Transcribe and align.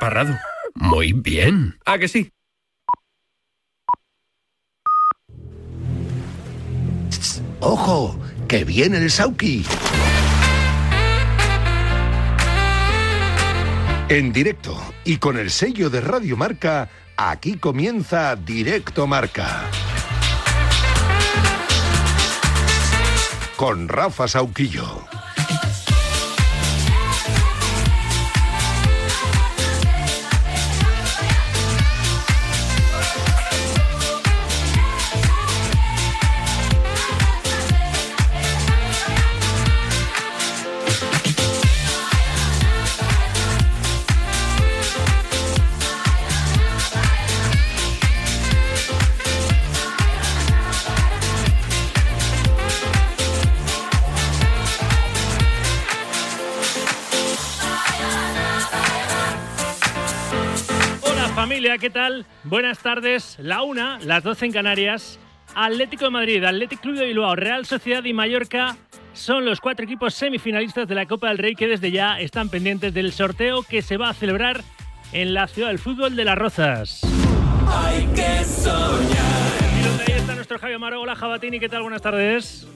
Parrado. 0.00 0.36
Muy 0.74 1.12
bien. 1.12 1.78
¿A 1.84 1.98
que 1.98 2.08
sí? 2.08 2.32
¡Ojo! 7.60 8.18
¡Que 8.48 8.64
viene 8.64 8.98
el 8.98 9.10
Sauki! 9.10 9.64
En 14.08 14.32
directo 14.32 14.80
y 15.04 15.16
con 15.16 15.36
el 15.36 15.50
sello 15.50 15.90
de 15.90 16.00
Radio 16.00 16.36
Marca, 16.36 16.88
aquí 17.16 17.56
comienza 17.56 18.36
Directo 18.36 19.06
Marca. 19.06 19.64
Con 23.56 23.88
Rafa 23.88 24.28
Sauquillo. 24.28 25.15
¿Qué 61.78 61.90
tal? 61.90 62.26
Buenas 62.44 62.78
tardes. 62.78 63.36
La 63.38 63.62
una, 63.62 63.98
las 64.00 64.22
12 64.22 64.46
en 64.46 64.52
Canarias. 64.52 65.18
Atlético 65.54 66.06
de 66.06 66.10
Madrid, 66.10 66.44
Atlético 66.44 66.82
Club 66.82 66.96
de 66.96 67.06
Bilbao, 67.06 67.36
Real 67.36 67.66
Sociedad 67.66 68.04
y 68.04 68.12
Mallorca 68.12 68.76
son 69.12 69.44
los 69.44 69.60
cuatro 69.60 69.84
equipos 69.84 70.14
semifinalistas 70.14 70.88
de 70.88 70.94
la 70.94 71.06
Copa 71.06 71.28
del 71.28 71.38
Rey 71.38 71.54
que 71.54 71.66
desde 71.66 71.90
ya 71.90 72.20
están 72.20 72.48
pendientes 72.48 72.92
del 72.92 73.12
sorteo 73.12 73.62
que 73.62 73.82
se 73.82 73.96
va 73.96 74.10
a 74.10 74.14
celebrar 74.14 74.62
en 75.12 75.34
la 75.34 75.46
ciudad 75.46 75.68
del 75.68 75.78
fútbol 75.78 76.16
de 76.16 76.24
Las 76.24 76.36
Rozas. 76.36 77.00
Hay 77.68 78.06
que 78.08 78.44
soñar. 78.44 79.78
Y 79.78 79.88
donde 79.88 80.04
ahí 80.08 80.18
está 80.18 80.34
nuestro 80.34 80.58
Javier 80.58 80.76
Amaro. 80.76 81.00
Hola 81.00 81.14
Jabatini, 81.14 81.60
¿qué 81.60 81.68
tal? 81.68 81.82
Buenas 81.82 82.02
tardes. 82.02 82.66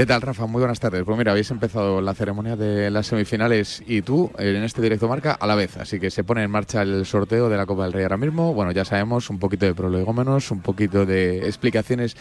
¿Qué 0.00 0.06
tal, 0.06 0.22
Rafa? 0.22 0.46
Muy 0.46 0.60
buenas 0.60 0.80
tardes. 0.80 1.04
Pues 1.04 1.18
mira, 1.18 1.32
habéis 1.32 1.50
empezado 1.50 2.00
la 2.00 2.14
ceremonia 2.14 2.56
de 2.56 2.90
las 2.90 3.08
semifinales 3.08 3.82
y 3.86 4.00
tú 4.00 4.30
en 4.38 4.64
este 4.64 4.80
directo 4.80 5.06
marca 5.08 5.32
a 5.32 5.46
la 5.46 5.54
vez. 5.54 5.76
Así 5.76 6.00
que 6.00 6.10
se 6.10 6.24
pone 6.24 6.42
en 6.42 6.50
marcha 6.50 6.80
el 6.80 7.04
sorteo 7.04 7.50
de 7.50 7.58
la 7.58 7.66
Copa 7.66 7.84
del 7.84 7.92
Rey 7.92 8.04
ahora 8.04 8.16
mismo. 8.16 8.54
Bueno, 8.54 8.72
ya 8.72 8.86
sabemos 8.86 9.28
un 9.28 9.38
poquito 9.38 9.66
de 9.66 9.74
prolegómenos, 9.74 10.50
un 10.52 10.62
poquito 10.62 11.04
de 11.04 11.40
explicaciones. 11.40 12.16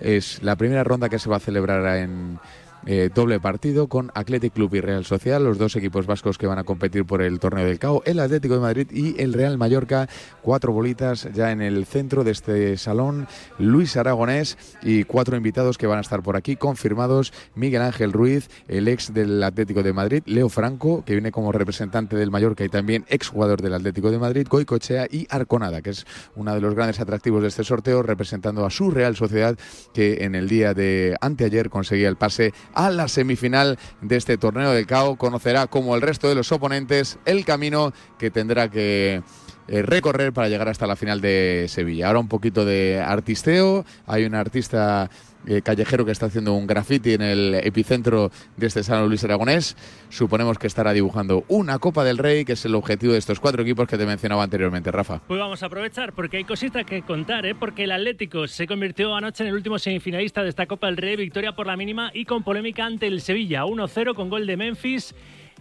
Es 0.00 0.42
la 0.42 0.56
primera 0.56 0.82
ronda 0.82 1.08
que 1.08 1.20
se 1.20 1.30
va 1.30 1.36
a 1.36 1.38
celebrar 1.38 1.98
en 1.98 2.40
eh, 2.86 3.10
doble 3.14 3.40
partido 3.40 3.88
con 3.88 4.10
Athletic 4.14 4.54
Club 4.54 4.74
y 4.74 4.80
Real 4.80 5.04
Social, 5.04 5.44
los 5.44 5.58
dos 5.58 5.76
equipos 5.76 6.06
vascos 6.06 6.38
que 6.38 6.46
van 6.46 6.58
a 6.58 6.64
competir 6.64 7.04
por 7.04 7.22
el 7.22 7.38
torneo 7.38 7.66
del 7.66 7.78
CAO, 7.78 8.02
el 8.06 8.20
Atlético 8.20 8.54
de 8.54 8.60
Madrid 8.60 8.86
y 8.90 9.20
el 9.20 9.32
Real 9.32 9.58
Mallorca. 9.58 10.08
Cuatro 10.42 10.72
bolitas 10.72 11.28
ya 11.34 11.52
en 11.52 11.60
el 11.60 11.84
centro 11.86 12.24
de 12.24 12.30
este 12.30 12.76
salón. 12.76 13.26
Luis 13.58 13.96
Aragonés 13.96 14.56
y 14.82 15.04
cuatro 15.04 15.36
invitados 15.36 15.78
que 15.78 15.86
van 15.86 15.98
a 15.98 16.02
estar 16.02 16.22
por 16.22 16.36
aquí 16.36 16.56
confirmados. 16.56 17.32
Miguel 17.54 17.82
Ángel 17.82 18.12
Ruiz, 18.12 18.48
el 18.68 18.88
ex 18.88 19.12
del 19.12 19.42
Atlético 19.42 19.82
de 19.82 19.92
Madrid, 19.92 20.22
Leo 20.26 20.48
Franco, 20.48 21.04
que 21.04 21.12
viene 21.12 21.32
como 21.32 21.52
representante 21.52 22.16
del 22.16 22.30
Mallorca 22.30 22.64
y 22.64 22.68
también 22.68 23.04
ex 23.08 23.28
jugador 23.28 23.60
del 23.62 23.74
Atlético 23.74 24.10
de 24.10 24.18
Madrid, 24.18 24.46
Goicochea 24.48 25.06
y 25.10 25.26
Arconada, 25.30 25.82
que 25.82 25.90
es 25.90 26.06
uno 26.34 26.54
de 26.54 26.60
los 26.60 26.74
grandes 26.74 27.00
atractivos 27.00 27.42
de 27.42 27.48
este 27.48 27.64
sorteo, 27.64 28.02
representando 28.02 28.64
a 28.64 28.70
su 28.70 28.90
Real 28.90 29.16
Sociedad, 29.16 29.58
que 29.92 30.24
en 30.24 30.34
el 30.34 30.48
día 30.48 30.74
de 30.74 31.16
anteayer 31.20 31.70
conseguía 31.70 32.08
el 32.08 32.16
pase 32.16 32.52
a 32.74 32.90
la 32.90 33.08
semifinal 33.08 33.78
de 34.00 34.16
este 34.16 34.38
torneo 34.38 34.70
del 34.72 34.86
CAO. 34.86 35.16
Conocerá, 35.16 35.66
como 35.66 35.94
el 35.94 36.02
resto 36.02 36.28
de 36.28 36.34
los 36.34 36.52
oponentes, 36.52 37.18
el 37.24 37.44
camino 37.44 37.92
que 38.18 38.30
tendrá 38.30 38.70
que 38.70 39.22
eh, 39.68 39.82
recorrer 39.82 40.32
para 40.32 40.48
llegar 40.48 40.68
hasta 40.68 40.86
la 40.86 40.96
final 40.96 41.20
de 41.20 41.66
Sevilla. 41.68 42.08
Ahora 42.08 42.18
un 42.18 42.28
poquito 42.28 42.64
de 42.64 43.00
artisteo. 43.00 43.84
Hay 44.06 44.24
un 44.24 44.34
artista 44.34 45.08
eh, 45.46 45.62
callejero 45.62 46.04
que 46.04 46.12
está 46.12 46.26
haciendo 46.26 46.54
un 46.54 46.66
graffiti 46.66 47.14
en 47.14 47.22
el 47.22 47.54
epicentro 47.54 48.30
de 48.56 48.66
este 48.66 48.82
San 48.82 49.06
Luis 49.08 49.24
Aragonés. 49.24 49.76
Suponemos 50.08 50.58
que 50.58 50.66
estará 50.66 50.92
dibujando 50.92 51.44
una 51.48 51.78
Copa 51.78 52.04
del 52.04 52.18
Rey, 52.18 52.44
que 52.44 52.52
es 52.52 52.64
el 52.64 52.74
objetivo 52.74 53.12
de 53.12 53.18
estos 53.18 53.40
cuatro 53.40 53.62
equipos 53.62 53.88
que 53.88 53.96
te 53.96 54.06
mencionaba 54.06 54.42
anteriormente, 54.42 54.90
Rafa. 54.90 55.20
Pues 55.26 55.40
vamos 55.40 55.62
a 55.62 55.66
aprovechar 55.66 56.12
porque 56.12 56.38
hay 56.38 56.44
cositas 56.44 56.84
que 56.84 57.02
contar, 57.02 57.46
¿eh? 57.46 57.54
porque 57.54 57.84
el 57.84 57.92
Atlético 57.92 58.46
se 58.46 58.66
convirtió 58.66 59.14
anoche 59.14 59.42
en 59.44 59.48
el 59.48 59.54
último 59.54 59.78
semifinalista 59.78 60.42
de 60.42 60.50
esta 60.50 60.66
Copa 60.66 60.86
del 60.88 60.96
Rey, 60.96 61.16
victoria 61.16 61.52
por 61.52 61.66
la 61.66 61.76
mínima 61.76 62.10
y 62.12 62.24
con 62.24 62.42
polémica 62.42 62.84
ante 62.84 63.06
el 63.06 63.20
Sevilla, 63.20 63.64
1-0 63.64 64.14
con 64.14 64.28
gol 64.28 64.46
de 64.46 64.56
Memphis 64.56 65.14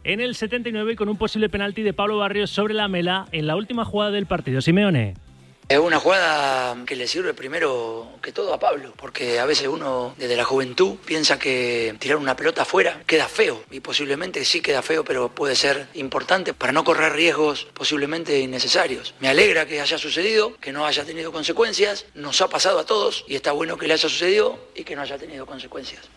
en 0.04 0.20
el 0.22 0.36
79 0.36 0.94
y 0.94 0.96
con 0.96 1.10
un 1.10 1.18
posible 1.18 1.50
penalti 1.50 1.84
de 1.84 1.94
Pablo 1.94 2.18
Barrios 2.18 2.50
sobre 2.50 2.74
la 2.74 2.88
mela 2.88 3.28
en 3.32 3.48
la 3.48 3.56
última 3.56 3.86
jugada 3.86 4.12
del 4.12 4.26
partido. 4.26 4.62
Simeone. 4.62 5.29
Es 5.70 5.78
una 5.78 6.00
jugada 6.00 6.84
que 6.88 6.96
le 6.96 7.08
sirve 7.08 7.36
primero 7.36 8.14
que 8.24 8.32
todo 8.32 8.56
a 8.56 8.60
Pablo, 8.60 8.92
porque 8.98 9.40
a 9.40 9.46
veces 9.46 9.68
uno 9.68 10.16
desde 10.18 10.36
la 10.36 10.44
juventud 10.44 10.96
piensa 11.06 11.38
que 11.38 11.96
tirar 12.00 12.18
una 12.18 12.36
pelota 12.36 12.64
afuera 12.64 13.04
queda 13.06 13.28
feo 13.28 13.64
y 13.70 13.80
posiblemente 13.80 14.44
sí 14.46 14.62
queda 14.62 14.82
feo, 14.82 15.04
pero 15.06 15.30
puede 15.30 15.56
ser 15.56 15.86
importante 15.94 16.56
para 16.56 16.74
no 16.74 16.84
correr 16.84 17.14
riesgos 17.14 17.68
posiblemente 17.76 18.40
innecesarios. 18.40 19.14
Me 19.20 19.30
alegra 19.30 19.68
que 19.68 19.80
haya 19.80 20.00
sucedido, 20.00 20.56
que 20.58 20.72
no 20.72 20.88
haya 20.88 21.06
tenido 21.06 21.32
consecuencias, 21.32 22.08
nos 22.16 22.42
ha 22.42 22.48
pasado 22.48 22.80
a 22.80 22.88
todos 22.88 23.24
y 23.28 23.36
está 23.36 23.52
bueno 23.52 23.78
que 23.78 23.86
le 23.86 23.94
haya 23.94 24.10
sucedido 24.10 24.58
y 24.74 24.84
que 24.84 24.96
no 24.96 25.04
haya 25.04 25.20
tenido 25.20 25.46
consecuencias. 25.46 26.10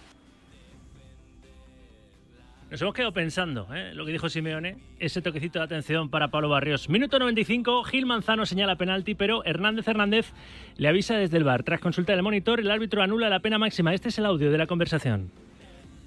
Nos 2.72 2.80
hemos 2.80 2.94
quedado 2.94 3.12
pensando, 3.12 3.68
¿eh? 3.74 3.92
lo 3.92 4.06
que 4.06 4.12
dijo 4.12 4.30
Simeone, 4.30 4.78
ese 4.98 5.20
toquecito 5.20 5.58
de 5.58 5.66
atención 5.66 6.08
para 6.08 6.28
Pablo 6.28 6.48
Barrios. 6.48 6.88
Minuto 6.88 7.18
95, 7.18 7.84
Gil 7.84 8.06
Manzano 8.06 8.46
señala 8.46 8.76
penalti, 8.76 9.14
pero 9.14 9.44
Hernández 9.44 9.86
Hernández 9.86 10.32
le 10.78 10.88
avisa 10.88 11.18
desde 11.18 11.36
el 11.36 11.44
bar. 11.44 11.64
Tras 11.64 11.80
consulta 11.80 12.14
del 12.14 12.22
monitor, 12.22 12.60
el 12.60 12.70
árbitro 12.70 13.02
anula 13.02 13.28
la 13.28 13.40
pena 13.40 13.58
máxima. 13.58 13.92
Este 13.92 14.08
es 14.08 14.16
el 14.16 14.24
audio 14.24 14.50
de 14.50 14.56
la 14.56 14.66
conversación. 14.66 15.30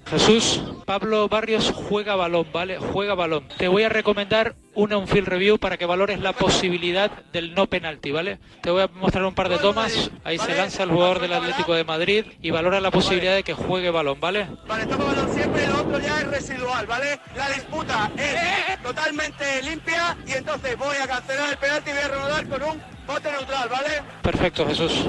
Jesús, 0.08 0.62
Pablo 0.84 1.28
Barrios 1.28 1.72
juega 1.74 2.14
balón, 2.14 2.46
¿vale? 2.52 2.78
Juega 2.78 3.14
balón. 3.14 3.48
Te 3.58 3.66
voy 3.66 3.82
a 3.82 3.88
recomendar 3.88 4.54
una 4.74 4.98
un 4.98 5.08
field 5.08 5.26
review 5.26 5.58
para 5.58 5.78
que 5.78 5.84
valores 5.84 6.20
la 6.20 6.32
posibilidad 6.32 7.10
del 7.32 7.54
no 7.54 7.66
penalti, 7.66 8.12
¿vale? 8.12 8.38
Te 8.62 8.70
voy 8.70 8.82
a 8.82 8.86
mostrar 8.86 9.24
un 9.24 9.34
par 9.34 9.48
de 9.48 9.58
tomas. 9.58 10.10
Ahí 10.22 10.38
se 10.38 10.54
lanza 10.56 10.84
el 10.84 10.90
jugador 10.90 11.18
del 11.18 11.32
Atlético 11.32 11.74
de 11.74 11.82
Madrid 11.82 12.24
y 12.40 12.50
valora 12.50 12.80
la 12.80 12.92
posibilidad 12.92 13.34
de 13.34 13.42
que 13.42 13.54
juegue 13.54 13.90
balón, 13.90 14.20
¿vale? 14.20 14.46
Vale, 14.68 14.86
toma 14.86 15.06
balón 15.06 15.34
siempre, 15.34 15.66
lo 15.66 15.80
otro 15.80 15.98
ya 15.98 16.20
es 16.20 16.26
residual, 16.28 16.86
¿vale? 16.86 17.18
La 17.34 17.48
disputa 17.48 18.10
es 18.16 18.82
totalmente 18.82 19.62
limpia 19.62 20.16
y 20.24 20.32
entonces 20.32 20.78
voy 20.78 20.96
a 21.02 21.08
cancelar 21.08 21.50
el 21.50 21.58
penalti 21.58 21.90
y 21.90 21.92
voy 21.94 22.02
a 22.02 22.08
reanudar 22.08 22.48
con 22.48 22.62
un 22.62 22.82
bote 23.08 23.32
neutral, 23.32 23.68
¿vale? 23.68 24.02
Perfecto, 24.22 24.66
Jesús. 24.66 25.08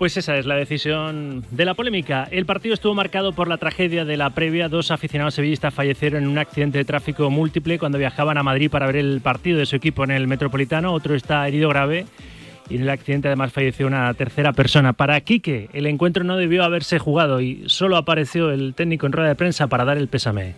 Pues 0.00 0.16
esa 0.16 0.38
es 0.38 0.46
la 0.46 0.54
decisión 0.54 1.44
de 1.50 1.66
la 1.66 1.74
polémica. 1.74 2.26
El 2.30 2.46
partido 2.46 2.72
estuvo 2.72 2.94
marcado 2.94 3.34
por 3.34 3.48
la 3.48 3.58
tragedia 3.58 4.06
de 4.06 4.16
la 4.16 4.30
previa. 4.30 4.70
Dos 4.70 4.90
aficionados 4.90 5.34
sevillistas 5.34 5.74
fallecieron 5.74 6.22
en 6.22 6.30
un 6.30 6.38
accidente 6.38 6.78
de 6.78 6.86
tráfico 6.86 7.28
múltiple 7.28 7.78
cuando 7.78 7.98
viajaban 7.98 8.38
a 8.38 8.42
Madrid 8.42 8.70
para 8.70 8.86
ver 8.86 8.96
el 8.96 9.20
partido 9.20 9.58
de 9.58 9.66
su 9.66 9.76
equipo 9.76 10.02
en 10.02 10.12
el 10.12 10.26
Metropolitano. 10.26 10.94
Otro 10.94 11.14
está 11.14 11.46
herido 11.46 11.68
grave 11.68 12.06
y 12.70 12.76
en 12.76 12.82
el 12.84 12.88
accidente 12.88 13.28
además 13.28 13.52
falleció 13.52 13.86
una 13.86 14.14
tercera 14.14 14.54
persona. 14.54 14.94
Para 14.94 15.20
Quique, 15.20 15.68
el 15.74 15.84
encuentro 15.84 16.24
no 16.24 16.38
debió 16.38 16.64
haberse 16.64 16.98
jugado 16.98 17.42
y 17.42 17.64
solo 17.66 17.98
apareció 17.98 18.52
el 18.52 18.72
técnico 18.72 19.04
en 19.04 19.12
rueda 19.12 19.28
de 19.28 19.34
prensa 19.34 19.66
para 19.66 19.84
dar 19.84 19.98
el 19.98 20.08
pésame. 20.08 20.54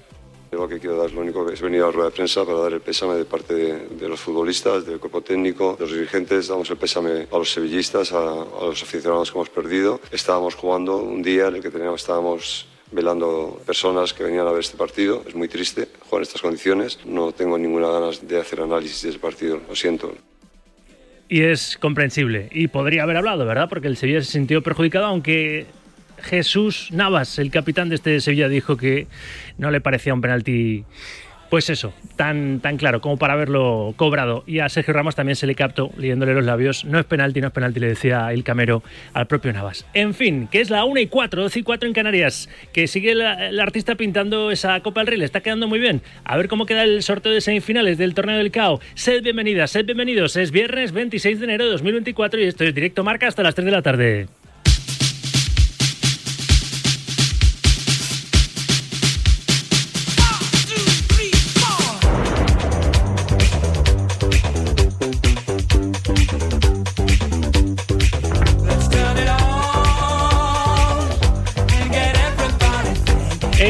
Lo 0.52 0.68
que 0.68 0.78
quiero 0.78 0.98
dar, 0.98 1.10
lo 1.10 1.22
único 1.22 1.46
que 1.46 1.54
es 1.54 1.62
venir 1.62 1.80
a 1.80 1.86
la 1.86 1.92
rueda 1.92 2.10
de 2.10 2.14
prensa 2.14 2.44
para 2.44 2.58
dar 2.58 2.74
el 2.74 2.82
pésame 2.82 3.14
de 3.14 3.24
parte 3.24 3.54
de, 3.54 4.06
los 4.08 4.20
futbolistas, 4.20 4.84
del 4.84 5.00
cuerpo 5.00 5.22
técnico, 5.22 5.76
de 5.78 5.86
los 5.86 5.94
dirigentes. 5.94 6.48
Damos 6.48 6.68
el 6.68 6.76
pésame 6.76 7.26
a 7.32 7.38
los 7.38 7.50
sevillistas, 7.50 8.12
a, 8.12 8.44
los 8.60 8.82
aficionados 8.82 9.32
que 9.32 9.38
hemos 9.38 9.48
perdido. 9.48 9.98
Estábamos 10.10 10.54
jugando 10.54 10.98
un 10.98 11.22
día 11.22 11.48
en 11.48 11.56
el 11.56 11.62
que 11.62 11.70
teníamos, 11.70 12.02
estábamos 12.02 12.66
velando 12.90 13.62
personas 13.64 14.12
que 14.12 14.24
venían 14.24 14.46
a 14.46 14.50
ver 14.52 14.60
este 14.60 14.76
partido. 14.76 15.22
Es 15.26 15.34
muy 15.34 15.48
triste 15.48 15.88
jugar 16.00 16.20
en 16.20 16.24
estas 16.24 16.42
condiciones. 16.42 16.98
No 17.06 17.32
tengo 17.32 17.56
ninguna 17.56 17.88
ganas 17.88 18.28
de 18.28 18.38
hacer 18.38 18.60
análisis 18.60 19.00
de 19.00 19.08
ese 19.08 19.18
partido, 19.18 19.58
lo 19.66 19.74
siento. 19.74 20.14
Y 21.30 21.44
es 21.44 21.78
comprensible. 21.78 22.50
Y 22.52 22.68
podría 22.68 23.04
haber 23.04 23.16
hablado, 23.16 23.46
¿verdad? 23.46 23.70
Porque 23.70 23.88
el 23.88 23.96
Sevilla 23.96 24.20
se 24.20 24.32
sintió 24.32 24.62
perjudicado, 24.62 25.06
aunque 25.06 25.64
Jesús 26.22 26.88
Navas, 26.92 27.38
el 27.38 27.50
capitán 27.50 27.88
de 27.88 27.96
este 27.96 28.20
Sevilla, 28.20 28.48
dijo 28.48 28.76
que 28.76 29.06
no 29.58 29.70
le 29.70 29.80
parecía 29.80 30.14
un 30.14 30.20
penalti 30.20 30.84
pues 31.52 31.68
eso, 31.68 31.92
tan, 32.16 32.60
tan 32.60 32.78
claro 32.78 33.02
como 33.02 33.18
para 33.18 33.34
haberlo 33.34 33.92
cobrado. 33.96 34.42
Y 34.46 34.60
a 34.60 34.70
Sergio 34.70 34.94
Ramos 34.94 35.14
también 35.14 35.36
se 35.36 35.46
le 35.46 35.54
captó 35.54 35.90
leyéndole 35.98 36.32
los 36.32 36.46
labios. 36.46 36.86
No 36.86 36.98
es 36.98 37.04
penalti, 37.04 37.42
no 37.42 37.48
es 37.48 37.52
penalti, 37.52 37.78
le 37.78 37.88
decía 37.88 38.32
el 38.32 38.42
camero 38.42 38.82
al 39.12 39.26
propio 39.26 39.52
Navas. 39.52 39.84
En 39.92 40.14
fin, 40.14 40.48
que 40.50 40.62
es 40.62 40.70
la 40.70 40.86
1 40.86 41.00
y 41.00 41.08
4, 41.08 41.42
12 41.42 41.58
y 41.58 41.62
4 41.62 41.88
en 41.88 41.92
Canarias, 41.92 42.48
que 42.72 42.86
sigue 42.86 43.12
el 43.12 43.60
artista 43.60 43.96
pintando 43.96 44.50
esa 44.50 44.80
Copa 44.80 45.00
del 45.00 45.08
Rey, 45.08 45.18
le 45.18 45.26
está 45.26 45.42
quedando 45.42 45.68
muy 45.68 45.78
bien. 45.78 46.00
A 46.24 46.38
ver 46.38 46.48
cómo 46.48 46.64
queda 46.64 46.84
el 46.84 47.02
sorteo 47.02 47.32
de 47.32 47.42
semifinales 47.42 47.98
del 47.98 48.14
torneo 48.14 48.38
del 48.38 48.50
CAO. 48.50 48.80
Sed 48.94 49.22
bienvenidas, 49.22 49.72
sed 49.72 49.84
bienvenidos. 49.84 50.36
Es 50.36 50.52
viernes 50.52 50.92
26 50.92 51.38
de 51.38 51.44
enero 51.44 51.66
de 51.66 51.72
2024 51.72 52.40
y 52.40 52.44
esto 52.44 52.64
es 52.64 52.74
directo 52.74 53.04
marca 53.04 53.28
hasta 53.28 53.42
las 53.42 53.54
3 53.54 53.66
de 53.66 53.72
la 53.72 53.82
tarde. 53.82 54.26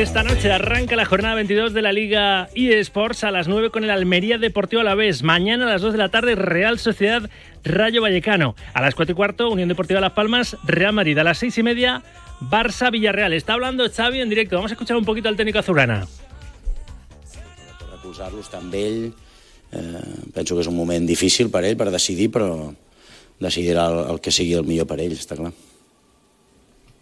Esta 0.02 0.24
noche 0.24 0.50
arranca 0.50 0.96
la 0.96 1.04
jornada 1.04 1.36
22 1.36 1.72
de 1.72 1.80
la 1.80 1.92
Liga 1.92 2.48
eSports 2.56 3.22
a 3.22 3.30
las 3.30 3.46
9 3.46 3.70
con 3.70 3.84
el 3.84 3.90
Almería 3.90 4.36
Deportivo 4.36 4.80
a 4.80 4.84
la 4.84 4.96
vez. 4.96 5.22
Mañana 5.22 5.64
a 5.64 5.70
las 5.70 5.80
2 5.80 5.92
de 5.92 5.98
la 5.98 6.08
tarde 6.08 6.34
Real 6.34 6.80
Sociedad 6.80 7.30
Rayo 7.62 8.02
Vallecano. 8.02 8.56
A 8.74 8.82
las 8.82 8.96
4 8.96 9.12
y 9.12 9.14
cuarto 9.14 9.48
Unión 9.48 9.68
Deportiva 9.68 10.00
Las 10.00 10.10
Palmas 10.10 10.56
Real 10.64 10.92
Madrid. 10.92 11.16
A 11.18 11.24
las 11.24 11.38
6 11.38 11.56
y 11.56 11.62
media 11.62 12.02
Barça 12.40 12.90
Villarreal. 12.90 13.32
Está 13.32 13.52
hablando 13.52 13.88
Xavi 13.88 14.20
en 14.20 14.28
directo. 14.28 14.56
Vamos 14.56 14.72
a 14.72 14.74
escuchar 14.74 14.96
un 14.96 15.04
poquito 15.04 15.28
al 15.28 15.36
técnico 15.36 15.60
azulgrana. 15.60 16.08
Recolzar-los 17.92 18.50
també 18.50 18.86
ell. 18.88 19.12
Eh, 19.70 20.32
que 20.34 20.42
és 20.42 20.66
un 20.66 20.76
moment 20.76 21.06
difícil 21.06 21.48
per 21.48 21.62
ell 21.62 21.78
per 21.78 21.92
decidir, 21.94 22.32
però 22.34 22.74
decidirà 23.38 23.86
el, 23.86 24.10
el 24.10 24.20
que 24.20 24.34
sigui 24.34 24.58
el 24.58 24.66
millor 24.66 24.90
per 24.90 24.98
ell, 24.98 25.14
està 25.14 25.38
clar. 25.38 25.54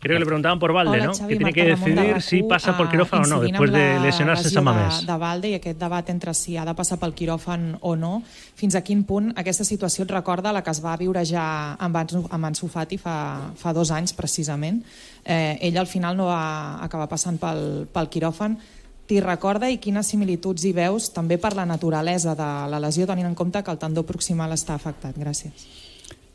Creo 0.00 0.14
que 0.14 0.20
le 0.20 0.25
preguntaban 0.25 0.58
por 0.58 0.73
Valde, 0.73 0.93
Hola, 0.93 1.06
¿no? 1.06 1.14
Xavi, 1.14 1.29
que 1.29 1.37
tiene 1.37 1.52
que 1.52 1.64
de 1.64 1.70
decidir 1.70 1.99
RAC1, 1.99 2.20
si 2.23 2.43
pasa 2.43 2.75
por 2.75 2.87
eh, 2.87 2.91
quirófano 2.91 3.23
o 3.23 3.26
no, 3.26 3.37
amb 3.37 3.70
de 3.70 4.00
lesionarse 4.00 4.49
San 4.49 4.64
Mamés. 4.64 5.02
De, 5.02 5.12
de 5.12 5.17
Valde 5.20 5.50
i 5.50 5.56
aquest 5.58 5.76
debat 5.76 6.08
entre 6.08 6.32
si 6.32 6.56
ha 6.56 6.64
de 6.64 6.73
passar 6.73 6.97
pel 6.97 7.12
quiròfan 7.12 7.75
o 7.85 7.93
no, 8.00 8.23
fins 8.56 8.79
a 8.79 8.81
quin 8.81 9.02
punt 9.05 9.29
aquesta 9.37 9.67
situació 9.69 10.06
et 10.06 10.14
recorda 10.17 10.55
la 10.56 10.62
que 10.64 10.73
es 10.73 10.81
va 10.81 10.97
viure 10.97 11.20
ja 11.29 11.44
amb, 11.76 12.00
amb 12.00 12.49
Ansu 12.49 12.70
Fati 12.73 12.97
fa, 12.97 13.52
fa 13.61 13.75
dos 13.76 13.93
anys, 13.93 14.17
precisament. 14.17 14.81
Eh, 15.20 15.58
ell 15.69 15.76
al 15.76 15.91
final 15.91 16.17
no 16.17 16.31
va 16.32 16.81
acabar 16.81 17.11
passant 17.12 17.37
pel, 17.37 17.85
pel 17.93 18.08
quiròfan. 18.08 18.56
T'hi 19.05 19.20
recorda 19.20 19.69
i 19.69 19.76
quines 19.85 20.08
similituds 20.08 20.64
hi 20.64 20.73
veus 20.73 21.11
també 21.12 21.37
per 21.37 21.53
la 21.58 21.69
naturalesa 21.69 22.32
de 22.38 22.50
la 22.73 22.81
lesió, 22.81 23.05
tenint 23.05 23.29
en 23.29 23.37
compte 23.37 23.61
que 23.61 23.76
el 23.76 23.85
tendó 23.85 24.08
proximal 24.08 24.56
està 24.56 24.81
afectat? 24.81 25.12
Gràcies. 25.20 25.80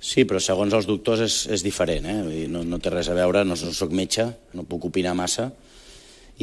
Sí, 0.06 0.22
però 0.30 0.38
segons 0.44 0.74
els 0.78 0.86
doctors 0.86 1.24
és, 1.26 1.36
és 1.56 1.64
diferent, 1.66 2.06
eh? 2.06 2.18
Vull 2.22 2.34
dir, 2.36 2.50
no, 2.54 2.62
no 2.68 2.78
té 2.78 2.92
res 2.94 3.08
a 3.10 3.16
veure, 3.18 3.42
no, 3.48 3.56
soc 3.58 3.94
metge, 3.96 4.28
no 4.54 4.66
puc 4.70 4.86
opinar 4.92 5.16
massa, 5.18 5.48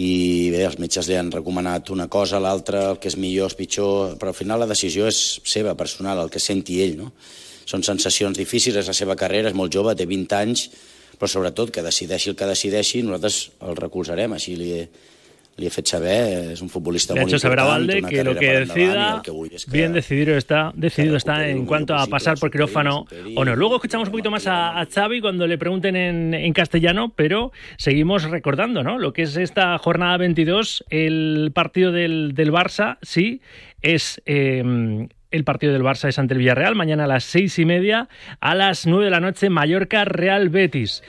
i 0.02 0.48
bé, 0.50 0.64
els 0.66 0.78
metges 0.80 1.06
li 1.06 1.18
han 1.18 1.30
recomanat 1.30 1.92
una 1.94 2.08
cosa, 2.10 2.40
l'altra, 2.42 2.86
el 2.90 2.98
que 2.98 3.10
és 3.12 3.18
millor, 3.20 3.52
és 3.52 3.58
pitjor, 3.58 4.16
però 4.18 4.32
al 4.32 4.38
final 4.38 4.64
la 4.64 4.68
decisió 4.70 5.06
és 5.06 5.20
seva, 5.46 5.76
personal, 5.78 6.24
el 6.24 6.32
que 6.32 6.42
senti 6.42 6.80
ell, 6.82 6.96
no? 6.98 7.12
Són 7.68 7.84
sensacions 7.86 8.40
difícils, 8.40 8.80
és 8.80 8.88
la 8.90 8.96
seva 8.96 9.14
carrera, 9.20 9.52
és 9.52 9.58
molt 9.58 9.70
jove, 9.74 9.94
té 9.94 10.08
20 10.10 10.36
anys, 10.40 10.66
però 11.20 11.30
sobretot 11.30 11.70
que 11.70 11.84
decideixi 11.86 12.32
el 12.32 12.38
que 12.40 12.48
decideixi, 12.50 13.04
nosaltres 13.06 13.52
el 13.62 13.78
recolzarem, 13.78 14.34
així 14.34 14.56
li 14.58 14.72
li 15.60 15.66
he 15.68 15.70
fet 15.70 15.90
saber, 15.90 16.52
és 16.54 16.62
un 16.64 16.70
futbolista 16.72 17.14
molt 17.14 17.28
hecho 17.28 17.38
saber 17.42 17.60
a 17.60 17.66
Valde 17.68 18.00
que 18.02 18.24
lo 18.24 18.34
que 18.34 18.52
decida, 18.64 19.20
que 19.22 19.32
que 19.32 19.70
bien 19.70 19.92
decidido 19.92 20.36
está, 20.36 20.72
decidido 20.74 21.16
está 21.16 21.46
en 21.48 21.66
cuanto 21.66 21.94
a 21.94 22.06
pasar 22.06 22.38
por 22.38 22.50
quirófano 22.50 23.04
superi, 23.08 23.34
o 23.36 23.44
no. 23.44 23.54
Luego 23.54 23.76
escuchamos 23.76 24.08
un 24.08 24.12
poquito 24.12 24.30
más 24.30 24.46
a, 24.46 24.80
a 24.80 24.86
Xavi 24.86 25.20
cuando 25.20 25.46
le 25.46 25.58
pregunten 25.58 25.94
en, 25.96 26.32
en 26.32 26.52
castellano, 26.52 27.12
pero 27.14 27.52
seguimos 27.76 28.24
recordando, 28.24 28.82
¿no? 28.82 28.98
Lo 28.98 29.12
que 29.12 29.22
es 29.22 29.36
esta 29.36 29.76
jornada 29.78 30.16
22, 30.16 30.84
el 30.88 31.50
partido 31.54 31.92
del, 31.92 32.32
del 32.34 32.52
Barça, 32.52 32.98
sí, 33.02 33.40
es... 33.82 34.22
eh, 34.26 35.06
el 35.32 35.44
partido 35.44 35.72
del 35.72 35.82
Barça 35.82 36.08
es 36.10 36.18
ante 36.18 36.34
el 36.34 36.38
Villarreal, 36.38 36.74
mañana 36.74 37.04
a 37.04 37.06
las 37.06 37.24
seis 37.24 37.58
y 37.58 37.64
media, 37.64 38.08
a 38.40 38.54
las 38.54 38.86
nueve 38.86 39.06
de 39.06 39.10
la 39.10 39.20
noche, 39.20 39.48
Mallorca, 39.48 40.04
Real 40.04 40.50
Betis. 40.50 41.02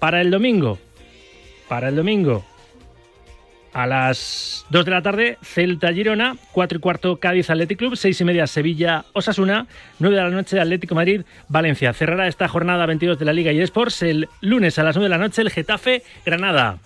Para 0.00 0.20
el 0.20 0.32
domingo, 0.32 0.80
para 1.68 1.88
el 1.88 1.94
domingo, 1.94 2.44
a 3.72 3.86
las 3.86 4.66
2 4.70 4.84
de 4.84 4.90
la 4.90 5.02
tarde, 5.02 5.38
Celta 5.42 5.92
Girona, 5.92 6.36
4 6.52 6.78
y 6.78 6.80
cuarto 6.80 7.16
Cádiz 7.16 7.50
Athletic 7.50 7.78
Club, 7.78 7.96
6 7.96 8.20
y 8.20 8.24
media 8.24 8.46
Sevilla 8.46 9.04
Osasuna, 9.12 9.66
9 9.98 10.16
de 10.16 10.22
la 10.22 10.30
noche 10.30 10.60
Atlético 10.60 10.94
Madrid 10.94 11.22
Valencia. 11.48 11.92
Cerrará 11.92 12.28
esta 12.28 12.48
jornada 12.48 12.86
22 12.86 13.18
de 13.18 13.24
la 13.24 13.32
Liga 13.32 13.52
y 13.52 13.60
Sports 13.60 14.02
el 14.02 14.28
lunes 14.40 14.78
a 14.78 14.82
las 14.82 14.96
9 14.96 15.06
de 15.06 15.10
la 15.10 15.18
noche 15.18 15.42
el 15.42 15.50
Getafe 15.50 16.02
Granada. 16.24 16.78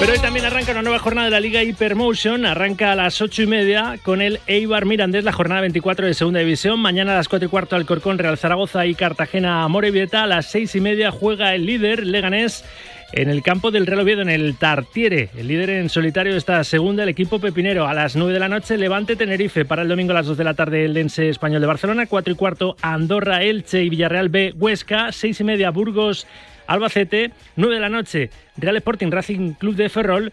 Pero 0.00 0.12
hoy 0.12 0.18
también 0.18 0.44
arranca 0.64 0.80
una 0.80 0.88
nueva 0.88 0.98
jornada 0.98 1.26
de 1.26 1.30
la 1.30 1.40
Liga 1.40 1.62
Hypermotion. 1.62 2.46
Arranca 2.46 2.92
a 2.92 2.94
las 2.94 3.20
8 3.20 3.42
y 3.42 3.46
media 3.46 3.98
con 4.02 4.22
el 4.22 4.40
Eibar 4.46 4.86
Mirandés, 4.86 5.22
la 5.22 5.32
jornada 5.32 5.60
24 5.60 6.06
de 6.06 6.14
Segunda 6.14 6.40
División. 6.40 6.80
Mañana 6.80 7.12
a 7.12 7.16
las 7.16 7.28
4 7.28 7.46
y 7.46 7.50
cuarto 7.50 7.76
Alcorcón, 7.76 8.16
Real 8.16 8.38
Zaragoza 8.38 8.86
y 8.86 8.94
Cartagena 8.94 9.68
Morevieta. 9.68 10.22
A 10.22 10.26
las 10.26 10.46
6 10.46 10.74
y 10.76 10.80
media 10.80 11.10
juega 11.10 11.54
el 11.54 11.66
líder 11.66 12.06
Leganés 12.06 12.64
en 13.12 13.28
el 13.28 13.42
campo 13.42 13.72
del 13.72 13.86
Real 13.86 14.00
Oviedo, 14.00 14.22
en 14.22 14.30
el 14.30 14.56
Tartiere. 14.56 15.28
El 15.36 15.48
líder 15.48 15.68
en 15.68 15.90
solitario 15.90 16.32
de 16.32 16.38
esta 16.38 16.64
segunda, 16.64 17.02
el 17.02 17.10
equipo 17.10 17.40
pepinero. 17.40 17.86
A 17.86 17.92
las 17.92 18.16
9 18.16 18.32
de 18.32 18.40
la 18.40 18.48
noche, 18.48 18.78
Levante 18.78 19.16
Tenerife. 19.16 19.66
Para 19.66 19.82
el 19.82 19.88
domingo 19.88 20.12
a 20.12 20.14
las 20.14 20.26
2 20.26 20.38
de 20.38 20.44
la 20.44 20.54
tarde, 20.54 20.86
el 20.86 20.94
Dense 20.94 21.28
Español 21.28 21.60
de 21.60 21.66
Barcelona. 21.66 22.06
4 22.06 22.32
y 22.32 22.36
cuarto, 22.36 22.76
Andorra, 22.80 23.42
Elche 23.42 23.82
y 23.82 23.90
Villarreal 23.90 24.30
B, 24.30 24.54
Huesca. 24.56 25.12
6 25.12 25.40
y 25.40 25.44
media, 25.44 25.68
Burgos, 25.70 26.26
Albacete. 26.66 27.32
9 27.56 27.74
de 27.74 27.80
la 27.82 27.90
noche, 27.90 28.30
Real 28.56 28.76
Sporting 28.76 29.10
Racing 29.10 29.52
Club 29.54 29.76
de 29.76 29.90
Ferrol. 29.90 30.32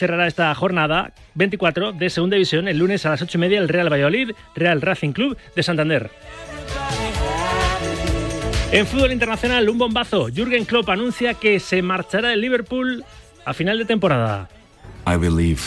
Cerrará 0.00 0.26
esta 0.26 0.54
jornada 0.54 1.12
24 1.34 1.92
de 1.92 2.08
Segunda 2.08 2.36
División 2.36 2.68
el 2.68 2.78
lunes 2.78 3.04
a 3.04 3.10
las 3.10 3.20
8 3.20 3.36
y 3.36 3.38
media 3.38 3.58
el 3.58 3.68
Real 3.68 3.92
Valladolid, 3.92 4.30
Real 4.56 4.80
Racing 4.80 5.12
Club 5.12 5.36
de 5.54 5.62
Santander. 5.62 6.10
En 8.72 8.86
fútbol 8.86 9.12
internacional, 9.12 9.68
un 9.68 9.76
bombazo. 9.76 10.28
Jürgen 10.34 10.64
Klopp 10.64 10.88
anuncia 10.88 11.34
que 11.34 11.60
se 11.60 11.82
marchará 11.82 12.30
del 12.30 12.40
Liverpool 12.40 13.04
a 13.44 13.52
final 13.52 13.76
de 13.76 13.84
temporada. 13.84 14.48
I 15.06 15.16
will 15.16 15.36
leave 15.36 15.60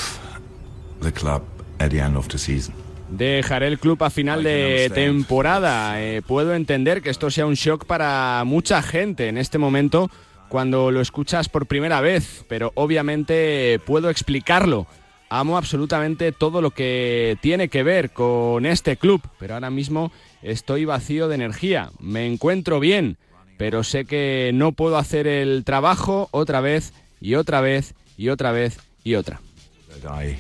the 1.04 1.12
club 1.12 1.44
at 1.78 1.90
the 1.92 2.00
end 2.00 2.18
of 2.18 2.28
the 2.30 2.40
season. 2.40 2.74
Dejaré 3.10 3.68
el 3.68 3.78
club 3.78 4.04
a 4.04 4.10
final 4.10 4.42
de 4.42 4.90
temporada. 4.96 6.02
Eh, 6.02 6.24
puedo 6.24 6.56
entender 6.56 7.04
que 7.04 7.12
esto 7.12 7.30
sea 7.30 7.46
un 7.46 7.54
shock 7.54 7.86
para 7.86 8.42
mucha 8.48 8.82
gente 8.82 9.28
en 9.28 9.38
este 9.38 9.60
momento 9.60 10.10
cuando 10.54 10.92
lo 10.92 11.02
escuchas 11.02 11.50
por 11.50 11.66
primera 11.66 12.00
vez, 12.00 12.46
pero 12.48 12.74
obviamente 12.76 13.80
puedo 13.88 14.12
explicarlo. 14.12 14.86
Amo 15.30 15.58
absolutamente 15.58 16.32
todo 16.32 16.62
lo 16.62 16.70
que 16.70 17.40
tiene 17.42 17.70
que 17.70 17.82
ver 17.82 18.12
con 18.12 18.68
este 18.68 18.96
club, 18.96 19.20
pero 19.40 19.56
ahora 19.56 19.72
mismo 19.72 20.12
estoy 20.44 20.86
vacío 20.86 21.28
de 21.28 21.34
energía. 21.34 21.90
Me 22.00 22.28
encuentro 22.28 22.80
bien, 22.80 23.18
pero 23.58 23.84
sé 23.84 24.06
que 24.06 24.52
no 24.54 24.74
puedo 24.74 24.98
hacer 24.98 25.26
el 25.26 25.64
trabajo 25.64 26.28
otra 26.30 26.62
vez 26.62 26.94
y 27.20 27.34
otra 27.34 27.60
vez 27.60 27.96
y 28.16 28.30
otra 28.30 28.52
vez 28.52 28.78
y 29.04 29.16
otra. 29.16 29.42
That 30.04 30.24
I 30.24 30.38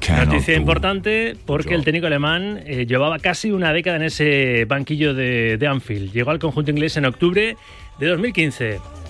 cannot 0.00 0.28
Noticia 0.28 0.54
do. 0.54 0.60
importante 0.60 1.36
porque 1.44 1.74
el 1.74 1.84
técnico 1.84 2.06
alemán 2.06 2.62
eh, 2.64 2.86
llevaba 2.86 3.18
casi 3.18 3.50
una 3.50 3.74
década 3.74 3.96
en 3.96 4.04
ese 4.04 4.64
banquillo 4.64 5.12
de, 5.12 5.58
de 5.58 5.66
Anfield. 5.66 6.12
Llegó 6.12 6.30
al 6.30 6.38
conjunto 6.38 6.70
inglés 6.70 6.96
en 6.96 7.04
octubre 7.04 7.58
de 7.98 8.06
2015. 8.06 9.03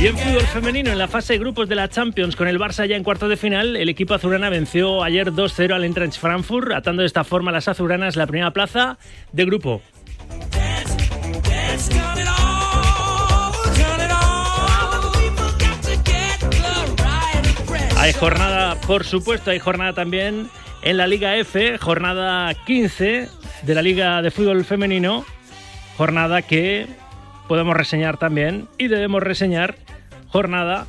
Y 0.00 0.06
en 0.08 0.18
fútbol 0.18 0.42
femenino, 0.42 0.90
en 0.90 0.98
la 0.98 1.08
fase 1.08 1.34
de 1.34 1.38
grupos 1.38 1.68
de 1.68 1.76
la 1.76 1.88
Champions, 1.88 2.36
con 2.36 2.48
el 2.48 2.58
Barça 2.58 2.86
ya 2.86 2.96
en 2.96 3.04
cuartos 3.04 3.28
de 3.28 3.36
final, 3.36 3.76
el 3.76 3.88
equipo 3.88 4.14
azulgrana 4.14 4.50
venció 4.50 5.02
ayer 5.02 5.30
2-0 5.32 5.72
al 5.72 5.84
Eintracht 5.84 6.18
Frankfurt, 6.18 6.72
atando 6.72 7.02
de 7.02 7.06
esta 7.06 7.24
forma 7.24 7.50
a 7.50 7.54
las 7.54 7.68
azulgranas 7.68 8.16
la 8.16 8.26
primera 8.26 8.50
plaza 8.50 8.98
de 9.32 9.44
grupo. 9.44 9.80
Hay 17.96 18.12
jornada, 18.12 18.78
por 18.82 19.04
supuesto, 19.04 19.50
hay 19.50 19.58
jornada 19.58 19.94
también 19.94 20.50
en 20.82 20.96
la 20.98 21.06
Liga 21.06 21.36
F, 21.36 21.78
jornada 21.78 22.52
15 22.52 23.28
de 23.62 23.74
la 23.74 23.80
Liga 23.80 24.20
de 24.20 24.30
Fútbol 24.30 24.64
Femenino, 24.64 25.24
jornada 25.96 26.42
que 26.42 26.86
podemos 27.48 27.74
reseñar 27.76 28.18
también 28.18 28.68
y 28.76 28.88
debemos 28.88 29.22
reseñar, 29.22 29.76
jornada 30.34 30.88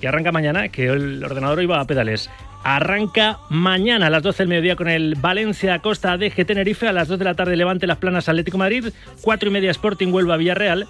que 0.00 0.08
arranca 0.08 0.32
mañana, 0.32 0.70
que 0.70 0.86
el 0.86 1.22
ordenador 1.22 1.62
iba 1.62 1.78
a 1.78 1.84
pedales. 1.84 2.30
Arranca 2.62 3.38
mañana 3.50 4.06
a 4.06 4.10
las 4.10 4.22
12 4.22 4.44
del 4.44 4.48
mediodía 4.48 4.76
con 4.76 4.88
el 4.88 5.14
Valencia 5.16 5.78
Costa 5.80 6.16
de 6.16 6.30
Tenerife, 6.30 6.88
a 6.88 6.94
las 6.94 7.08
2 7.08 7.18
de 7.18 7.24
la 7.26 7.34
tarde 7.34 7.54
Levante 7.54 7.86
Las 7.86 7.98
Planas 7.98 8.26
Atlético 8.30 8.56
Madrid, 8.56 8.86
4 9.20 9.50
y 9.50 9.52
media 9.52 9.70
Sporting 9.70 10.10
Huelva 10.10 10.38
Villarreal, 10.38 10.86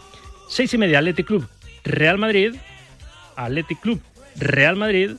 6 0.49 0.75
y 0.75 0.79
media 0.79 1.01
Athletic 1.01 1.27
Club 1.27 1.49
Real 1.83 2.19
Madrid, 2.19 2.55
Athletic 3.35 3.81
Club 3.81 4.01
Real 4.37 4.77
Madrid, 4.77 5.17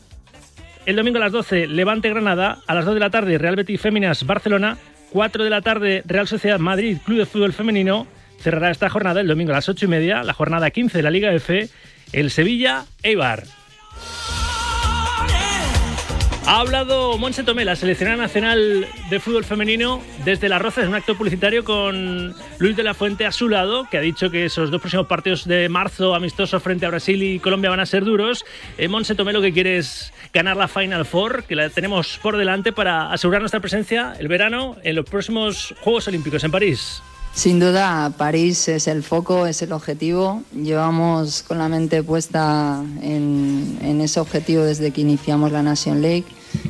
el 0.86 0.96
domingo 0.96 1.18
a 1.18 1.20
las 1.20 1.34
12 1.34 1.68
Levante 1.68 2.10
Granada, 2.10 2.60
a 2.66 2.76
las 2.76 2.86
2 2.86 2.94
de 2.94 3.00
la 3.02 3.10
tarde 3.10 3.38
Real 3.38 3.58
Betis 3.58 3.82
Féminas 3.82 4.26
Barcelona, 4.26 4.78
4 5.12 5.44
de 5.44 5.50
la 5.50 5.62
tarde 5.62 6.02
Real 6.06 6.30
Sociedad 6.30 6.60
Madrid 6.60 6.98
Club 7.04 7.18
de 7.18 7.26
Fútbol 7.26 7.52
Femenino, 7.52 8.08
cerrará 8.40 8.72
esta 8.72 8.90
jornada 8.90 9.20
el 9.20 9.28
domingo 9.28 9.52
a 9.52 9.56
las 9.56 9.68
8 9.68 9.84
y 9.84 9.90
media, 9.90 10.24
la 10.24 10.32
jornada 10.32 10.72
15 10.72 10.98
de 10.98 11.04
la 11.04 11.12
Liga 11.12 11.34
F, 11.34 11.68
el 12.16 12.32
Sevilla 12.32 12.86
Eibar. 13.04 13.44
Ha 16.48 16.60
hablado 16.60 17.18
Monse 17.18 17.44
Tomé, 17.44 17.66
la 17.66 17.76
seleccionada 17.76 18.18
nacional 18.18 18.88
de 19.10 19.20
fútbol 19.20 19.44
femenino, 19.44 20.02
desde 20.24 20.48
Las 20.48 20.62
Rozas 20.62 20.84
en 20.84 20.92
un 20.92 20.96
acto 20.96 21.18
publicitario 21.18 21.66
con 21.66 22.34
Luis 22.60 22.78
de 22.78 22.84
la 22.84 22.94
Fuente 22.94 23.26
a 23.26 23.32
su 23.32 23.50
lado, 23.50 23.88
que 23.90 23.98
ha 23.98 24.02
dicho 24.02 24.30
que 24.30 24.46
esos 24.46 24.72
dos 24.72 24.80
próximos 24.80 25.08
partidos 25.08 25.46
de 25.46 25.68
marzo 25.68 26.16
amistosos 26.16 26.64
frente 26.64 26.86
a 26.86 26.90
Brasil 26.90 27.22
y 27.22 27.40
Colombia 27.40 27.72
van 27.72 27.82
a 27.82 27.86
ser 27.86 28.06
duros. 28.06 28.46
Eh, 28.78 28.88
Monse 28.88 29.16
Tomé 29.16 29.34
lo 29.34 29.42
que 29.42 29.52
quiere 29.52 29.78
es 29.78 30.14
ganar 30.34 30.56
la 30.56 30.70
Final 30.70 31.06
Four, 31.06 31.44
que 31.44 31.56
la 31.56 31.70
tenemos 31.70 32.18
por 32.22 32.38
delante 32.38 32.72
para 32.72 33.12
asegurar 33.12 33.42
nuestra 33.42 33.60
presencia 33.60 34.14
el 34.20 34.30
verano 34.30 34.78
en 34.84 34.96
los 34.96 35.06
próximos 35.06 35.74
Juegos 35.82 36.08
Olímpicos 36.08 36.44
en 36.46 36.52
París. 36.52 37.02
Sin 37.36 37.60
duda, 37.60 38.14
París 38.18 38.70
es 38.70 38.88
el 38.88 39.04
foco, 39.04 39.46
es 39.46 39.62
el 39.62 39.74
objetivo. 39.74 40.42
Llevamos 40.54 41.44
con 41.44 41.58
la 41.58 41.68
mente 41.68 42.02
puesta 42.02 42.82
en, 43.02 44.00
ese 44.02 44.22
objetivo 44.22 44.64
desde 44.64 44.92
que 44.92 45.02
iniciamos 45.02 45.52
la 45.52 45.62
Nation 45.62 46.02
League. 46.02 46.24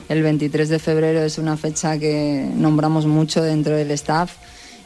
El 0.10 0.24
23 0.24 0.68
de 0.68 0.80
febrero 0.80 1.22
es 1.22 1.38
una 1.38 1.56
fecha 1.56 2.00
que 2.00 2.50
nombramos 2.56 3.06
mucho 3.06 3.44
dentro 3.44 3.76
del 3.76 3.92
staff 3.92 4.34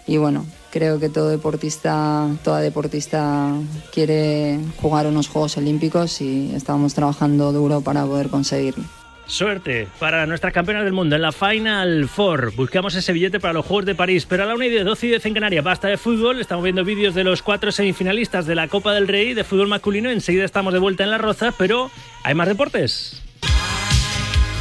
y 0.06 0.18
bueno, 0.18 0.46
creo 0.70 1.00
que 1.00 1.08
todo 1.08 1.30
deportista, 1.30 2.28
toda 2.44 2.60
deportista 2.60 3.54
quiere 3.94 4.60
jugar 4.82 5.08
unos 5.08 5.30
Juegos 5.30 5.56
Olímpicos 5.56 6.20
y 6.20 6.52
estamos 6.54 6.94
trabajando 6.94 7.54
duro 7.54 7.80
para 7.80 8.06
poder 8.06 8.30
conseguirlo. 8.30 8.99
Suerte 9.30 9.88
para 10.00 10.26
nuestras 10.26 10.52
campeonas 10.52 10.84
del 10.84 10.92
mundo 10.92 11.16
en 11.16 11.22
la 11.22 11.32
Final 11.32 12.10
Four. 12.10 12.56
Buscamos 12.56 12.96
ese 12.96 13.14
billete 13.14 13.40
para 13.40 13.54
los 13.54 13.64
Juegos 13.64 13.86
de 13.86 13.94
París. 13.94 14.26
Pero 14.28 14.42
a 14.42 14.48
la 14.48 14.56
1 14.56 14.64
y 14.66 14.70
de 14.70 14.84
12 14.84 15.06
y 15.06 15.10
10 15.12 15.26
en 15.28 15.34
Canarias, 15.36 15.64
basta 15.64 15.88
de 15.88 15.98
fútbol. 15.98 16.42
Estamos 16.42 16.64
viendo 16.64 16.84
vídeos 16.84 17.14
de 17.14 17.24
los 17.24 17.44
cuatro 17.44 17.72
semifinalistas 17.72 18.48
de 18.48 18.56
la 18.56 18.68
Copa 18.68 18.92
del 18.92 19.08
Rey 19.08 19.36
de 19.36 19.44
fútbol 19.44 19.68
masculino. 19.68 20.10
Enseguida 20.10 20.46
estamos 20.46 20.74
de 20.74 20.80
vuelta 20.80 21.04
en 21.04 21.12
la 21.12 21.20
Roza, 21.20 21.54
pero 21.56 21.92
hay 22.24 22.34
más 22.34 22.48
deportes. 22.48 23.22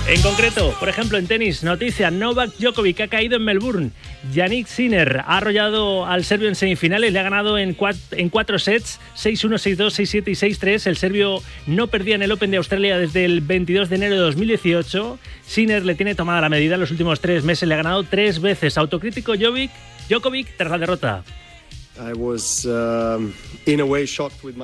En 0.08 0.22
concreto, 0.22 0.74
por 0.80 0.88
ejemplo, 0.88 1.18
en 1.18 1.26
tenis, 1.26 1.62
noticia, 1.62 2.10
Novak 2.10 2.54
Djokovic 2.56 2.98
ha 3.02 3.08
caído 3.08 3.36
en 3.36 3.44
Melbourne. 3.44 3.90
Yannick 4.32 4.66
Sinner 4.66 5.18
ha 5.18 5.36
arrollado 5.36 6.06
al 6.06 6.24
serbio 6.24 6.48
en 6.48 6.54
semifinales, 6.54 7.12
le 7.12 7.18
ha 7.18 7.22
ganado 7.22 7.58
en, 7.58 7.74
cuatro, 7.74 8.58
sets, 8.58 9.00
6-1, 9.16 9.76
6-2, 9.76 10.22
6-7 10.24 10.28
y 10.28 10.54
6-3. 10.56 10.86
El 10.86 10.96
serbio 10.96 11.42
no 11.66 11.88
perdía 11.88 12.14
en 12.14 12.22
el 12.22 12.32
Open 12.32 12.50
de 12.50 12.56
Australia 12.56 12.96
desde 12.96 13.26
el 13.26 13.42
22 13.42 13.90
de 13.90 13.96
enero 13.96 14.14
de 14.14 14.20
2018. 14.22 15.18
Sinner 15.46 15.84
le 15.84 15.94
tiene 15.94 16.14
tomada 16.14 16.40
la 16.40 16.48
medida 16.48 16.78
los 16.78 16.90
últimos 16.90 17.20
tres 17.20 17.44
meses, 17.44 17.68
le 17.68 17.74
ha 17.74 17.78
ganado 17.78 18.02
tres 18.02 18.40
veces. 18.40 18.78
Autocrítico 18.78 19.34
Jovic, 19.38 19.70
Djokovic 20.08 20.56
tras 20.56 20.70
la 20.70 20.78
derrota. 20.78 21.22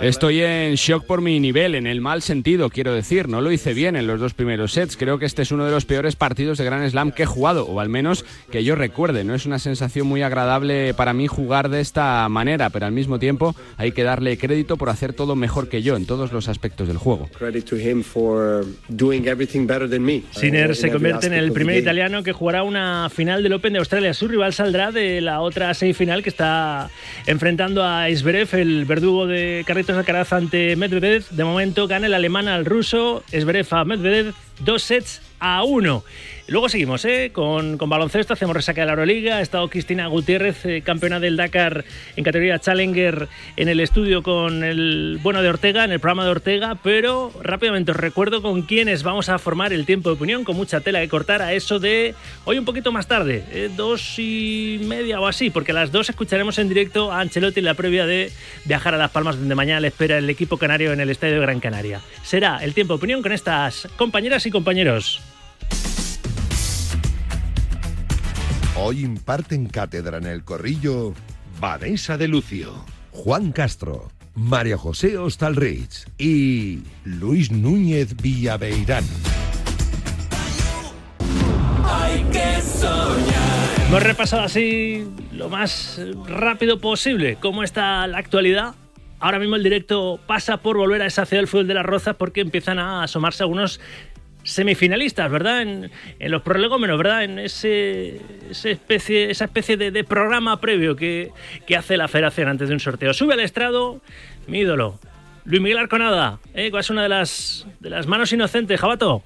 Estoy 0.02 0.42
en 0.42 0.74
shock 0.74 1.04
por 1.04 1.20
mi 1.20 1.40
nivel, 1.40 1.74
en 1.74 1.86
el 1.86 2.00
mal 2.00 2.22
sentido, 2.22 2.70
quiero 2.70 2.94
decir. 2.94 3.28
No 3.28 3.40
lo 3.40 3.52
hice 3.52 3.74
bien 3.74 3.96
en 3.96 4.06
los 4.06 4.20
dos 4.20 4.34
primeros 4.34 4.72
sets. 4.72 4.96
Creo 4.96 5.18
que 5.18 5.26
este 5.26 5.42
es 5.42 5.52
uno 5.52 5.64
de 5.64 5.70
los 5.70 5.84
peores 5.84 6.16
partidos 6.16 6.58
de 6.58 6.64
Grand 6.64 6.88
Slam 6.88 7.12
que 7.12 7.24
he 7.24 7.26
jugado, 7.26 7.66
o 7.66 7.80
al 7.80 7.88
menos 7.88 8.24
que 8.50 8.64
yo 8.64 8.74
recuerde. 8.74 9.24
No 9.24 9.34
es 9.34 9.46
una 9.46 9.58
sensación 9.58 10.06
muy 10.06 10.22
agradable 10.22 10.94
para 10.94 11.12
mí 11.12 11.26
jugar 11.26 11.68
de 11.68 11.80
esta 11.80 12.28
manera, 12.28 12.70
pero 12.70 12.86
al 12.86 12.92
mismo 12.92 13.18
tiempo 13.18 13.54
hay 13.76 13.92
que 13.92 14.04
darle 14.04 14.38
crédito 14.38 14.76
por 14.76 14.88
hacer 14.88 15.12
todo 15.12 15.36
mejor 15.36 15.68
que 15.68 15.82
yo 15.82 15.96
en 15.96 16.06
todos 16.06 16.32
los 16.32 16.48
aspectos 16.48 16.88
del 16.88 16.98
juego. 16.98 17.28
Sinner 20.30 20.76
se 20.76 20.90
convierte 20.90 21.26
en 21.26 21.34
el 21.34 21.52
primer 21.52 21.78
italiano 21.78 22.22
que 22.22 22.32
jugará 22.32 22.62
una 22.62 23.10
final 23.10 23.42
del 23.42 23.52
Open 23.52 23.72
de 23.72 23.78
Australia. 23.80 24.14
Su 24.14 24.28
rival 24.28 24.52
saldrá 24.52 24.92
de 24.92 25.20
la 25.20 25.40
otra 25.40 25.74
semifinal 25.74 26.22
que 26.22 26.30
está 26.30 26.90
enfrentando 27.26 27.84
a 27.84 28.08
Esberev, 28.08 28.48
el 28.54 28.84
verdugo 28.84 29.26
de 29.26 29.64
Carlitos 29.66 29.96
Alcaraz 29.96 30.32
ante 30.32 30.76
Medvedev. 30.76 31.24
De 31.30 31.44
momento 31.44 31.86
gana 31.86 32.06
el 32.06 32.14
alemán 32.14 32.48
al 32.48 32.64
ruso, 32.64 33.24
Esberev 33.32 33.66
a 33.70 33.84
Medvedev, 33.84 34.34
dos 34.60 34.82
sets 34.82 35.22
a 35.40 35.64
uno. 35.64 36.04
Luego 36.46 36.68
seguimos 36.68 37.02
¿eh? 37.06 37.30
con, 37.32 37.78
baloncesto, 37.78 38.34
hacemos 38.34 38.54
resaca 38.54 38.82
de 38.82 38.86
la 38.86 38.92
Euroliga. 38.92 39.38
Ha 39.38 39.40
estado 39.40 39.68
Cristina 39.70 40.08
Gutiérrez, 40.08 40.66
eh, 40.66 40.82
campeona 40.82 41.18
del 41.18 41.38
Dakar 41.38 41.86
en 42.16 42.24
categoría 42.24 42.58
Challenger, 42.58 43.28
en 43.56 43.68
el 43.70 43.80
estudio 43.80 44.22
con 44.22 44.62
el 44.62 45.18
bueno 45.22 45.40
de 45.40 45.48
Ortega, 45.48 45.84
en 45.84 45.92
el 45.92 46.00
programa 46.00 46.26
de 46.26 46.30
Ortega. 46.32 46.76
Pero 46.82 47.32
rápidamente 47.40 47.92
os 47.92 47.96
recuerdo 47.96 48.42
con 48.42 48.60
quiénes 48.60 49.02
vamos 49.02 49.30
a 49.30 49.38
formar 49.38 49.72
el 49.72 49.86
tiempo 49.86 50.10
de 50.10 50.16
opinión, 50.16 50.44
con 50.44 50.54
mucha 50.54 50.80
tela 50.80 51.00
que 51.00 51.08
cortar 51.08 51.40
a 51.40 51.54
eso 51.54 51.78
de 51.78 52.14
hoy 52.44 52.58
un 52.58 52.66
poquito 52.66 52.92
más 52.92 53.06
tarde, 53.06 53.42
¿eh? 53.50 53.70
dos 53.74 54.18
y 54.18 54.80
media 54.84 55.20
o 55.20 55.26
así, 55.26 55.48
porque 55.48 55.72
a 55.72 55.74
las 55.74 55.92
dos 55.92 56.10
escucharemos 56.10 56.58
en 56.58 56.68
directo 56.68 57.10
a 57.10 57.20
Ancelotti 57.20 57.60
en 57.60 57.64
la 57.64 57.74
previa 57.74 58.04
de 58.04 58.30
viajar 58.66 58.92
a 58.92 58.98
Las 58.98 59.12
Palmas, 59.12 59.38
donde 59.38 59.54
mañana 59.54 59.80
le 59.80 59.88
espera 59.88 60.18
el 60.18 60.28
equipo 60.28 60.58
canario 60.58 60.92
en 60.92 61.00
el 61.00 61.08
Estadio 61.08 61.36
de 61.36 61.40
Gran 61.40 61.60
Canaria. 61.60 62.02
Será 62.22 62.58
el 62.62 62.74
tiempo 62.74 62.92
de 62.92 62.98
opinión 62.98 63.22
con 63.22 63.32
estas 63.32 63.88
compañeras 63.96 64.44
y 64.44 64.50
compañeros. 64.50 65.22
Hoy 68.76 69.04
imparten 69.04 69.66
cátedra 69.66 70.18
en 70.18 70.26
el 70.26 70.42
corrillo 70.42 71.14
Vanessa 71.60 72.18
de 72.18 72.26
Lucio, 72.26 72.84
Juan 73.12 73.52
Castro, 73.52 74.10
María 74.34 74.76
José 74.76 75.16
Ostalrich 75.16 76.08
y 76.18 76.82
Luis 77.04 77.52
Núñez 77.52 78.16
Villaveirán. 78.20 79.04
Hay 81.84 82.24
que 82.32 82.60
soñar. 82.62 83.86
Hemos 83.86 84.02
repasado 84.02 84.42
así 84.42 85.06
lo 85.30 85.48
más 85.48 86.00
rápido 86.26 86.80
posible 86.80 87.36
cómo 87.40 87.62
está 87.62 88.04
la 88.08 88.18
actualidad. 88.18 88.74
Ahora 89.20 89.38
mismo 89.38 89.54
el 89.54 89.62
directo 89.62 90.18
pasa 90.26 90.56
por 90.56 90.76
volver 90.76 91.00
a 91.00 91.06
esa 91.06 91.24
ciudad 91.26 91.42
del 91.42 91.48
fútbol 91.48 91.68
de 91.68 91.74
las 91.74 91.86
Rozas 91.86 92.16
porque 92.16 92.40
empiezan 92.40 92.80
a 92.80 93.04
asomarse 93.04 93.44
algunos 93.44 93.80
semifinalistas, 94.44 95.30
¿verdad? 95.30 95.62
En, 95.62 95.90
en 96.18 96.30
los 96.30 96.42
prolegómenos, 96.42 96.96
¿verdad? 96.96 97.24
En 97.24 97.38
ese, 97.38 98.20
ese 98.50 98.70
especie, 98.70 99.30
esa 99.30 99.46
especie 99.46 99.76
de, 99.76 100.04
programa 100.04 100.60
previo 100.60 100.94
que, 100.94 101.32
que, 101.66 101.76
hace 101.76 101.96
la 101.96 102.08
federación 102.08 102.48
antes 102.48 102.68
de 102.68 102.74
un 102.74 102.80
sorteo. 102.80 103.12
Sube 103.12 103.34
al 103.34 103.40
estrado 103.40 104.00
mi 104.46 104.60
ídolo, 104.60 105.00
Luis 105.44 105.60
Miguel 105.60 105.78
Arconada, 105.78 106.38
¿eh? 106.54 106.70
es 106.78 106.90
una 106.90 107.02
de 107.02 107.08
las, 107.08 107.66
de 107.80 107.90
las 107.90 108.06
manos 108.06 108.32
inocentes, 108.32 108.80
Jabato. 108.80 109.22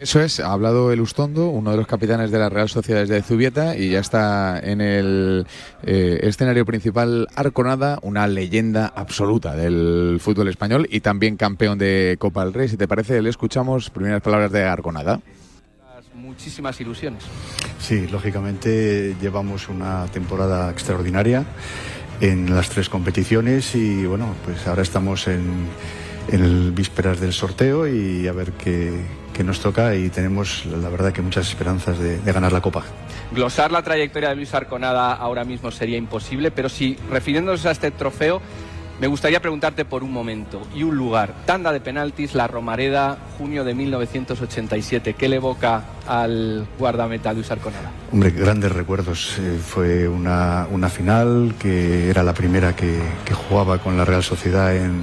Eso 0.00 0.20
es, 0.20 0.40
ha 0.40 0.52
hablado 0.52 0.92
el 0.92 1.00
Ustondo, 1.00 1.46
uno 1.46 1.70
de 1.70 1.76
los 1.76 1.86
capitanes 1.86 2.32
de 2.32 2.38
las 2.38 2.52
Real 2.52 2.68
Sociedades 2.68 3.08
de 3.08 3.22
Zubieta, 3.22 3.76
y 3.76 3.90
ya 3.90 4.00
está 4.00 4.58
en 4.58 4.80
el 4.80 5.46
eh, 5.84 6.18
escenario 6.22 6.66
principal 6.66 7.28
Arconada, 7.36 8.00
una 8.02 8.26
leyenda 8.26 8.92
absoluta 8.94 9.54
del 9.54 10.18
fútbol 10.20 10.48
español 10.48 10.88
y 10.90 11.00
también 11.00 11.36
campeón 11.36 11.78
de 11.78 12.16
Copa 12.18 12.44
del 12.44 12.52
Rey. 12.52 12.68
Si 12.68 12.76
te 12.76 12.88
parece, 12.88 13.22
le 13.22 13.30
escuchamos 13.30 13.88
primeras 13.90 14.20
palabras 14.20 14.50
de 14.50 14.64
Arconada. 14.64 15.20
Muchísimas 16.14 16.80
ilusiones. 16.80 17.22
Sí, 17.78 18.08
lógicamente 18.08 19.14
llevamos 19.22 19.68
una 19.68 20.06
temporada 20.06 20.70
extraordinaria 20.70 21.44
en 22.20 22.52
las 22.52 22.68
tres 22.68 22.88
competiciones 22.88 23.74
y 23.76 24.06
bueno, 24.06 24.34
pues 24.44 24.66
ahora 24.66 24.82
estamos 24.82 25.28
en, 25.28 25.68
en 26.32 26.42
el 26.42 26.72
vísperas 26.72 27.20
del 27.20 27.32
sorteo 27.32 27.86
y 27.86 28.26
a 28.26 28.32
ver 28.32 28.52
qué 28.52 28.92
que 29.34 29.44
nos 29.44 29.60
toca 29.60 29.94
y 29.94 30.08
tenemos 30.08 30.64
la 30.64 30.88
verdad 30.88 31.12
que 31.12 31.20
muchas 31.20 31.48
esperanzas 31.48 31.98
de, 31.98 32.18
de, 32.18 32.32
ganar 32.32 32.52
la 32.52 32.62
Copa. 32.62 32.82
Glosar 33.32 33.70
la 33.70 33.82
trayectoria 33.82 34.30
de 34.30 34.36
Luis 34.36 34.54
Arconada 34.54 35.12
ahora 35.12 35.44
mismo 35.44 35.70
sería 35.70 35.98
imposible, 35.98 36.50
pero 36.50 36.70
si 36.70 36.96
refiriéndonos 37.10 37.66
a 37.66 37.72
este 37.72 37.90
trofeo, 37.90 38.40
me 39.00 39.08
gustaría 39.08 39.40
preguntarte 39.40 39.84
por 39.84 40.04
un 40.04 40.12
momento 40.12 40.62
y 40.74 40.84
un 40.84 40.96
lugar. 40.96 41.34
Tanda 41.46 41.72
de 41.72 41.80
penaltis, 41.80 42.34
La 42.34 42.46
Romareda, 42.46 43.18
junio 43.36 43.64
de 43.64 43.74
1987. 43.74 45.14
¿Qué 45.14 45.28
le 45.28 45.36
evoca 45.36 45.82
al 46.06 46.66
guardameta 46.78 47.32
Luis 47.32 47.50
Arconada? 47.50 47.90
Hombre, 48.12 48.30
grandes 48.30 48.70
recuerdos. 48.70 49.36
Eh, 49.40 49.58
fue 49.60 50.06
una, 50.06 50.68
una, 50.70 50.88
final 50.88 51.54
que 51.58 52.08
era 52.08 52.22
la 52.22 52.34
primera 52.34 52.76
que, 52.76 53.00
que 53.24 53.34
jugaba 53.34 53.78
con 53.78 53.96
la 53.96 54.04
Real 54.04 54.22
Sociedad 54.22 54.74
en, 54.76 55.02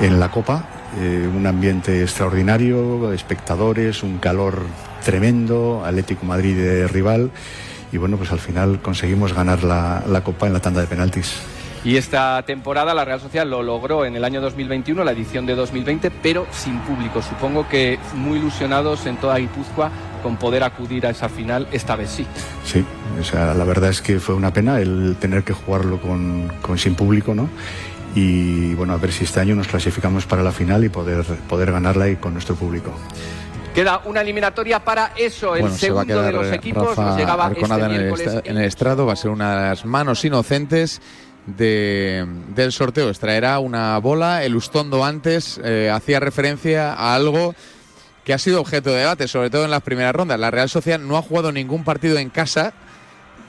en 0.00 0.18
la 0.18 0.30
Copa 0.30 0.79
eh, 0.98 1.28
un 1.34 1.46
ambiente 1.46 2.02
extraordinario, 2.02 3.12
espectadores, 3.12 4.02
un 4.02 4.18
calor 4.18 4.62
tremendo, 5.04 5.82
Atlético 5.84 6.24
Madrid 6.26 6.56
de 6.56 6.88
rival 6.88 7.30
y 7.92 7.96
bueno, 7.96 8.16
pues 8.16 8.30
al 8.32 8.38
final 8.38 8.80
conseguimos 8.80 9.32
ganar 9.32 9.64
la, 9.64 10.02
la 10.06 10.22
Copa 10.22 10.46
en 10.46 10.52
la 10.52 10.60
tanda 10.60 10.80
de 10.80 10.86
penaltis. 10.86 11.40
Y 11.82 11.96
esta 11.96 12.42
temporada 12.42 12.92
la 12.92 13.06
Real 13.06 13.20
Sociedad 13.20 13.46
lo 13.46 13.62
logró 13.62 14.04
en 14.04 14.14
el 14.14 14.24
año 14.24 14.42
2021, 14.42 15.02
la 15.02 15.12
edición 15.12 15.46
de 15.46 15.54
2020, 15.54 16.10
pero 16.10 16.46
sin 16.50 16.78
público. 16.80 17.22
Supongo 17.22 17.66
que 17.68 17.98
muy 18.14 18.38
ilusionados 18.38 19.06
en 19.06 19.16
toda 19.16 19.38
Guipúzcoa 19.38 19.90
con 20.22 20.36
poder 20.36 20.62
acudir 20.62 21.06
a 21.06 21.10
esa 21.10 21.30
final, 21.30 21.66
esta 21.72 21.96
vez 21.96 22.10
sí. 22.10 22.26
Sí, 22.66 22.84
o 23.18 23.24
sea, 23.24 23.54
la 23.54 23.64
verdad 23.64 23.88
es 23.88 24.02
que 24.02 24.20
fue 24.20 24.34
una 24.34 24.52
pena 24.52 24.78
el 24.78 25.16
tener 25.18 25.42
que 25.42 25.54
jugarlo 25.54 25.98
con, 25.98 26.52
con 26.60 26.76
sin 26.76 26.94
público, 26.94 27.34
¿no? 27.34 27.48
Y 28.14 28.74
bueno, 28.74 28.92
a 28.92 28.96
ver 28.96 29.12
si 29.12 29.24
este 29.24 29.40
año 29.40 29.54
nos 29.54 29.68
clasificamos 29.68 30.26
para 30.26 30.42
la 30.42 30.52
final 30.52 30.84
y 30.84 30.88
poder, 30.88 31.24
poder 31.48 31.70
ganarla 31.72 32.08
y 32.08 32.16
con 32.16 32.32
nuestro 32.32 32.54
público. 32.56 32.92
Queda 33.74 34.02
una 34.04 34.20
eliminatoria 34.22 34.80
para 34.84 35.12
eso. 35.16 35.54
El 35.54 35.62
Bueno, 35.62 35.76
se 35.76 35.90
va 35.92 36.00
a 36.02 36.04
segundo 36.04 36.20
quedar 36.22 36.24
de 36.26 36.32
los 36.48 36.52
equipos 36.52 36.88
Rafa 36.88 37.02
nos 37.04 37.16
llegaba 37.16 37.44
este 37.48 37.56
Arconada 37.60 37.86
en, 37.86 37.92
el 37.92 37.98
miércoles 38.00 38.26
estra- 38.26 38.50
en 38.50 38.56
el 38.58 38.64
estrado. 38.64 39.06
Va 39.06 39.12
a 39.12 39.16
ser 39.16 39.30
una 39.30 39.54
de 39.62 39.68
las 39.68 39.84
manos 39.84 40.24
inocentes 40.24 41.00
de- 41.46 42.26
del 42.54 42.72
sorteo. 42.72 43.08
Extraerá 43.10 43.60
una 43.60 43.96
bola. 43.98 44.42
El 44.44 44.56
Ustondo 44.56 45.04
antes 45.04 45.60
eh, 45.62 45.88
hacía 45.94 46.18
referencia 46.18 46.92
a 46.94 47.14
algo 47.14 47.54
que 48.24 48.34
ha 48.34 48.38
sido 48.38 48.60
objeto 48.60 48.90
de 48.90 48.98
debate, 48.98 49.28
sobre 49.28 49.50
todo 49.50 49.64
en 49.64 49.70
las 49.70 49.82
primeras 49.82 50.14
rondas. 50.16 50.38
La 50.40 50.50
Real 50.50 50.68
Sociedad 50.68 50.98
no 50.98 51.16
ha 51.16 51.22
jugado 51.22 51.52
ningún 51.52 51.84
partido 51.84 52.18
en 52.18 52.28
casa 52.28 52.72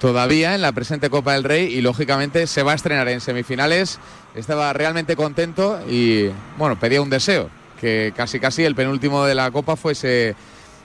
todavía 0.01 0.55
en 0.55 0.61
la 0.63 0.71
presente 0.71 1.11
Copa 1.11 1.33
del 1.33 1.43
Rey 1.43 1.71
y 1.71 1.81
lógicamente 1.81 2.47
se 2.47 2.63
va 2.63 2.71
a 2.71 2.75
estrenar 2.75 3.07
en 3.07 3.21
semifinales. 3.21 3.99
Estaba 4.33 4.73
realmente 4.73 5.15
contento 5.15 5.79
y 5.87 6.25
bueno, 6.57 6.77
pedía 6.79 7.03
un 7.03 7.11
deseo, 7.11 7.51
que 7.79 8.11
casi 8.17 8.39
casi 8.39 8.63
el 8.63 8.73
penúltimo 8.73 9.25
de 9.25 9.35
la 9.35 9.51
Copa 9.51 9.75
fuese 9.75 10.35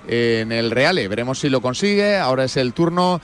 en 0.07 0.53
el 0.53 0.71
Reale. 0.71 1.09
Veremos 1.09 1.39
si 1.39 1.49
lo 1.49 1.63
consigue. 1.63 2.19
Ahora 2.19 2.45
es 2.45 2.59
el 2.59 2.75
turno 2.75 3.23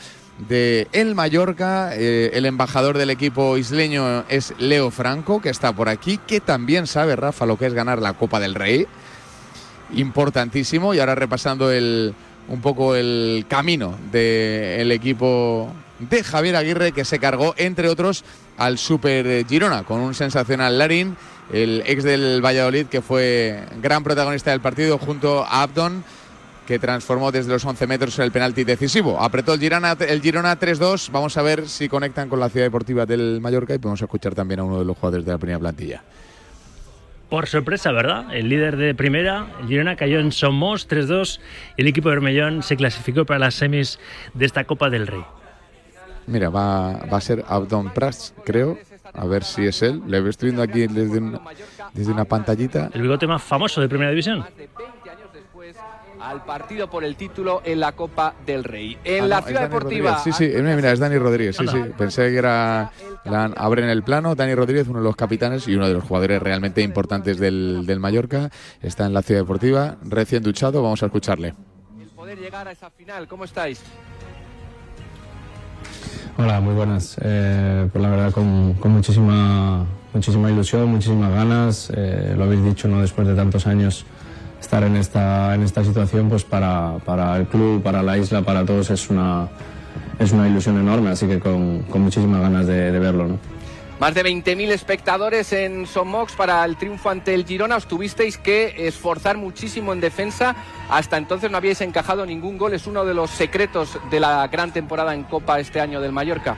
de 0.49 0.89
el 0.93 1.15
Mallorca. 1.15 1.91
Eh, 1.95 2.31
el 2.33 2.47
embajador 2.47 2.97
del 2.97 3.11
equipo 3.11 3.59
isleño 3.59 4.25
es 4.31 4.55
Leo 4.59 4.91
Franco, 4.91 5.43
que 5.43 5.51
está 5.51 5.75
por 5.75 5.91
aquí, 5.91 6.19
que 6.27 6.41
también 6.41 6.87
sabe, 6.87 7.17
Rafa, 7.17 7.45
lo 7.45 7.59
que 7.59 7.67
es 7.67 7.75
ganar 7.75 8.01
la 8.01 8.15
Copa 8.15 8.41
del 8.41 8.55
Rey. 8.55 8.87
Importantísimo. 9.95 10.95
Y 10.95 11.01
ahora 11.01 11.15
repasando 11.15 11.71
el, 11.71 12.15
un 12.49 12.61
poco 12.61 12.95
el 12.95 13.45
camino 13.49 13.97
del 14.11 14.93
equipo 14.93 15.73
de 15.99 16.25
Javier 16.25 16.57
Aguirre, 16.57 16.93
que 16.93 17.05
se 17.05 17.19
cargó, 17.19 17.55
entre 17.57 17.89
otros, 17.89 18.25
al 18.59 18.79
Super 18.79 19.47
Girona, 19.47 19.85
con 19.85 20.01
un 20.01 20.15
sensacional 20.15 20.79
Larín, 20.79 21.17
el 21.53 21.83
ex 21.87 22.03
del 22.03 22.45
Valladolid, 22.45 22.87
que 22.87 23.03
fue 23.03 23.65
gran 23.81 24.03
protagonista 24.03 24.51
del 24.51 24.61
partido, 24.61 24.99
junto 24.99 25.45
a 25.45 25.63
Abdon 25.63 26.05
que 26.67 26.79
transformó 26.79 27.33
desde 27.33 27.51
los 27.51 27.65
11 27.65 27.87
metros 27.87 28.19
el 28.19 28.31
penalti 28.31 28.65
decisivo. 28.65 29.21
Apretó 29.21 29.55
el 29.55 29.61
Girona, 29.61 29.97
el 29.99 30.23
Girona 30.23 30.59
3-2. 30.59 31.11
Vamos 31.11 31.37
a 31.37 31.43
ver 31.43 31.69
si 31.69 31.89
conectan 31.89 32.29
con 32.29 32.41
la 32.41 32.49
ciudad 32.49 32.67
deportiva 32.67 33.05
del 33.05 33.41
Mallorca 33.41 33.75
y 33.75 33.79
podemos 33.79 34.01
escuchar 34.01 34.35
también 34.35 34.61
a 34.61 34.65
uno 34.65 34.79
de 34.79 34.85
los 34.85 34.97
jugadores 34.97 35.27
de 35.27 35.33
la 35.33 35.39
primera 35.39 35.59
plantilla. 35.59 36.03
Por 37.33 37.47
sorpresa, 37.47 37.93
¿verdad? 37.93 38.27
El 38.35 38.51
líder 38.51 38.77
de 38.77 38.95
primera, 38.95 39.47
el 39.63 39.67
Girona, 39.67 39.97
cayó 39.97 40.19
en 40.21 40.33
Somos 40.33 40.87
3-2 40.87 41.41
y 41.79 41.81
el 41.81 41.87
equipo 41.89 42.11
de 42.11 42.17
Bermellón 42.17 42.63
se 42.63 42.77
clasificó 42.77 43.25
para 43.25 43.39
las 43.39 43.55
semis 43.55 43.99
de 44.35 44.45
esta 44.45 44.65
Copa 44.65 44.91
del 44.91 45.07
Rey. 45.07 45.25
Mira, 46.27 46.51
va, 46.51 46.93
va 47.11 47.17
a 47.17 47.21
ser 47.23 47.43
Abdon 47.49 47.91
Prats, 47.95 48.35
creo. 48.45 48.79
A 49.15 49.25
ver 49.25 49.45
si 49.45 49.65
es 49.67 49.81
él. 49.81 50.03
Le 50.07 50.19
estoy 50.29 50.51
viendo 50.51 50.63
aquí 50.63 50.87
desde, 50.87 51.19
un- 51.19 51.41
desde 51.95 52.13
una 52.13 52.27
pantallita. 52.27 52.91
El 52.93 53.01
bigote 53.01 53.27
más 53.27 53.43
famoso 53.43 53.81
de 53.81 53.89
Primera 53.89 54.11
División. 54.11 54.45
Al 56.23 56.45
partido 56.45 56.89
por 56.89 57.05
el 57.05 57.17
título 57.17 57.63
en 57.65 57.81
la 57.81 57.93
Copa 57.93 58.35
del 58.47 58.65
Rey. 58.65 58.97
En 59.05 59.25
Ah, 59.25 59.27
la 59.27 59.41
no, 59.41 59.47
Ciudad 59.47 59.63
Deportiva. 59.63 60.13
Rodríguez. 60.17 60.37
Sí, 60.37 60.47
sí, 60.53 60.53
mira, 60.63 60.77
mira, 60.77 60.93
es 60.93 60.99
Dani 60.99 61.19
Rodríguez. 61.19 61.57
Sí, 61.57 61.67
sí. 61.67 61.79
Pensé 61.99 62.31
que 62.31 62.37
era. 62.37 62.91
La 63.25 63.45
abren 63.57 63.89
el 63.89 64.03
plano. 64.03 64.35
Dani 64.35 64.55
Rodríguez, 64.55 64.87
uno 64.89 64.99
de 65.01 65.05
los 65.05 65.17
capitanes 65.17 65.67
y 65.69 65.75
uno 65.75 65.89
de 65.89 65.95
los 65.95 66.05
jugadores 66.05 66.41
realmente 66.43 66.81
importantes 66.83 67.39
del, 67.39 67.85
del 67.87 68.01
Mallorca. 68.01 68.51
Está 68.81 69.07
en 69.07 69.15
la 69.15 69.23
ciudad 69.23 69.41
deportiva, 69.43 69.97
recién 70.03 70.43
duchado. 70.43 70.83
Vamos 70.83 71.03
a 71.03 71.07
escucharle. 71.07 71.55
Poder 72.15 72.39
llegar 72.39 72.69
a 72.69 72.73
esa 72.73 72.89
final, 72.91 73.27
¿cómo 73.27 73.45
estáis? 73.45 73.81
Hola, 76.39 76.61
muy 76.61 76.75
buenas. 76.75 77.17
Eh, 77.23 77.89
pues 77.93 78.03
la 78.03 78.09
verdad 78.11 78.33
con, 78.33 78.75
con 78.75 78.93
muchísima, 78.93 79.85
muchísima 80.15 80.51
ilusión, 80.51 80.87
muchísimas 80.87 81.31
ganas. 81.33 81.93
Eh, 81.95 82.35
lo 82.37 82.45
habéis 82.45 82.65
dicho, 82.65 82.89
¿no? 82.89 83.01
Después 83.01 83.27
de 83.29 83.35
tantos 83.35 83.67
años 83.67 84.07
estar 84.63 84.83
en 84.85 84.97
esta, 84.97 85.55
en 85.55 85.63
esta 85.63 85.85
situación, 85.85 86.29
pues 86.29 86.45
para, 86.45 86.95
para 87.05 87.37
el 87.37 87.47
club, 87.47 87.83
para 87.83 88.03
la 88.03 88.17
isla, 88.17 88.43
para 88.43 88.65
todos 88.65 88.91
es 88.91 89.11
una, 89.11 89.49
es 90.19 90.33
una 90.33 90.49
ilusión 90.49 90.79
enorme. 90.79 91.11
Así 91.11 91.27
que 91.27 91.39
con, 91.39 91.83
con 91.83 92.01
muchísimas 92.03 92.41
ganas 92.41 92.67
de, 92.67 92.91
de 92.93 92.99
verlo, 92.99 93.29
¿no? 93.29 93.39
Más 94.01 94.15
de 94.15 94.25
20.000 94.25 94.71
espectadores 94.71 95.53
en 95.53 95.87
Somox 95.87 96.35
para 96.35 96.65
el 96.65 96.77
triunfo 96.77 97.11
ante 97.11 97.35
el 97.35 97.45
Girona. 97.45 97.77
Os 97.77 97.87
tuvisteis 97.87 98.37
que 98.37 98.75
esforzar 98.89 99.37
muchísimo 99.37 99.93
en 99.93 100.01
defensa. 100.01 100.57
Hasta 100.91 101.19
entonces 101.19 101.53
no 101.53 101.57
habíais 101.57 101.81
encajado 101.83 102.27
ningún 102.27 102.59
gol. 102.59 102.75
Es 102.75 102.89
uno 102.89 103.05
de 103.05 103.15
los 103.15 103.31
secretos 103.31 103.99
de 104.11 104.19
la 104.19 104.49
gran 104.49 104.73
temporada 104.73 105.15
en 105.15 105.23
Copa 105.23 105.61
este 105.61 105.81
año 105.81 106.01
del 106.01 106.11
Mallorca. 106.11 106.57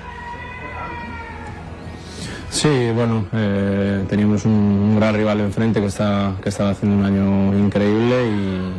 Sí, 2.55 2.69
bueno, 2.95 3.27
eh, 3.33 4.05
teníamos 4.09 4.45
un, 4.45 4.53
un 4.53 4.97
gran 5.01 5.13
rival 5.15 5.41
enfrente 5.41 5.81
que, 5.81 5.87
está, 5.87 6.35
que 6.41 6.51
estaba 6.51 6.71
haciendo 6.71 6.97
un 6.99 7.05
año 7.05 7.59
increíble 7.59 8.29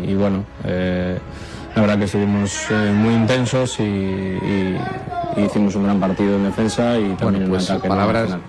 y, 0.05 0.11
y 0.11 0.15
bueno, 0.15 0.45
eh, 0.63 1.19
la 1.75 1.81
verdad 1.81 1.97
que 1.99 2.05
estuvimos 2.05 2.67
eh, 2.71 2.91
muy 2.95 3.13
intensos 3.13 3.77
y, 3.81 3.83
y- 3.83 4.77
y 5.35 5.41
hicimos 5.41 5.75
un 5.75 5.83
gran 5.83 5.99
partido 5.99 6.37
en 6.37 6.45
defensa 6.45 6.97
y 6.97 7.09
también 7.15 7.49
pues, 7.49 7.69
en 7.69 7.75
ataque. 7.75 7.89
palabras- 7.89 8.21
Al 8.21 8.27
final. 8.27 8.41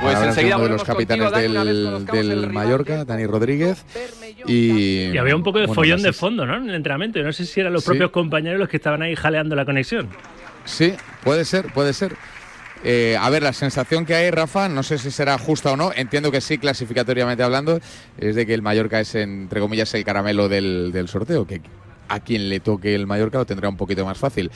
Pues 0.00 0.12
Palabras 0.14 0.20
de 0.22 0.28
enseguida 0.28 0.56
uno 0.58 0.64
de 0.66 0.70
los 0.70 0.84
capitanes 0.84 1.30
contigo, 1.32 1.64
del, 1.64 2.06
del. 2.30 2.52
Mallorca, 2.52 3.04
Dani 3.04 3.26
Rodríguez. 3.26 3.84
Y, 4.46 5.08
Y 5.12 5.18
había 5.18 5.34
un 5.34 5.42
poco 5.42 5.58
de 5.58 5.66
bueno, 5.66 5.74
follón 5.74 6.02
de 6.02 6.12
fondo, 6.12 6.46
¿no? 6.46 6.54
En 6.54 6.68
el 6.68 6.76
entrenamiento. 6.76 7.18
No 7.20 7.32
sé 7.32 7.44
si 7.44 7.58
eran 7.58 7.72
los 7.72 7.82
Sí. 7.82 7.88
propios 7.88 8.12
compañeros 8.12 8.60
los 8.60 8.68
que 8.68 8.76
estaban 8.76 9.02
ahí 9.02 9.16
jaleando 9.16 9.56
la 9.56 9.64
conexión. 9.64 10.06
Sí, 10.64 10.94
puede 11.24 11.44
ser, 11.44 11.72
puede 11.72 11.92
ser. 11.92 12.14
Eh, 12.84 13.16
a 13.20 13.28
ver, 13.30 13.42
la 13.42 13.52
sensación 13.52 14.06
que 14.06 14.14
hay, 14.14 14.30
Rafa, 14.30 14.68
no 14.68 14.82
sé 14.82 14.98
si 14.98 15.10
será 15.10 15.36
justa 15.36 15.72
o 15.72 15.76
no, 15.76 15.92
entiendo 15.94 16.30
que 16.30 16.40
sí, 16.40 16.58
clasificatoriamente 16.58 17.42
hablando, 17.42 17.80
es 18.18 18.36
de 18.36 18.46
que 18.46 18.54
el 18.54 18.62
Mallorca 18.62 19.00
es, 19.00 19.14
entre 19.16 19.60
comillas, 19.60 19.92
el 19.94 20.04
caramelo 20.04 20.48
del, 20.48 20.92
del 20.92 21.08
sorteo, 21.08 21.46
que 21.46 21.60
a 22.08 22.20
quien 22.20 22.48
le 22.48 22.60
toque 22.60 22.94
el 22.94 23.06
Mallorca 23.06 23.38
lo 23.38 23.46
tendrá 23.46 23.68
un 23.68 23.76
poquito 23.76 24.04
más 24.04 24.18
fácil. 24.18 24.50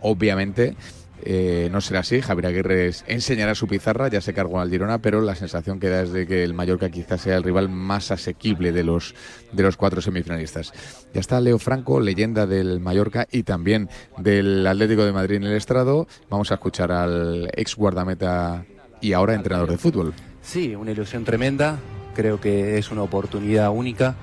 Obviamente 0.00 0.76
eh, 1.24 1.68
no 1.72 1.80
será 1.80 2.00
así, 2.00 2.20
Javier 2.20 2.46
Aguirre 2.46 2.90
enseñará 3.06 3.54
su 3.54 3.66
pizarra, 3.66 4.08
ya 4.08 4.20
se 4.20 4.34
cargó 4.34 4.60
al 4.60 4.70
Girona, 4.70 4.98
pero 4.98 5.20
la 5.20 5.34
sensación 5.34 5.80
que 5.80 5.88
da 5.88 6.02
es 6.02 6.12
de 6.12 6.26
que 6.26 6.44
el 6.44 6.54
Mallorca 6.54 6.90
quizás 6.90 7.22
sea 7.22 7.36
el 7.36 7.42
rival 7.42 7.68
más 7.68 8.10
asequible 8.10 8.72
de 8.72 8.84
los, 8.84 9.14
de 9.52 9.62
los 9.62 9.76
cuatro 9.76 10.00
semifinalistas. 10.00 10.72
Ya 11.12 11.20
está 11.20 11.40
Leo 11.40 11.58
Franco, 11.58 12.00
leyenda 12.00 12.46
del 12.46 12.80
Mallorca 12.80 13.26
y 13.30 13.42
también 13.42 13.88
del 14.18 14.66
Atlético 14.66 15.04
de 15.04 15.12
Madrid 15.12 15.36
en 15.36 15.44
el 15.44 15.54
estrado. 15.54 16.06
Vamos 16.28 16.50
a 16.50 16.54
escuchar 16.54 16.92
al 16.92 17.50
ex 17.54 17.74
guardameta 17.76 18.64
y 19.00 19.12
ahora 19.12 19.34
entrenador 19.34 19.70
de 19.70 19.78
fútbol. 19.78 20.12
Sí, 20.42 20.74
una 20.74 20.92
ilusión 20.92 21.24
tremenda. 21.24 21.78
Creo 22.14 22.40
que 22.40 22.78
es 22.78 22.90
una 22.90 23.02
oportunidad 23.02 23.70
única 23.70 24.14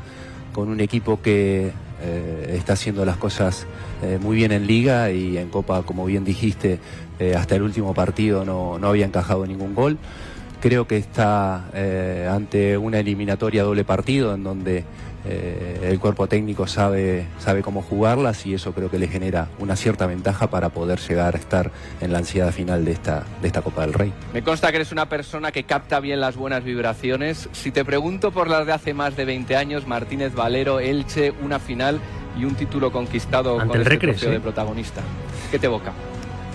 con 0.53 0.69
un 0.69 0.79
equipo 0.79 1.21
que 1.21 1.71
eh, 2.03 2.55
está 2.57 2.73
haciendo 2.73 3.05
las 3.05 3.17
cosas 3.17 3.65
eh, 4.01 4.19
muy 4.21 4.35
bien 4.35 4.51
en 4.51 4.67
liga 4.67 5.11
y 5.11 5.37
en 5.37 5.49
Copa, 5.49 5.83
como 5.83 6.05
bien 6.05 6.25
dijiste, 6.25 6.79
eh, 7.19 7.35
hasta 7.35 7.55
el 7.55 7.61
último 7.61 7.93
partido 7.93 8.43
no, 8.43 8.77
no 8.77 8.89
había 8.89 9.05
encajado 9.05 9.45
ningún 9.45 9.73
gol. 9.73 9.97
Creo 10.59 10.87
que 10.87 10.95
está 10.95 11.65
ante 12.33 12.77
una 12.77 12.99
eliminatoria 12.99 13.63
doble 13.63 13.83
partido 13.83 14.33
en 14.33 14.45
donde 14.45 14.85
eh, 15.25 15.89
el 15.89 15.99
cuerpo 15.99 16.27
técnico 16.27 16.67
sabe, 16.67 17.27
sabe 17.39 17.61
cómo 17.61 17.81
jugarlas 17.81 18.45
y 18.45 18.53
eso 18.53 18.73
creo 18.73 18.89
que 18.89 18.99
le 18.99 19.07
genera 19.07 19.47
una 19.59 19.75
cierta 19.75 20.05
ventaja 20.05 20.47
para 20.47 20.69
poder 20.69 20.99
llegar 20.99 21.35
a 21.35 21.37
estar 21.37 21.71
en 22.01 22.11
la 22.11 22.19
ansiedad 22.19 22.51
final 22.51 22.83
de 22.83 22.91
esta, 22.91 23.23
de 23.41 23.47
esta 23.47 23.61
Copa 23.61 23.81
del 23.81 23.93
Rey. 23.93 24.13
Me 24.33 24.43
consta 24.43 24.69
que 24.71 24.77
eres 24.77 24.91
una 24.91 25.07
persona 25.07 25.51
que 25.51 25.63
capta 25.63 25.99
bien 25.99 26.19
las 26.19 26.35
buenas 26.35 26.63
vibraciones. 26.63 27.49
Si 27.53 27.71
te 27.71 27.85
pregunto 27.85 28.31
por 28.31 28.49
las 28.49 28.65
de 28.65 28.73
hace 28.73 28.93
más 28.93 29.15
de 29.15 29.25
20 29.25 29.55
años, 29.55 29.87
Martínez 29.87 30.33
Valero, 30.33 30.79
Elche, 30.79 31.31
una 31.41 31.59
final 31.59 31.99
y 32.37 32.45
un 32.45 32.55
título 32.55 32.91
conquistado 32.91 33.59
Ante 33.59 33.67
con 33.67 33.75
el 33.75 33.81
este 33.81 33.89
Recre, 33.89 34.11
trofeo 34.11 34.29
sí. 34.29 34.33
de 34.33 34.41
protagonista. 34.41 35.01
¿Qué 35.51 35.59
te 35.59 35.67
evoca? 35.67 35.93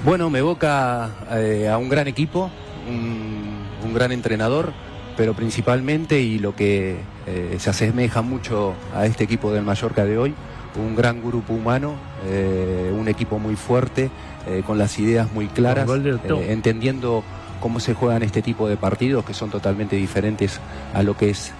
Bueno, 0.05 0.31
me 0.31 0.41
evoca 0.41 1.11
eh, 1.33 1.69
a 1.69 1.79
un 1.79 1.89
gran 1.89 2.07
equipo, 2.07 2.51
un, 2.89 3.67
un 3.85 3.95
gran 3.95 4.13
entrenador, 4.13 4.73
pero 5.19 5.35
principalmente 5.35 6.21
y 6.21 6.39
lo 6.39 6.55
que 6.55 6.95
eh, 7.27 7.57
se 7.59 7.71
asemeja 7.71 8.23
mucho 8.23 8.75
a 8.95 9.05
este 9.05 9.25
equipo 9.25 9.53
del 9.53 9.65
Mallorca 9.65 10.05
de 10.05 10.17
hoy, 10.17 10.33
un 10.77 10.95
gran 10.95 11.21
grupo 11.21 11.55
humano, 11.55 11.97
eh, 12.29 12.95
un 12.97 13.09
equipo 13.09 13.41
muy 13.41 13.57
fuerte, 13.57 14.11
eh, 14.47 14.63
con 14.65 14.79
las 14.79 14.97
ideas 15.01 15.33
muy 15.33 15.49
claras, 15.49 15.91
eh, 15.91 16.47
entendiendo 16.51 17.25
cómo 17.61 17.81
se 17.81 17.95
juegan 17.95 18.23
este 18.23 18.43
tipo 18.43 18.69
de 18.69 18.77
partidos 18.77 19.25
que 19.25 19.35
son 19.35 19.51
totalmente 19.51 19.97
diferentes 19.97 20.61
a 20.95 21.03
lo 21.03 21.17
que 21.17 21.31
es 21.31 21.53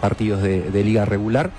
partidos 0.00 0.42
de, 0.42 0.70
de 0.70 0.82
liga 0.82 1.04
regular. 1.04 1.50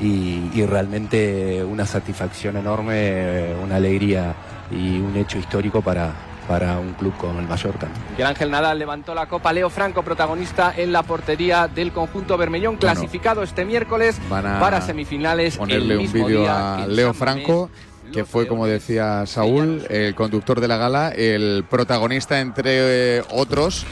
Y, 0.00 0.50
y 0.54 0.64
realmente 0.66 1.64
una 1.64 1.84
satisfacción 1.84 2.58
enorme, 2.58 3.54
una 3.64 3.76
alegría 3.76 4.34
y 4.70 5.00
un 5.00 5.16
hecho 5.16 5.38
histórico 5.38 5.80
para, 5.82 6.12
para 6.48 6.78
un 6.78 6.92
club 6.94 7.14
como 7.18 7.40
el 7.40 7.46
Mallorca. 7.46 7.88
Y 8.16 8.20
el 8.20 8.26
Ángel 8.26 8.50
Nadal 8.50 8.78
levantó 8.78 9.14
la 9.14 9.26
copa. 9.26 9.52
Leo 9.52 9.70
Franco, 9.70 10.02
protagonista 10.02 10.72
en 10.76 10.92
la 10.92 11.02
portería 11.02 11.68
del 11.68 11.92
conjunto 11.92 12.36
Bermellón, 12.36 12.76
clasificado 12.76 13.42
este 13.42 13.64
miércoles 13.64 14.20
para 14.28 14.80
semifinales. 14.80 15.56
Ponerle 15.56 15.94
el 15.94 16.00
un 16.00 16.02
mismo 16.04 16.26
vídeo 16.26 16.40
día 16.42 16.74
a 16.74 16.86
Leo 16.86 17.14
Franco. 17.14 17.70
Que 18.12 18.24
fue, 18.24 18.46
como 18.46 18.68
decía 18.68 19.26
Saúl, 19.26 19.84
el 19.90 20.14
conductor 20.14 20.60
de 20.60 20.68
la 20.68 20.76
gala, 20.76 21.10
el 21.10 21.64
protagonista, 21.68 22.38
entre 22.40 23.18
eh, 23.18 23.24
otros, 23.30 23.84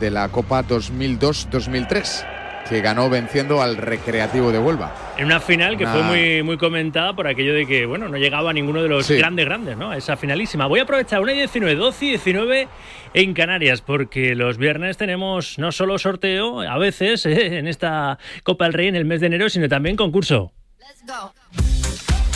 de 0.00 0.10
la 0.10 0.28
Copa 0.30 0.64
2002-2003, 0.64 2.26
que 2.68 2.80
ganó 2.80 3.10
venciendo 3.10 3.60
al 3.60 3.76
Recreativo 3.76 4.50
de 4.52 4.58
Huelva. 4.58 4.94
En 5.18 5.26
una 5.26 5.40
final 5.40 5.76
que 5.76 5.84
Una- 5.84 5.92
fue 5.92 6.02
muy, 6.02 6.42
muy 6.42 6.56
comentada 6.56 7.14
por 7.14 7.26
aquello 7.26 7.52
de 7.54 7.66
que, 7.66 7.84
bueno, 7.86 8.08
no 8.08 8.16
llegaba 8.16 8.52
ninguno 8.52 8.82
de 8.82 8.88
los 8.88 9.06
Sí. 9.06 9.16
grandes 9.16 9.44
grandes, 9.46 9.76
¿no? 9.76 9.92
Esa 9.92 10.16
finalísima. 10.16 10.66
Voy 10.66 10.80
a 10.80 10.84
aprovechar 10.84 11.20
una 11.20 11.32
y 11.32 11.36
19, 11.38 11.74
12 11.74 12.04
y 12.04 12.08
19 12.10 12.68
en 13.14 13.34
Canarias, 13.34 13.82
porque 13.82 14.34
los 14.34 14.56
viernes 14.58 14.96
tenemos 14.96 15.58
no 15.58 15.70
solo 15.72 15.98
sorteo, 15.98 16.60
a 16.62 16.78
veces, 16.78 17.26
eh, 17.26 17.58
en 17.58 17.66
esta 17.68 18.18
Copa 18.42 18.64
del 18.64 18.72
Rey 18.74 18.88
en 18.88 18.96
el 18.96 19.04
mes 19.04 19.20
de 19.20 19.26
enero, 19.26 19.48
sino 19.50 19.68
también 19.68 19.96
concurso. 19.96 20.52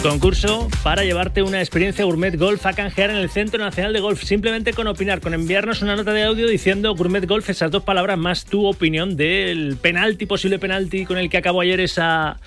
Concurso 0.09 0.69
para 0.85 1.03
llevarte 1.03 1.43
una 1.43 1.59
experiencia 1.59 2.05
gourmet 2.05 2.37
golf 2.39 2.65
a 2.65 2.75
canjear 2.75 3.11
en 3.11 3.17
el 3.17 3.29
Centro 3.29 3.59
Nacional 3.59 3.93
de 3.93 3.99
Golf. 3.99 4.23
Simplemente 4.23 4.73
con 4.73 4.87
opinar, 4.87 5.21
con 5.21 5.35
enviarnos 5.35 5.83
una 5.83 5.97
nota 5.97 6.13
de 6.13 6.23
audio 6.23 6.47
diciendo 6.47 6.95
gourmet 6.95 7.27
golf, 7.27 7.51
esas 7.51 7.73
dos 7.73 7.83
palabras 7.83 8.17
más 8.17 8.45
tu 8.45 8.67
opinión 8.67 9.17
del 9.17 9.77
penalti, 9.83 10.25
posible 10.25 10.61
penalti 10.61 11.07
con 11.07 11.19
el 11.19 11.29
que 11.29 11.39
acabó 11.39 11.61
ayer 11.61 11.81
esa, 11.81 12.39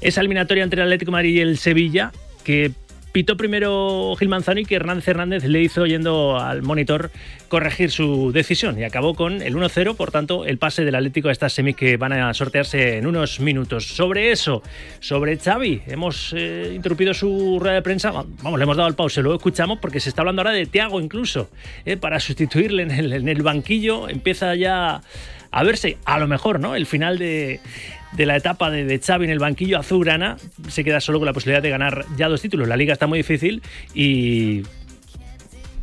esa 0.00 0.20
eliminatoria 0.22 0.64
entre 0.64 0.80
el 0.80 0.88
Atlético 0.88 1.10
de 1.10 1.12
Madrid 1.12 1.34
y 1.36 1.40
el 1.40 1.56
Sevilla, 1.56 2.10
que 2.42 2.72
pitó 3.12 3.36
primero 3.36 4.14
Gil 4.18 4.28
Manzano 4.28 4.60
y 4.60 4.64
que 4.64 4.76
Hernández 4.76 5.08
Hernández 5.08 5.44
le 5.44 5.62
hizo 5.62 5.86
yendo 5.86 6.38
al 6.38 6.62
monitor 6.62 7.10
corregir 7.48 7.90
su 7.90 8.30
decisión 8.32 8.78
y 8.78 8.84
acabó 8.84 9.14
con 9.14 9.42
el 9.42 9.54
1-0, 9.54 9.96
por 9.96 10.10
tanto 10.10 10.44
el 10.44 10.58
pase 10.58 10.84
del 10.84 10.94
Atlético 10.94 11.28
a 11.28 11.32
estas 11.32 11.52
semis 11.52 11.76
que 11.76 11.96
van 11.96 12.12
a 12.12 12.32
sortearse 12.34 12.98
en 12.98 13.06
unos 13.06 13.40
minutos. 13.40 13.86
Sobre 13.86 14.30
eso, 14.30 14.62
sobre 15.00 15.36
Xavi, 15.38 15.82
hemos 15.86 16.34
eh, 16.36 16.72
interrumpido 16.74 17.14
su 17.14 17.58
rueda 17.58 17.74
de 17.74 17.82
prensa, 17.82 18.10
vamos, 18.10 18.58
le 18.58 18.62
hemos 18.64 18.76
dado 18.76 18.88
el 18.88 18.94
pause, 18.94 19.22
luego 19.22 19.36
escuchamos 19.36 19.78
porque 19.78 20.00
se 20.00 20.10
está 20.10 20.22
hablando 20.22 20.42
ahora 20.42 20.52
de 20.52 20.66
Tiago 20.66 21.00
incluso, 21.00 21.50
eh, 21.84 21.96
para 21.96 22.20
sustituirle 22.20 22.82
en 22.82 22.90
el, 22.90 23.12
en 23.12 23.28
el 23.28 23.42
banquillo, 23.42 24.08
empieza 24.08 24.54
ya 24.54 25.00
a 25.50 25.64
verse, 25.64 25.96
a 26.04 26.18
lo 26.18 26.28
mejor, 26.28 26.60
¿no? 26.60 26.74
El 26.74 26.86
final 26.86 27.18
de, 27.18 27.60
de 28.12 28.26
la 28.26 28.36
etapa 28.36 28.70
de, 28.70 28.84
de 28.84 28.98
Xavi 28.98 29.24
en 29.24 29.30
el 29.30 29.38
banquillo 29.38 29.78
azulgrana 29.78 30.36
se 30.68 30.84
queda 30.84 31.00
solo 31.00 31.18
con 31.18 31.26
la 31.26 31.32
posibilidad 31.32 31.62
de 31.62 31.70
ganar 31.70 32.04
ya 32.16 32.28
dos 32.28 32.40
títulos. 32.40 32.68
La 32.68 32.76
liga 32.76 32.92
está 32.92 33.06
muy 33.06 33.18
difícil 33.18 33.62
y, 33.94 34.62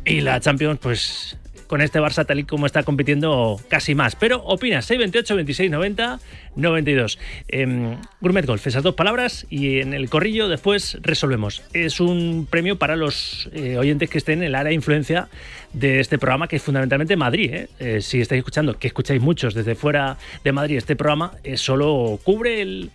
y 0.04 0.20
la 0.20 0.40
Champions, 0.40 0.78
pues 0.80 1.38
con 1.66 1.80
este 1.80 2.00
Barça 2.00 2.26
tal 2.26 2.38
y 2.38 2.44
como 2.44 2.66
está 2.66 2.82
compitiendo 2.82 3.60
casi 3.68 3.94
más. 3.94 4.16
Pero 4.16 4.42
opina 4.44 4.82
628, 4.82 5.36
26, 5.36 5.70
90, 5.70 6.20
92. 6.56 7.18
Em, 7.48 7.96
Gourmet 8.20 8.46
Golf, 8.46 8.66
esas 8.66 8.82
dos 8.82 8.94
palabras 8.94 9.46
y 9.50 9.80
en 9.80 9.94
el 9.94 10.08
corrillo 10.08 10.48
después 10.48 10.98
resolvemos. 11.02 11.62
Es 11.72 12.00
un 12.00 12.46
premio 12.48 12.76
para 12.76 12.96
los 12.96 13.48
eh, 13.52 13.76
oyentes 13.78 14.10
que 14.10 14.18
estén 14.18 14.40
en 14.40 14.48
el 14.48 14.54
área 14.54 14.68
de 14.68 14.74
influencia 14.74 15.28
de 15.72 16.00
este 16.00 16.18
programa, 16.18 16.48
que 16.48 16.56
es 16.56 16.62
fundamentalmente 16.62 17.16
Madrid. 17.16 17.52
¿eh? 17.52 17.68
Eh, 17.78 18.00
si 18.00 18.20
estáis 18.20 18.38
escuchando, 18.40 18.78
que 18.78 18.86
escucháis 18.88 19.20
muchos 19.20 19.54
desde 19.54 19.74
fuera 19.74 20.16
de 20.44 20.52
Madrid, 20.52 20.76
este 20.76 20.96
programa 20.96 21.32
eh, 21.44 21.56
solo 21.56 22.18
cubre 22.22 22.62
el, 22.62 22.90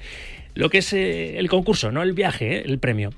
lo 0.55 0.69
que 0.69 0.79
es 0.79 0.93
eh, 0.93 1.37
el 1.37 1.49
concurso, 1.49 1.91
no 1.91 2.01
el 2.03 2.13
viaje, 2.13 2.57
eh, 2.57 2.63
el 2.65 2.79
premio. 2.79 3.11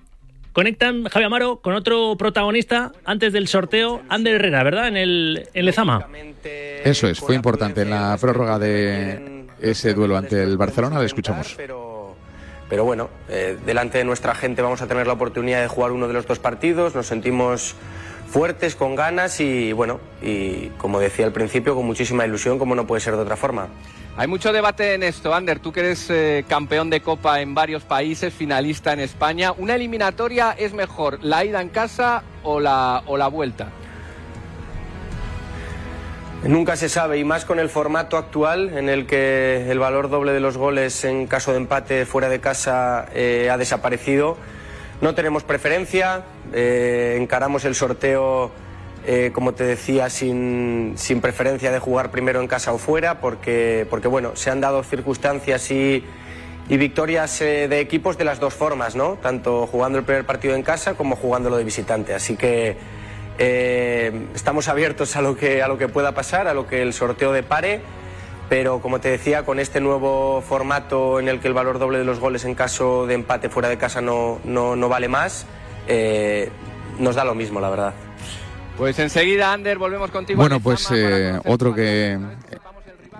Conectan 0.54 1.06
Javi 1.06 1.26
Amaro 1.26 1.58
con 1.58 1.74
otro 1.74 2.16
protagonista 2.16 2.92
antes 3.06 3.34
del 3.34 3.48
sorteo, 3.48 4.02
Ander 4.08 4.36
Herrera, 4.36 4.64
¿verdad? 4.64 4.88
En 4.88 4.98
el 4.98 5.50
en 5.54 5.66
Lezama. 5.66 6.08
Eso 6.84 7.08
es, 7.08 7.20
fue 7.20 7.34
importante 7.34 7.82
en 7.82 7.90
la 7.90 8.16
prórroga 8.22 8.60
de 8.60 9.48
ese 9.60 9.96
duelo 9.96 10.16
ante 10.16 10.44
el 10.44 10.56
Barcelona. 10.58 11.00
Le 11.00 11.08
escuchamos. 11.08 11.58
Pero 12.70 12.86
bueno, 12.86 13.10
eh, 13.30 13.58
delante 13.66 13.98
de 13.98 14.04
nuestra 14.04 14.36
gente 14.36 14.62
vamos 14.62 14.82
a 14.82 14.88
tener 14.88 15.08
la 15.08 15.14
oportunidad 15.14 15.62
de 15.62 15.68
jugar 15.68 15.92
uno 15.92 16.08
de 16.08 16.14
los 16.14 16.28
dos 16.28 16.40
partidos. 16.40 16.94
Nos 16.96 17.08
sentimos 17.08 17.76
fuertes, 18.30 18.76
con 18.76 18.96
ganas 18.96 19.40
y 19.40 19.74
bueno, 19.74 20.00
y 20.22 20.68
como 20.78 21.00
decía 21.00 21.26
al 21.26 21.34
principio, 21.34 21.76
con 21.76 21.86
muchísima 21.86 22.26
ilusión, 22.26 22.60
como 22.60 22.76
no 22.76 22.86
puede 22.86 23.02
ser 23.02 23.16
de 23.16 23.22
otra 23.22 23.38
forma. 23.38 23.68
Hay 24.16 24.28
mucho 24.28 24.54
debate 24.54 24.94
en 24.94 25.02
esto, 25.02 25.34
Ander. 25.34 25.58
Tú 25.58 25.72
que 25.72 25.80
eres 25.80 26.08
eh, 26.12 26.46
campeón 26.48 26.92
de 26.92 27.02
Copa 27.02 27.42
en 27.42 27.56
varios 27.56 27.82
países, 27.84 28.32
finalista 28.32 28.94
en 28.94 29.00
España. 29.00 29.54
¿Una 29.58 29.74
eliminatoria 29.74 30.52
es 30.52 30.72
mejor, 30.74 31.18
la 31.24 31.44
ida 31.44 31.60
en 31.62 31.70
casa 31.70 32.22
o 32.44 32.60
la, 32.60 33.02
o 33.08 33.18
la 33.18 33.28
vuelta? 33.28 33.70
Nunca 36.44 36.76
se 36.76 36.90
sabe, 36.90 37.18
y 37.18 37.24
más 37.24 37.44
con 37.44 37.58
el 37.58 37.70
formato 37.70 38.18
actual 38.18 38.78
en 38.78 38.88
el 38.88 39.08
que 39.08 39.66
el 39.72 39.80
valor 39.80 40.10
doble 40.12 40.32
de 40.32 40.42
los 40.42 40.58
goles 40.58 41.06
en 41.06 41.26
caso 41.26 41.52
de 41.52 41.58
empate 41.58 42.06
fuera 42.06 42.30
de 42.30 42.40
casa 42.40 43.08
eh, 43.16 43.50
ha 43.50 43.58
desaparecido. 43.58 44.38
No 45.02 45.16
tenemos 45.16 45.44
preferencia, 45.44 46.24
eh, 46.54 47.18
encaramos 47.20 47.66
el 47.66 47.74
sorteo, 47.74 48.52
eh, 49.06 49.32
como 49.34 49.54
te 49.54 49.66
decía, 49.66 50.10
sin, 50.10 50.94
sin 50.96 51.20
preferencia 51.20 51.72
de 51.72 51.80
jugar 51.80 52.10
primero 52.10 52.40
en 52.40 52.48
casa 52.48 52.72
o 52.72 52.78
fuera, 52.78 53.20
porque, 53.20 53.86
porque 53.90 54.08
bueno, 54.08 54.36
se 54.36 54.50
han 54.50 54.62
dado 54.62 54.82
circunstancias 54.82 55.70
y, 55.72 56.06
y 56.70 56.78
victorias 56.78 57.42
eh, 57.42 57.68
de 57.68 57.82
equipos 57.82 58.18
de 58.18 58.24
las 58.24 58.40
dos 58.40 58.54
formas, 58.54 58.96
¿no? 58.96 59.18
Tanto 59.22 59.68
jugando 59.68 59.98
el 60.00 60.06
primer 60.06 60.26
partido 60.26 60.56
en 60.56 60.64
casa 60.64 60.94
como 60.94 61.18
jugándolo 61.18 61.58
de 61.58 61.66
visitante. 61.66 62.14
Así 62.14 62.38
que 62.38 62.78
eh, 63.40 64.28
estamos 64.34 64.70
abiertos 64.70 65.18
a 65.18 65.22
lo, 65.22 65.36
que, 65.36 65.62
a 65.62 65.68
lo 65.68 65.78
que 65.78 65.90
pueda 65.90 66.14
pasar, 66.14 66.48
a 66.48 66.54
lo 66.54 66.66
que 66.66 66.82
el 66.82 66.94
sorteo 66.94 67.34
depare, 67.34 67.82
pero 68.48 68.80
como 68.80 69.02
te 69.02 69.10
decía, 69.10 69.44
con 69.44 69.60
este 69.60 69.82
nuevo 69.82 70.42
formato 70.48 71.20
en 71.20 71.28
el 71.28 71.42
que 71.42 71.50
el 71.50 71.54
valor 71.54 71.78
doble 71.78 71.98
de 71.98 72.06
los 72.06 72.22
goles 72.22 72.46
en 72.46 72.56
caso 72.56 73.06
de 73.06 73.16
empate 73.16 73.50
fuera 73.50 73.68
de 73.68 73.78
casa 73.78 74.00
no, 74.00 74.40
no, 74.46 74.78
no 74.78 74.88
vale 74.88 75.10
más, 75.10 75.46
nos 77.00 77.16
da 77.16 77.26
lo 77.26 77.36
mismo, 77.36 77.60
la 77.60 77.70
verdad. 77.70 77.94
Pues 78.78 78.98
enseguida, 79.00 79.54
Ander, 79.54 79.78
volvemos 79.78 80.12
contigo. 80.12 80.38
Bueno, 80.38 80.60
pues 80.60 80.88
eh, 80.92 81.40
otro 81.46 81.74
que 81.74 82.18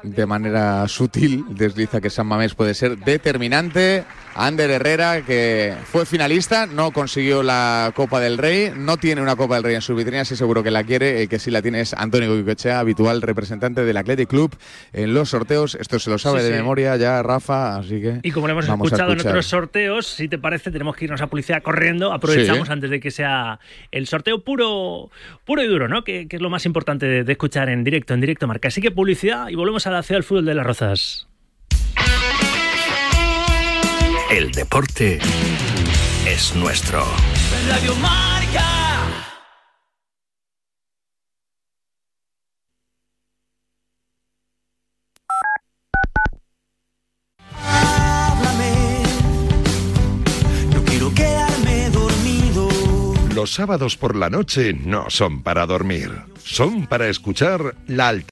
de 0.04 0.26
manera 0.26 0.88
sutil 0.88 1.46
desliza 1.50 2.02
que 2.02 2.10
San 2.10 2.28
Mamés 2.28 2.56
puede 2.56 2.74
ser 2.74 2.98
determinante. 2.98 4.04
Ander 4.36 4.72
Herrera, 4.72 5.22
que 5.22 5.76
fue 5.86 6.06
finalista, 6.06 6.66
no 6.66 6.92
consiguió 6.92 7.44
la 7.44 7.92
Copa 7.96 8.20
del 8.20 8.38
Rey, 8.38 8.72
no 8.76 8.98
tiene 8.98 9.22
una 9.22 9.36
Copa 9.36 9.56
del 9.56 9.64
Rey 9.64 9.76
en 9.76 9.82
su 9.82 9.96
vitrina, 9.96 10.26
sí 10.26 10.36
seguro 10.36 10.64
que 10.64 10.72
la 10.72 10.84
quiere, 10.84 11.22
el 11.22 11.30
que 11.30 11.38
sí 11.40 11.52
la 11.52 11.62
tiene 11.62 11.82
es 11.82 11.94
Antonio 11.94 12.36
Guicochea, 12.36 12.80
habitual 12.80 13.22
representante 13.22 13.84
del 13.86 13.96
Athletic 13.98 14.28
Club 14.30 14.56
en 14.92 15.14
los 15.14 15.30
sorteos. 15.30 15.76
Esto 15.76 16.00
se 16.00 16.10
lo 16.10 16.18
sabe 16.18 16.40
Sí, 16.40 16.46
de 16.46 16.52
sí. 16.52 16.56
memoria 16.58 16.96
ya 16.98 17.22
Rafa, 17.22 17.78
así 17.78 18.02
que 18.02 18.20
Y 18.24 18.32
como 18.32 18.48
lo 18.48 18.54
hemos 18.54 18.68
escuchado 18.68 19.14
en 19.14 19.20
otros 19.20 19.46
sorteos, 19.46 20.08
si 20.08 20.28
te 20.28 20.38
parece, 20.40 20.72
tenemos 20.72 20.96
que 20.96 21.06
irnos 21.06 21.22
a 21.22 21.28
publicidad 21.28 21.62
corriendo. 21.62 22.12
Aprovechamos 22.12 22.68
Sí. 22.68 22.74
antes 22.74 22.90
de 22.90 23.00
que 23.00 23.12
sea 23.12 23.60
el 23.92 24.08
sorteo 24.08 24.44
puro, 24.44 25.12
puro 25.46 25.64
y 25.64 25.68
duro, 25.68 25.88
¿no? 25.88 26.04
Que, 26.04 26.28
que 26.28 26.38
es 26.38 26.42
lo 26.42 26.50
más 26.50 26.66
importante 26.66 27.06
de, 27.06 27.24
de 27.24 27.32
escuchar 27.32 27.70
en 27.70 27.84
directo, 27.84 28.14
en 28.14 28.22
directo 28.22 28.48
marca. 28.48 28.70
Así 28.70 28.82
que 28.82 28.92
publicidad 28.92 29.50
y 29.50 29.56
volvemos 29.56 29.86
a 29.88 29.92
la 29.92 30.02
ciudad 30.04 30.18
del 30.18 30.24
fútbol 30.24 30.46
de 30.46 30.54
las 30.56 30.66
Rozas. 30.66 31.28
El 34.34 34.52
deporte 34.52 35.20
es 36.26 36.56
nuestro. 36.56 37.06
Radio 37.68 37.96
Marca. 37.98 39.28
Háblame. 47.64 49.04
No 50.74 50.84
quiero 50.84 51.14
quedarme 51.14 51.92
dormido. 51.92 52.70
Los 53.36 53.52
sábados 53.52 53.98
por 53.98 54.16
la 54.16 54.32
noche 54.32 54.74
no 54.74 55.12
son 55.12 55.44
para 55.44 55.68
dormir, 55.68 56.10
son 56.44 56.88
para 56.88 57.08
escuchar 57.08 57.76
la 57.86 58.08
alta. 58.08 58.30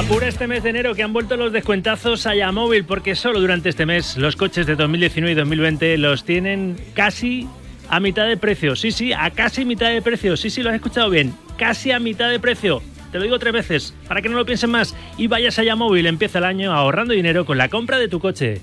Apura 0.00 0.28
este 0.28 0.46
mes 0.46 0.62
de 0.62 0.70
enero 0.70 0.94
que 0.94 1.02
han 1.02 1.12
vuelto 1.12 1.36
los 1.36 1.52
descuentazos 1.52 2.26
a 2.26 2.34
Yamóvil 2.34 2.86
porque 2.86 3.14
solo 3.14 3.38
durante 3.38 3.68
este 3.68 3.84
mes 3.84 4.16
los 4.16 4.34
coches 4.34 4.66
de 4.66 4.74
2019 4.74 5.32
y 5.32 5.34
2020 5.34 5.98
los 5.98 6.24
tienen 6.24 6.78
casi 6.94 7.46
a 7.90 8.00
mitad 8.00 8.26
de 8.26 8.38
precio. 8.38 8.76
Sí, 8.76 8.92
sí, 8.92 9.12
a 9.12 9.30
casi 9.30 9.66
mitad 9.66 9.90
de 9.90 10.00
precio. 10.00 10.38
Sí, 10.38 10.48
sí, 10.48 10.62
lo 10.62 10.70
has 10.70 10.76
escuchado 10.76 11.10
bien. 11.10 11.34
Casi 11.58 11.90
a 11.90 11.98
mitad 11.98 12.30
de 12.30 12.40
precio. 12.40 12.80
Te 13.12 13.18
lo 13.18 13.24
digo 13.24 13.38
tres 13.38 13.52
veces 13.52 13.94
para 14.08 14.22
que 14.22 14.30
no 14.30 14.38
lo 14.38 14.46
piensen 14.46 14.70
más 14.70 14.96
y 15.18 15.26
vayas 15.26 15.58
a 15.58 15.64
Yamóvil. 15.64 16.06
Empieza 16.06 16.38
el 16.38 16.44
año 16.44 16.72
ahorrando 16.72 17.12
dinero 17.12 17.44
con 17.44 17.58
la 17.58 17.68
compra 17.68 17.98
de 17.98 18.08
tu 18.08 18.20
coche. 18.20 18.62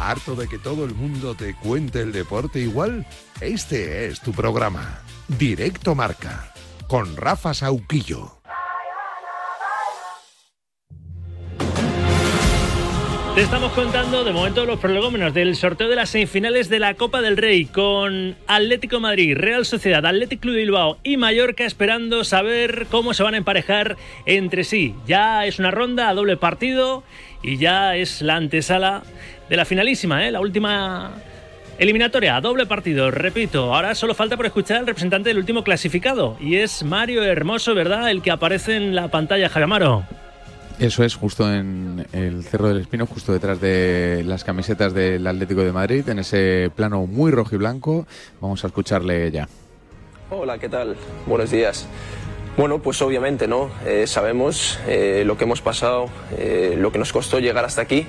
¿Harto 0.00 0.34
de 0.34 0.48
que 0.48 0.58
todo 0.58 0.84
el 0.84 0.92
mundo 0.92 1.36
te 1.36 1.54
cuente 1.54 2.00
el 2.00 2.10
deporte 2.10 2.58
igual? 2.58 3.06
Este 3.40 4.08
es 4.08 4.20
tu 4.20 4.32
programa. 4.32 5.02
Directo 5.38 5.94
Marca. 5.94 6.52
Con 6.88 7.16
Rafa 7.16 7.54
Sauquillo. 7.54 8.36
Te 13.36 13.42
estamos 13.42 13.70
contando 13.72 14.24
de 14.24 14.32
momento 14.32 14.64
los 14.64 14.80
prolegómenos 14.80 15.34
del 15.34 15.56
sorteo 15.56 15.90
de 15.90 15.94
las 15.94 16.08
semifinales 16.08 16.70
de 16.70 16.78
la 16.78 16.94
Copa 16.94 17.20
del 17.20 17.36
Rey 17.36 17.66
con 17.66 18.34
Atlético 18.46 18.98
Madrid, 18.98 19.36
Real 19.36 19.66
Sociedad, 19.66 20.06
Atlético 20.06 20.40
Club 20.40 20.54
de 20.54 20.60
Bilbao 20.60 20.96
y 21.02 21.18
Mallorca 21.18 21.66
esperando 21.66 22.24
saber 22.24 22.86
cómo 22.90 23.12
se 23.12 23.22
van 23.22 23.34
a 23.34 23.36
emparejar 23.36 23.98
entre 24.24 24.64
sí. 24.64 24.94
Ya 25.06 25.44
es 25.44 25.58
una 25.58 25.70
ronda 25.70 26.08
a 26.08 26.14
doble 26.14 26.38
partido 26.38 27.02
y 27.42 27.58
ya 27.58 27.94
es 27.94 28.22
la 28.22 28.36
antesala 28.36 29.02
de 29.50 29.56
la 29.58 29.66
finalísima, 29.66 30.26
¿eh? 30.26 30.30
la 30.30 30.40
última 30.40 31.10
eliminatoria 31.78 32.36
a 32.36 32.40
doble 32.40 32.64
partido. 32.64 33.10
Repito, 33.10 33.74
ahora 33.74 33.94
solo 33.94 34.14
falta 34.14 34.38
por 34.38 34.46
escuchar 34.46 34.78
al 34.78 34.86
representante 34.86 35.28
del 35.28 35.36
último 35.36 35.62
clasificado 35.62 36.38
y 36.40 36.56
es 36.56 36.82
Mario 36.84 37.22
Hermoso, 37.22 37.74
¿verdad? 37.74 38.10
El 38.10 38.22
que 38.22 38.30
aparece 38.30 38.76
en 38.76 38.94
la 38.94 39.08
pantalla, 39.08 39.50
Javier 39.50 39.68
eso 40.78 41.04
es, 41.04 41.14
justo 41.14 41.52
en 41.52 42.06
el 42.12 42.44
Cerro 42.44 42.68
del 42.68 42.80
Espino, 42.80 43.06
justo 43.06 43.32
detrás 43.32 43.60
de 43.60 44.22
las 44.26 44.44
camisetas 44.44 44.92
del 44.92 45.26
Atlético 45.26 45.62
de 45.62 45.72
Madrid, 45.72 46.08
en 46.08 46.18
ese 46.18 46.70
plano 46.74 47.06
muy 47.06 47.30
rojo 47.30 47.54
y 47.54 47.58
blanco. 47.58 48.06
Vamos 48.40 48.62
a 48.64 48.66
escucharle 48.66 49.30
ya. 49.30 49.48
Hola, 50.30 50.58
¿qué 50.58 50.68
tal? 50.68 50.96
Buenos 51.26 51.50
días. 51.50 51.86
Bueno, 52.56 52.80
pues 52.80 53.00
obviamente, 53.02 53.46
¿no? 53.46 53.70
Eh, 53.86 54.06
sabemos 54.06 54.78
eh, 54.86 55.24
lo 55.26 55.36
que 55.36 55.44
hemos 55.44 55.60
pasado, 55.60 56.08
eh, 56.38 56.74
lo 56.78 56.90
que 56.90 56.98
nos 56.98 57.12
costó 57.12 57.38
llegar 57.38 57.64
hasta 57.64 57.82
aquí 57.82 58.06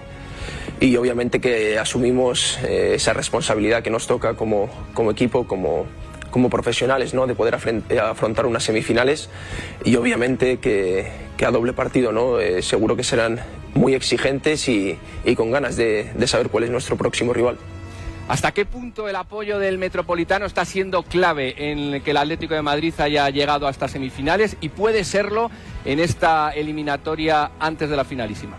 y 0.80 0.96
obviamente 0.96 1.42
que 1.42 1.78
asumimos 1.80 2.60
esa 2.64 3.14
responsabilidad 3.14 3.82
que 3.82 3.90
nos 3.90 4.06
toca 4.06 4.36
como, 4.36 4.70
como 4.94 5.12
equipo, 5.12 5.48
como, 5.48 5.86
como 6.38 6.52
profesionales, 6.52 7.16
¿no? 7.16 7.26
De 7.26 7.34
poder 7.34 7.56
afrontar 7.56 8.46
unas 8.46 8.64
semifinales 8.64 9.28
y 9.84 9.96
obviamente 9.96 10.60
que, 10.60 11.12
a 11.44 11.50
doble 11.50 11.74
partido, 11.74 12.12
¿no? 12.12 12.40
Eh, 12.40 12.62
seguro 12.62 12.96
que 12.96 13.04
serán 13.04 13.40
muy 13.74 13.96
exigentes 13.96 14.70
y, 14.70 15.00
con 15.36 15.50
ganas 15.50 15.78
de, 15.78 16.12
de 16.14 16.28
saber 16.28 16.50
cuál 16.50 16.66
es 16.66 16.70
nuestro 16.70 16.96
próximo 16.96 17.34
rival. 17.34 17.58
¿Hasta 18.28 18.52
qué 18.52 18.66
punto 18.66 19.10
el 19.10 19.16
apoyo 19.16 19.58
del 19.58 19.80
Metropolitano 19.80 20.46
está 20.46 20.64
siendo 20.64 21.02
clave 21.02 21.72
en 21.72 22.04
que 22.04 22.12
el 22.12 22.18
Atlético 22.18 22.54
de 22.54 22.62
Madrid 22.62 22.94
haya 23.00 23.28
llegado 23.32 23.66
a 23.66 23.72
estas 23.72 23.90
semifinales 23.90 24.58
y 24.62 24.70
puede 24.70 25.06
serlo 25.06 25.50
en 25.86 26.00
esta 26.00 26.52
eliminatoria 26.52 27.50
antes 27.60 27.90
de 27.90 27.96
la 27.96 28.06
finalísima? 28.06 28.58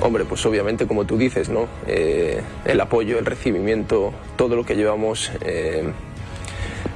Hombre, 0.00 0.24
pues 0.26 0.44
obviamente, 0.44 0.86
como 0.86 1.06
tú 1.06 1.16
dices, 1.16 1.48
¿no? 1.48 1.68
Eh, 1.86 2.42
el 2.66 2.80
apoyo, 2.80 3.18
el 3.18 3.24
recibimiento, 3.24 4.12
todo 4.36 4.54
lo 4.54 4.64
que 4.64 4.76
llevamos 4.76 5.30
eh, 5.40 5.90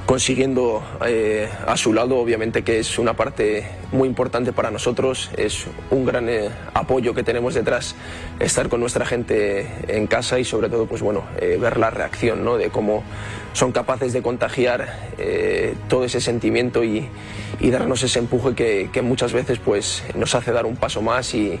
consiguiendo 0.05 0.83
eh, 1.05 1.49
a 1.65 1.77
su 1.77 1.93
lado, 1.93 2.17
obviamente 2.19 2.63
que 2.63 2.77
es 2.77 2.99
una 2.99 3.15
parte 3.15 3.65
muy 3.91 4.07
importante 4.07 4.53
para 4.53 4.69
nosotros, 4.69 5.31
es 5.35 5.65
un 5.89 6.05
gran 6.05 6.29
apoyo 6.75 7.15
que 7.15 7.23
tenemos 7.23 7.55
detrás, 7.55 7.95
estar 8.39 8.69
con 8.69 8.79
nuestra 8.79 9.05
gente 9.05 9.67
en 9.87 10.05
casa 10.05 10.37
y 10.37 10.45
sobre 10.45 10.69
todo, 10.69 10.85
pues 10.85 11.01
bueno, 11.01 11.23
ver 11.39 11.77
la 11.77 11.89
reacción, 11.89 12.45
¿no? 12.45 12.57
De 12.57 12.69
cómo 12.69 13.03
son 13.53 13.71
capaces 13.71 14.13
de 14.13 14.21
contagiar 14.21 15.09
todo 15.87 16.05
ese 16.05 16.21
sentimiento 16.21 16.83
y, 16.83 17.09
darnos 17.61 18.03
ese 18.03 18.19
empuje 18.19 18.53
que, 18.53 18.89
que 18.91 19.01
muchas 19.01 19.33
veces 19.33 19.59
pues 19.59 20.03
nos 20.15 20.35
hace 20.35 20.51
dar 20.51 20.65
un 20.65 20.75
paso 20.75 21.01
más 21.01 21.33
y 21.33 21.59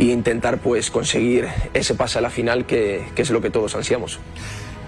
y 0.00 0.12
intentar 0.12 0.58
pues 0.58 0.90
conseguir 0.90 1.46
ese 1.74 1.94
pase 1.94 2.18
a 2.18 2.22
la 2.22 2.30
final 2.30 2.64
que, 2.64 3.04
que 3.14 3.20
es 3.20 3.30
lo 3.30 3.42
que 3.42 3.50
todos 3.50 3.74
ansiamos. 3.74 4.18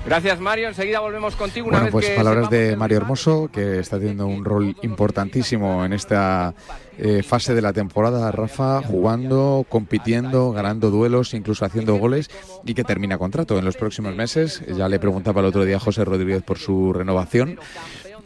Gracias 0.06 0.40
Mario, 0.40 0.68
enseguida 0.68 1.00
volvemos 1.00 1.36
contigo 1.36 1.68
una 1.68 1.78
bueno, 1.78 1.92
pues 1.92 2.08
palabras 2.10 2.48
de 2.50 2.76
Mario 2.76 2.96
Hermoso, 2.96 3.50
que 3.52 3.78
está 3.78 3.98
teniendo 3.98 4.26
un 4.26 4.42
rol 4.44 4.74
importantísimo 4.82 5.84
en 5.84 5.92
esta 5.92 6.54
eh, 6.98 7.22
fase 7.22 7.54
de 7.54 7.60
la 7.60 7.74
temporada, 7.74 8.32
Rafa, 8.32 8.82
jugando, 8.82 9.66
compitiendo, 9.68 10.50
ganando 10.50 10.90
duelos, 10.90 11.34
incluso 11.34 11.66
haciendo 11.66 11.94
goles 11.96 12.30
y 12.64 12.72
que 12.72 12.82
termina 12.82 13.18
contrato 13.18 13.58
en 13.58 13.66
los 13.66 13.76
próximos 13.76 14.16
meses. 14.16 14.64
Ya 14.66 14.88
le 14.88 14.98
preguntaba 14.98 15.40
el 15.40 15.46
otro 15.46 15.64
día 15.66 15.76
a 15.76 15.80
José 15.80 16.06
Rodríguez 16.06 16.42
por 16.42 16.58
su 16.58 16.92
renovación. 16.92 17.60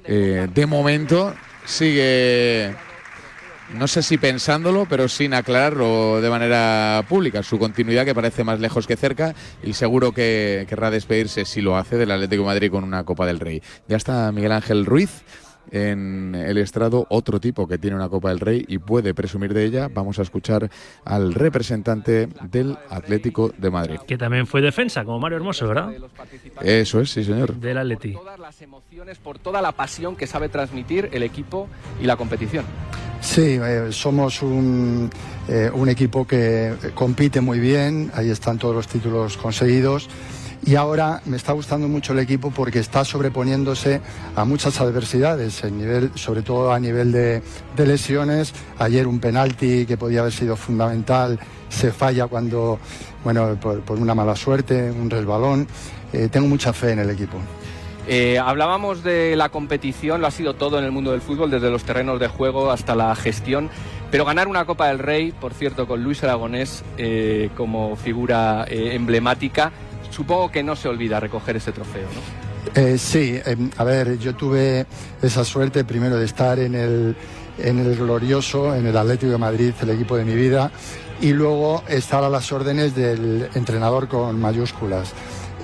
Eh, 0.04 0.48
de 0.54 0.66
momento 0.66 1.34
sigue 1.66 2.74
no 3.74 3.86
sé 3.88 4.02
si 4.02 4.18
pensándolo, 4.18 4.86
pero 4.88 5.08
sin 5.08 5.34
aclararlo 5.34 6.20
de 6.20 6.30
manera 6.30 7.04
pública. 7.08 7.42
Su 7.42 7.58
continuidad 7.58 8.04
que 8.04 8.14
parece 8.14 8.44
más 8.44 8.60
lejos 8.60 8.86
que 8.86 8.96
cerca 8.96 9.34
y 9.62 9.72
seguro 9.72 10.12
que 10.12 10.66
querrá 10.68 10.90
despedirse, 10.90 11.44
si 11.44 11.60
lo 11.60 11.76
hace, 11.76 11.96
del 11.96 12.10
Atlético 12.10 12.42
de 12.42 12.46
Madrid 12.46 12.70
con 12.70 12.84
una 12.84 13.04
Copa 13.04 13.26
del 13.26 13.40
Rey. 13.40 13.62
Ya 13.88 13.96
está 13.96 14.30
Miguel 14.32 14.52
Ángel 14.52 14.86
Ruiz 14.86 15.24
en 15.70 16.34
el 16.34 16.58
estrado 16.58 17.06
otro 17.10 17.40
tipo 17.40 17.66
que 17.66 17.78
tiene 17.78 17.96
una 17.96 18.08
Copa 18.08 18.28
del 18.28 18.40
Rey 18.40 18.64
y 18.68 18.78
puede 18.78 19.14
presumir 19.14 19.52
de 19.54 19.64
ella. 19.64 19.88
Vamos 19.92 20.18
a 20.18 20.22
escuchar 20.22 20.70
al 21.04 21.34
representante 21.34 22.28
del 22.48 22.76
Atlético 22.88 23.52
de 23.56 23.70
Madrid. 23.70 23.98
Que 24.06 24.18
también 24.18 24.46
fue 24.46 24.60
defensa, 24.60 25.04
como 25.04 25.18
Mario 25.18 25.36
Hermoso, 25.36 25.66
¿verdad? 25.66 25.92
Eso 26.62 27.00
es, 27.00 27.10
sí, 27.10 27.24
señor. 27.24 27.54
Del 27.56 27.78
Atleti. 27.78 28.12
Todas 28.12 28.38
las 28.38 28.60
emociones, 28.62 29.18
por 29.18 29.38
toda 29.38 29.60
la 29.60 29.72
pasión 29.72 30.16
que 30.16 30.26
sabe 30.26 30.48
transmitir 30.48 31.08
el 31.12 31.22
equipo 31.22 31.68
y 32.00 32.04
la 32.04 32.16
competición. 32.16 32.64
Sí, 33.20 33.58
eh, 33.60 33.88
somos 33.90 34.42
un, 34.42 35.10
eh, 35.48 35.70
un 35.72 35.88
equipo 35.88 36.26
que 36.26 36.74
compite 36.94 37.40
muy 37.40 37.58
bien, 37.58 38.10
ahí 38.14 38.30
están 38.30 38.58
todos 38.58 38.74
los 38.74 38.86
títulos 38.88 39.36
conseguidos 39.36 40.08
y 40.66 40.74
ahora 40.74 41.22
me 41.26 41.36
está 41.36 41.52
gustando 41.52 41.86
mucho 41.86 42.12
el 42.12 42.18
equipo 42.18 42.50
porque 42.50 42.80
está 42.80 43.04
sobreponiéndose 43.04 44.00
a 44.34 44.44
muchas 44.44 44.80
adversidades, 44.80 45.62
nivel, 45.70 46.10
sobre 46.16 46.42
todo 46.42 46.72
a 46.72 46.80
nivel 46.80 47.12
de, 47.12 47.42
lesiones. 47.76 48.52
Ayer 48.78 49.06
un 49.06 49.20
penalti 49.20 49.86
que 49.86 49.96
podía 49.96 50.20
haber 50.20 50.32
sido 50.32 50.56
fundamental 50.56 51.38
se 51.68 51.92
falla 51.92 52.26
cuando, 52.26 52.80
bueno, 53.22 53.56
por, 53.60 53.98
una 53.98 54.14
mala 54.14 54.34
suerte, 54.34 54.90
un 54.90 55.08
resbalón. 55.08 55.68
Eh, 56.12 56.28
tengo 56.30 56.48
mucha 56.48 56.72
fe 56.72 56.92
en 56.92 56.98
el 56.98 57.10
equipo. 57.10 57.38
Eh, 58.08 58.38
hablábamos 58.38 59.02
de 59.02 59.34
la 59.36 59.48
competición, 59.48 60.20
lo 60.20 60.26
ha 60.26 60.30
sido 60.30 60.54
todo 60.54 60.78
en 60.78 60.84
el 60.84 60.92
mundo 60.92 61.12
del 61.12 61.20
fútbol, 61.20 61.50
desde 61.50 61.70
los 61.70 61.84
terrenos 61.84 62.20
de 62.20 62.28
juego 62.28 62.70
hasta 62.70 62.94
la 62.94 63.14
gestión. 63.16 63.70
Pero 64.10 64.24
ganar 64.24 64.46
una 64.48 64.64
Copa 64.64 64.88
del 64.88 65.00
Rey, 65.00 65.32
por 65.32 65.52
cierto, 65.52 65.86
con 65.86 66.04
Luis 66.04 66.22
Aragonés 66.22 66.84
eh, 66.96 67.50
como 67.56 67.96
figura 67.96 68.64
emblemática, 68.68 69.72
supongo 70.10 70.50
que 70.50 70.62
no 70.62 70.76
se 70.76 70.88
olvida 70.88 71.18
recoger 71.18 71.56
ese 71.56 71.72
trofeo, 71.72 72.04
¿no? 72.04 72.46
Eh, 72.74 72.98
sí, 72.98 73.38
em, 73.44 73.70
a 73.76 73.84
ver, 73.84 74.18
yo 74.18 74.34
tuve 74.34 74.86
esa 75.22 75.44
suerte 75.44 75.84
primero 75.84 76.16
de 76.16 76.24
estar 76.24 76.58
en 76.58 76.74
el, 76.74 77.16
en 77.58 77.78
el 77.78 77.96
glorioso, 77.96 78.74
en 78.74 78.86
el 78.86 78.96
Atlético 78.96 79.32
de 79.32 79.38
Madrid, 79.38 79.72
el 79.80 79.90
equipo 79.90 80.16
de 80.16 80.24
mi 80.24 80.34
vida, 80.34 80.70
y 81.20 81.32
luego 81.32 81.82
estar 81.88 82.24
a 82.24 82.28
las 82.28 82.50
órdenes 82.52 82.94
del 82.94 83.48
entrenador 83.54 84.08
con 84.08 84.38
mayúsculas. 84.40 85.14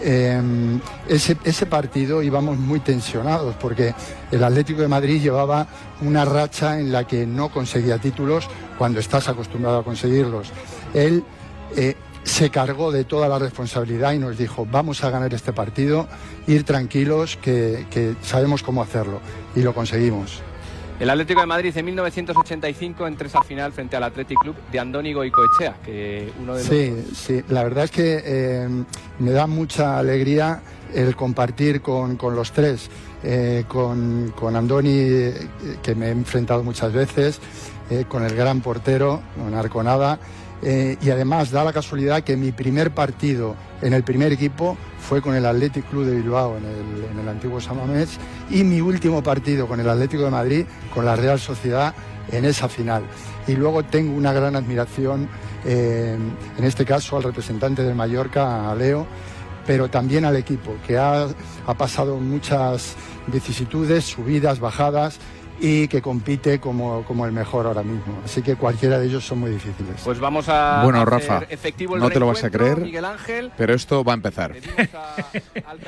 Em, 0.05 0.81
ese, 1.09 1.37
ese, 1.45 1.67
partido 1.67 2.23
íbamos 2.23 2.59
muy 2.59 2.81
tensionados 2.81 3.55
porque 3.55 3.95
el 4.33 4.43
Atlético 4.43 4.83
de 4.83 4.88
Madrid 4.88 5.23
llevaba 5.23 5.69
una 6.01 6.25
racha 6.25 6.81
en 6.81 6.91
la 6.91 7.07
que 7.07 7.25
no 7.25 7.51
conseguía 7.51 7.99
títulos 7.99 8.49
cuando 8.79 8.99
estás 8.99 9.29
acostumbrado 9.29 9.79
a 9.79 9.85
conseguirlos. 9.85 10.51
Él 10.93 11.23
eh, 11.77 11.95
se 12.25 12.51
cargó 12.51 12.93
de 12.93 13.05
toda 13.05 13.29
la 13.29 13.38
responsabilidad 13.38 14.12
y 14.12 14.19
nos 14.19 14.38
dijo, 14.38 14.67
vamos 14.71 15.03
a 15.05 15.11
ganar 15.11 15.33
este 15.35 15.53
partido, 15.53 16.09
ir 16.47 16.65
tranquilos, 16.65 17.37
que, 17.37 18.17
sabemos 18.23 18.62
cómo 18.62 18.83
hacerlo. 18.83 19.21
Y 19.55 19.61
lo 19.61 19.75
conseguimos. 19.75 20.43
El 21.03 21.11
Atlético 21.11 21.41
de 21.41 21.47
Madrid 21.47 21.77
en 21.77 21.85
1985 21.85 23.09
entra 23.09 23.27
esa 23.27 23.43
final 23.43 23.73
frente 23.73 23.97
al 23.97 24.05
Athletic 24.05 24.38
Club 24.38 24.55
de 24.71 24.79
Andónigo 24.79 25.25
y 25.25 25.33
Coechea, 25.33 25.75
que 25.85 26.33
uno 26.41 26.55
de 26.55 26.62
Sí, 26.62 27.12
sí, 27.12 27.43
la 27.49 27.65
verdad 27.65 27.87
es 27.87 27.91
que 27.91 28.23
eh, 28.25 28.69
me 29.19 29.33
da 29.33 29.49
mucha 29.49 29.99
alegría 29.99 30.62
el 30.95 31.17
compartir 31.17 31.83
con, 31.83 32.17
los 32.37 32.53
tres, 32.53 32.88
eh, 33.25 33.65
con, 33.67 34.33
con, 34.37 34.55
Andoni, 34.55 34.95
eh, 34.95 35.49
que 35.83 35.97
me 35.97 36.07
he 36.07 36.11
enfrentado 36.12 36.62
muchas 36.62 36.93
veces, 36.93 37.41
con 38.07 38.25
el 38.25 38.37
gran 38.37 38.61
portero, 38.61 39.21
con 39.37 39.55
Arconada, 39.55 40.21
eh, 40.62 40.96
y 41.03 41.11
además 41.11 41.51
da 41.51 41.64
la 41.64 41.72
casualidad 41.72 42.22
que 42.22 42.37
mi 42.37 42.53
primer 42.53 42.92
partido 42.92 43.57
en 43.81 43.92
el 43.94 44.05
primer 44.05 44.33
equipo 44.33 44.77
fue 44.98 45.20
con 45.20 45.35
el 45.35 45.44
Athletic 45.44 45.88
Club 45.90 46.05
de 46.05 46.14
Bilbao 46.14 46.57
en 46.57 46.64
el, 46.64 47.11
en 47.11 47.18
el 47.18 47.29
antiguo 47.29 47.61
Samamés 47.61 48.18
y 48.48 48.62
mi 48.62 48.81
último 48.81 49.22
partido 49.22 49.66
con 49.66 49.81
el 49.81 49.88
Atlético 49.88 50.22
de 50.22 50.31
Madrid 50.31 50.66
con 50.94 51.05
la 51.05 51.16
Real 51.16 51.40
Sociedad 51.40 51.94
en 52.31 52.44
esa 52.44 52.68
final. 52.68 53.03
Y 53.46 53.57
luego 53.57 53.83
tengo 53.83 54.16
una 54.16 54.33
gran 54.33 54.55
admiración, 54.55 55.29
eh, 55.64 56.16
en 56.57 56.64
este 56.64 56.85
caso 56.85 57.16
al 57.16 57.25
representante 57.25 57.83
del 57.83 57.96
Mallorca, 57.96 58.70
a 58.70 58.75
Leo, 58.77 59.07
pero 59.66 59.88
también 59.88 60.25
al 60.25 60.37
equipo, 60.37 60.77
que 60.87 60.96
ha, 60.96 61.27
ha 61.66 61.75
pasado 61.75 62.16
muchas 62.18 62.94
vicisitudes, 63.27 64.05
subidas, 64.05 64.61
bajadas, 64.61 65.18
y 65.64 65.87
que 65.87 66.03
compite 66.03 66.59
como, 66.59 67.05
como 67.05 67.25
el 67.25 67.31
mejor 67.33 67.66
ahora 67.66 67.85
mismo. 67.85 68.20
Así 68.25 68.42
que 68.42 68.57
cualquiera 68.57 68.98
de 68.98 69.07
ellos 69.07 69.25
son 69.25 69.38
muy 69.38 69.51
difíciles. 69.53 70.01
Pues 70.05 70.18
vamos 70.18 70.48
a 70.48 70.83
Bueno, 70.83 70.98
hacer 71.03 71.12
Rafa, 71.12 71.42
efectivo 71.48 71.94
el 71.94 72.03
no 72.03 72.11
te 72.11 72.18
lo 72.18 72.27
vas 72.27 72.42
a 72.42 72.51
creer, 72.51 72.79
Miguel 72.81 73.05
Ángel. 73.05 73.53
pero 73.57 73.72
esto 73.72 74.03
va 74.03 74.12
a 74.12 74.16
empezar. 74.16 74.53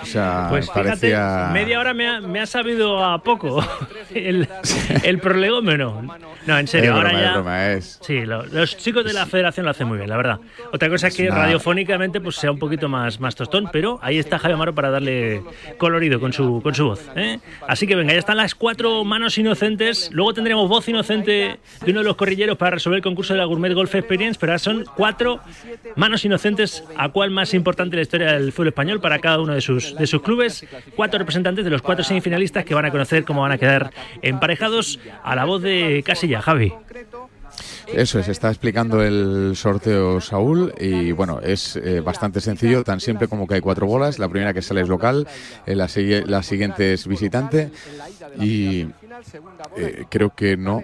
O 0.02 0.06
sea, 0.06 0.46
Pues 0.50 0.70
fíjate, 0.70 1.14
media 1.52 1.80
hora 1.80 1.92
me 1.94 2.08
ha, 2.08 2.20
me 2.20 2.40
ha 2.40 2.46
sabido 2.46 3.04
a 3.04 3.22
poco 3.22 3.64
el, 4.14 4.48
el 5.02 5.18
prolegómeno. 5.18 6.02
No, 6.46 6.58
en 6.58 6.68
serio, 6.68 6.90
Es 6.92 6.96
ahora 6.96 7.08
broma, 7.10 7.20
es 7.20 7.24
ya. 7.26 7.32
broma, 7.34 7.66
es- 7.72 7.98
Sí, 8.02 8.20
lo- 8.26 8.46
los 8.46 8.76
chicos 8.76 9.04
de 9.04 9.12
la 9.12 9.26
federación 9.26 9.64
lo 9.64 9.70
hacen 9.70 9.88
muy 9.88 9.98
bien, 9.98 10.08
la 10.10 10.16
verdad. 10.16 10.38
Otra 10.72 10.88
cosa 10.88 11.08
es 11.08 11.16
que 11.16 11.28
radiofónicamente 11.30 12.20
pues 12.20 12.37
sea 12.37 12.50
un 12.52 12.58
poquito 12.58 12.88
más, 12.88 13.18
más 13.20 13.34
tostón, 13.34 13.68
pero 13.72 13.98
ahí 14.02 14.18
está 14.18 14.38
Javier 14.38 14.54
Amaro 14.54 14.74
para 14.74 14.90
darle 14.90 15.42
colorido 15.78 16.20
con 16.20 16.32
su, 16.32 16.60
con 16.62 16.74
su 16.74 16.84
voz. 16.87 17.00
¿eh? 17.16 17.38
Así 17.66 17.87
que 17.87 17.94
venga, 17.96 18.12
ya 18.12 18.18
están 18.18 18.37
las 18.37 18.54
cuatro 18.54 19.04
manos 19.04 19.37
inocentes. 19.38 19.63
Luego 20.11 20.35
tendremos 20.35 20.68
voz 20.68 20.87
inocente 20.88 21.59
de 21.85 21.90
uno 21.90 22.00
de 22.00 22.05
los 22.05 22.16
corrilleros 22.16 22.59
para 22.59 22.72
resolver 22.72 22.98
el 22.98 23.03
concurso 23.03 23.33
de 23.33 23.38
la 23.38 23.46
Gourmet 23.46 23.72
Golf 23.72 23.94
Experience, 23.94 24.38
pero 24.38 24.53
ahora 24.53 24.59
son 24.59 24.85
cuatro 24.96 25.40
manos 25.96 26.24
inocentes, 26.24 26.85
a 26.96 27.09
cuál 27.09 27.31
más 27.31 27.55
importante 27.55 27.96
la 27.96 28.03
historia 28.03 28.33
del 28.33 28.53
fútbol 28.53 28.68
español 28.68 29.00
para 29.00 29.18
cada 29.20 29.40
uno 29.40 29.55
de 29.55 29.61
sus, 29.61 29.96
de 29.96 30.07
sus 30.07 30.20
clubes. 30.20 30.66
Cuatro 30.96 31.18
representantes 31.18 31.64
de 31.64 31.70
los 31.70 31.81
cuatro 31.81 32.05
semifinalistas 32.05 32.64
que 32.64 32.74
van 32.74 32.85
a 32.85 32.90
conocer 32.90 33.24
cómo 33.24 33.40
van 33.40 33.53
a 33.53 33.59
quedar 33.59 33.90
emparejados 34.20 34.98
a 35.22 35.35
la 35.35 35.46
voz 35.46 35.62
de 35.62 36.03
Casilla, 36.05 36.42
Javi. 36.42 36.72
Eso 37.92 38.18
es, 38.18 38.29
está 38.29 38.48
explicando 38.48 39.03
el 39.03 39.53
sorteo 39.55 40.20
Saúl 40.20 40.72
y 40.81 41.12
bueno, 41.12 41.40
es 41.40 41.77
eh, 41.77 42.00
bastante 42.00 42.40
sencillo, 42.40 42.83
tan 42.83 42.98
simple 42.98 43.29
como 43.29 43.46
que 43.46 43.55
hay 43.55 43.61
cuatro 43.61 43.87
bolas, 43.87 44.18
la 44.18 44.29
primera 44.29 44.55
que 44.55 44.62
sale 44.62 44.81
es 44.81 44.88
local, 44.88 45.29
eh, 45.66 45.74
la, 45.77 45.88
la 46.27 46.42
siguiente 46.42 46.94
es 46.94 47.07
visitante 47.07 47.70
y 48.40 48.87
eh, 49.76 50.06
creo 50.08 50.34
que 50.34 50.56
no, 50.56 50.82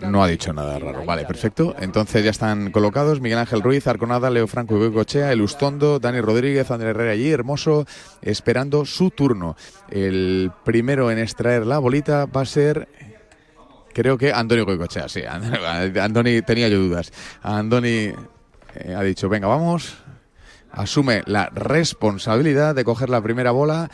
no 0.00 0.22
ha 0.22 0.28
dicho 0.28 0.52
nada 0.52 0.78
raro. 0.78 1.04
Vale, 1.04 1.24
perfecto. 1.24 1.74
Entonces 1.78 2.24
ya 2.24 2.30
están 2.30 2.70
colocados 2.70 3.20
Miguel 3.20 3.38
Ángel 3.38 3.62
Ruiz, 3.62 3.86
Arconada, 3.86 4.30
Leo 4.30 4.46
Franco 4.46 4.76
y 4.76 4.78
Goicochea, 4.78 5.32
El 5.32 5.42
Ustondo, 5.42 5.98
Dani 5.98 6.20
Rodríguez, 6.20 6.70
Andrés 6.70 6.90
Herrera 6.90 7.12
allí, 7.12 7.30
Hermoso, 7.30 7.86
esperando 8.22 8.84
su 8.84 9.10
turno. 9.10 9.56
El 9.90 10.52
primero 10.64 11.10
en 11.10 11.18
extraer 11.18 11.66
la 11.66 11.78
bolita 11.78 12.26
va 12.26 12.42
a 12.42 12.46
ser 12.46 12.88
Creo 13.96 14.18
que 14.18 14.30
Antonio 14.30 14.66
Goicochea, 14.66 15.08
sí. 15.08 15.22
Andoni 15.24 16.42
tenía 16.42 16.68
yo 16.68 16.78
dudas. 16.78 17.10
Andoni 17.42 18.12
eh, 18.74 18.94
ha 18.94 19.02
dicho, 19.02 19.30
venga, 19.30 19.46
vamos. 19.46 19.96
Asume 20.70 21.22
la 21.24 21.46
responsabilidad 21.46 22.74
de 22.74 22.84
coger 22.84 23.08
la 23.08 23.22
primera 23.22 23.52
bola. 23.52 23.90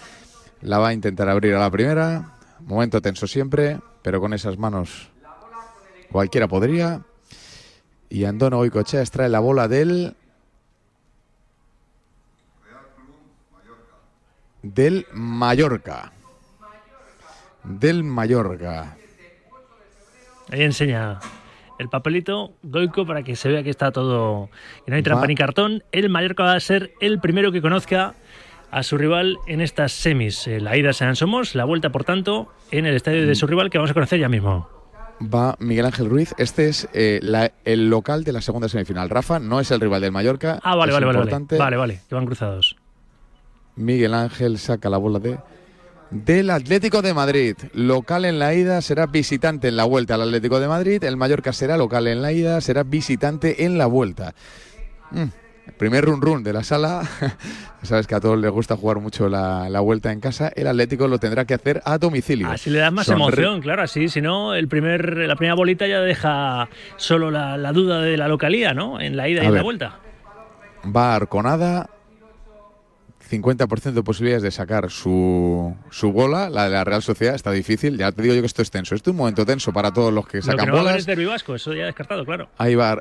La 0.63 0.79
va 0.79 0.89
a 0.89 0.93
intentar 0.93 1.29
abrir 1.29 1.55
a 1.55 1.61
la 1.61 1.71
primera. 1.71 2.37
Momento 2.61 3.03
tenso 3.03 3.27
siempre, 3.27 3.81
pero 4.03 4.21
con 4.21 4.33
esas 4.33 4.59
manos 4.59 5.11
cualquiera 6.11 6.47
podría. 6.47 7.03
Y 8.09 8.25
Antonio 8.25 8.59
Goicochea 8.59 9.01
extrae 9.01 9.29
la 9.29 9.41
bola 9.41 9.69
del... 9.69 10.15
Del 14.63 15.07
Mallorca. 15.13 16.13
Del 17.65 18.05
Mallorca. 18.05 18.97
Ahí 20.51 20.63
enseña 20.63 21.19
el 21.79 21.89
papelito 21.89 22.53
Goico 22.63 23.05
para 23.05 23.25
que 23.25 23.35
se 23.35 23.49
vea 23.49 23.65
que 23.65 23.71
está 23.71 23.91
todo 23.91 24.51
y 24.87 24.91
no 24.91 24.97
hay 24.97 25.03
Va. 25.03 25.05
trampa 25.05 25.27
ni 25.27 25.35
cartón. 25.35 25.83
El 25.91 26.09
Mallorca 26.11 26.45
va 26.45 26.55
a 26.55 26.61
ser 26.61 26.93
el 27.01 27.19
primero 27.19 27.51
que 27.51 27.61
conozca 27.61 28.15
a 28.73 28.83
su 28.83 28.99
rival 28.99 29.39
en 29.47 29.61
estas 29.61 29.93
semis. 29.93 30.47
Eh, 30.49 30.61
La 30.61 30.77
ida 30.77 30.93
será 30.93 31.11
en 31.11 31.17
Somos, 31.17 31.55
la 31.55 31.65
vuelta, 31.65 31.91
por 31.93 32.03
tanto, 32.05 32.53
en 32.71 32.87
el 32.87 32.97
estadio 32.97 33.27
de 33.27 33.35
su 33.37 33.47
rival 33.47 33.71
que 33.71 33.79
vamos 33.79 33.91
a 33.91 33.95
conocer 33.95 34.19
ya 34.19 34.29
mismo. 34.29 34.69
va 35.23 35.55
Miguel 35.61 35.85
Ángel 35.87 36.09
Ruiz. 36.11 36.35
Este 36.39 36.69
es 36.69 36.89
eh, 36.95 37.21
la- 37.23 37.53
el 37.65 37.89
local 37.91 38.25
de 38.25 38.33
la 38.33 38.41
segunda 38.41 38.69
semifinal. 38.69 39.09
Rafa 39.09 39.39
no 39.39 39.61
es 39.61 39.71
el 39.71 39.81
rival 39.81 40.01
del 40.01 40.11
Mallorca. 40.11 40.59
Ah, 40.65 40.75
vale, 40.75 40.93
vale, 40.93 41.07
vale, 41.07 41.19
vale. 41.21 41.59
Vale, 41.59 41.77
vale, 41.77 42.01
que 42.09 42.15
van 42.17 42.27
cruzados. 42.27 42.77
Miguel 43.77 44.15
Ángel 44.15 44.59
saca 44.59 44.91
la 44.91 44.97
bola 44.99 45.19
de 45.21 45.39
del 46.11 46.51
Atlético 46.51 47.01
de 47.01 47.15
Madrid. 47.15 47.57
Local 47.73 48.25
en 48.27 48.39
la 48.39 48.53
ida, 48.53 48.83
será 48.83 49.07
visitante 49.07 49.69
en 49.69 49.77
la 49.77 49.85
vuelta 49.85 50.15
al 50.17 50.23
Atlético 50.23 50.61
de 50.61 50.69
Madrid. 50.69 51.03
El 51.05 51.17
Mallorca 51.17 51.53
será 51.55 51.77
local 51.79 52.07
en 52.07 52.21
la 52.21 52.33
ida, 52.33 52.61
será 52.61 52.83
visitante 52.83 53.65
en 53.65 53.79
la 53.79 53.87
vuelta. 53.87 54.35
Mm, 55.11 55.25
Primer 55.79 56.05
run 56.05 56.21
run 56.23 56.43
de 56.45 56.53
la 56.53 56.63
sala. 56.63 57.03
Sabes 57.83 58.07
que 58.07 58.15
a 58.15 58.21
todos 58.21 58.39
les 58.39 58.51
gusta 58.51 58.77
jugar 58.77 58.99
mucho 59.01 59.29
la, 59.29 59.69
la 59.69 59.81
vuelta 59.81 60.13
en 60.13 60.21
casa. 60.21 60.53
El 60.55 60.69
Atlético 60.69 61.09
lo 61.09 61.19
tendrá 61.19 61.45
que 61.45 61.55
hacer 61.55 61.83
a 61.85 61.99
domicilio. 61.99 62.49
Así 62.49 62.71
le 62.71 62.79
das 62.79 62.93
más 62.93 63.09
Sonri- 63.09 63.15
emoción, 63.15 63.61
claro, 63.61 63.83
así, 63.83 64.09
si 64.09 64.21
no, 64.21 64.55
el 64.55 64.69
primer, 64.69 65.17
la 65.19 65.35
primera 65.35 65.55
bolita 65.55 65.87
ya 65.89 66.01
deja 66.01 66.69
solo 66.97 67.31
la, 67.33 67.57
la 67.57 67.73
duda 67.73 68.01
de 68.01 68.17
la 68.17 68.29
localía, 68.29 68.73
¿no? 68.75 69.01
En 69.01 69.17
la 69.17 69.29
ida 69.29 69.41
A 69.41 69.45
y 69.45 69.47
en 69.49 69.55
la 69.55 69.63
vuelta. 69.63 69.99
Va 70.95 71.15
Arconada. 71.17 71.89
50% 73.31 73.93
de 73.93 74.03
posibilidades 74.03 74.43
de 74.43 74.51
sacar 74.51 74.91
su, 74.91 75.75
su 75.91 76.13
bola, 76.13 76.51
la 76.51 76.65
de 76.65 76.71
la 76.71 76.85
Real 76.85 77.03
Sociedad, 77.03 77.35
está 77.35 77.51
difícil. 77.51 77.97
Ya 77.97 78.13
te 78.13 78.21
digo 78.21 78.35
yo 78.35 78.43
que 78.43 78.47
esto 78.47 78.61
es 78.61 78.71
tenso. 78.71 78.95
Esto 78.95 79.09
es 79.11 79.13
un 79.13 79.19
momento 79.19 79.47
tenso 79.47 79.73
para 79.73 79.91
todos 79.91 80.13
los 80.13 80.27
que 80.27 80.39
Lo 80.39 80.43
que 80.45 80.51
sacan 80.51 80.67
no 80.69 80.73
va 80.75 80.79
a 80.79 80.83
haber 80.83 81.03
bolas. 81.03 81.19
es 81.19 81.27
vasco, 81.29 81.55
eso 81.55 81.73
ya 81.73 81.87
descartado, 81.87 82.27
claro. 82.27 82.49
Ahí 82.59 82.75
va. 82.75 82.99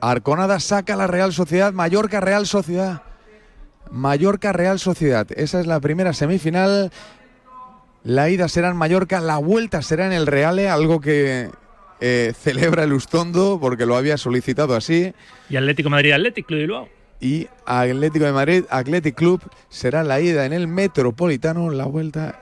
Ar- 0.00 0.16
Arconada 0.16 0.60
saca 0.60 0.96
la 0.96 1.06
Real 1.06 1.32
Sociedad, 1.32 1.72
Mallorca 1.72 2.20
Real 2.20 2.46
Sociedad. 2.46 3.02
Mallorca 3.90 4.52
Real 4.52 4.78
Sociedad. 4.78 5.26
Esa 5.36 5.60
es 5.60 5.66
la 5.66 5.80
primera 5.80 6.12
semifinal. 6.12 6.90
La 8.04 8.30
ida 8.30 8.48
será 8.48 8.68
en 8.70 8.76
Mallorca, 8.76 9.20
la 9.20 9.36
vuelta 9.38 9.82
será 9.82 10.06
en 10.06 10.12
el 10.12 10.26
Reale, 10.26 10.68
algo 10.68 11.00
que 11.00 11.50
eh, 12.00 12.32
celebra 12.38 12.84
el 12.84 12.92
Ustondo 12.92 13.58
porque 13.60 13.84
lo 13.86 13.96
había 13.96 14.16
solicitado 14.16 14.74
así. 14.74 15.12
Y 15.50 15.56
Atlético 15.56 15.88
de 15.88 15.90
Madrid, 15.90 16.12
Atlético 16.12 16.46
Club 16.48 16.58
de 16.58 16.62
Bilbao. 16.66 16.88
Y 17.20 17.48
Atlético 17.66 18.24
de 18.24 18.32
Madrid, 18.32 18.64
Athletic 18.70 19.14
Club, 19.14 19.42
será 19.68 20.02
la 20.02 20.20
ida 20.20 20.46
en 20.46 20.54
el 20.54 20.66
Metropolitano, 20.68 21.68
la 21.70 21.84
vuelta 21.84 22.40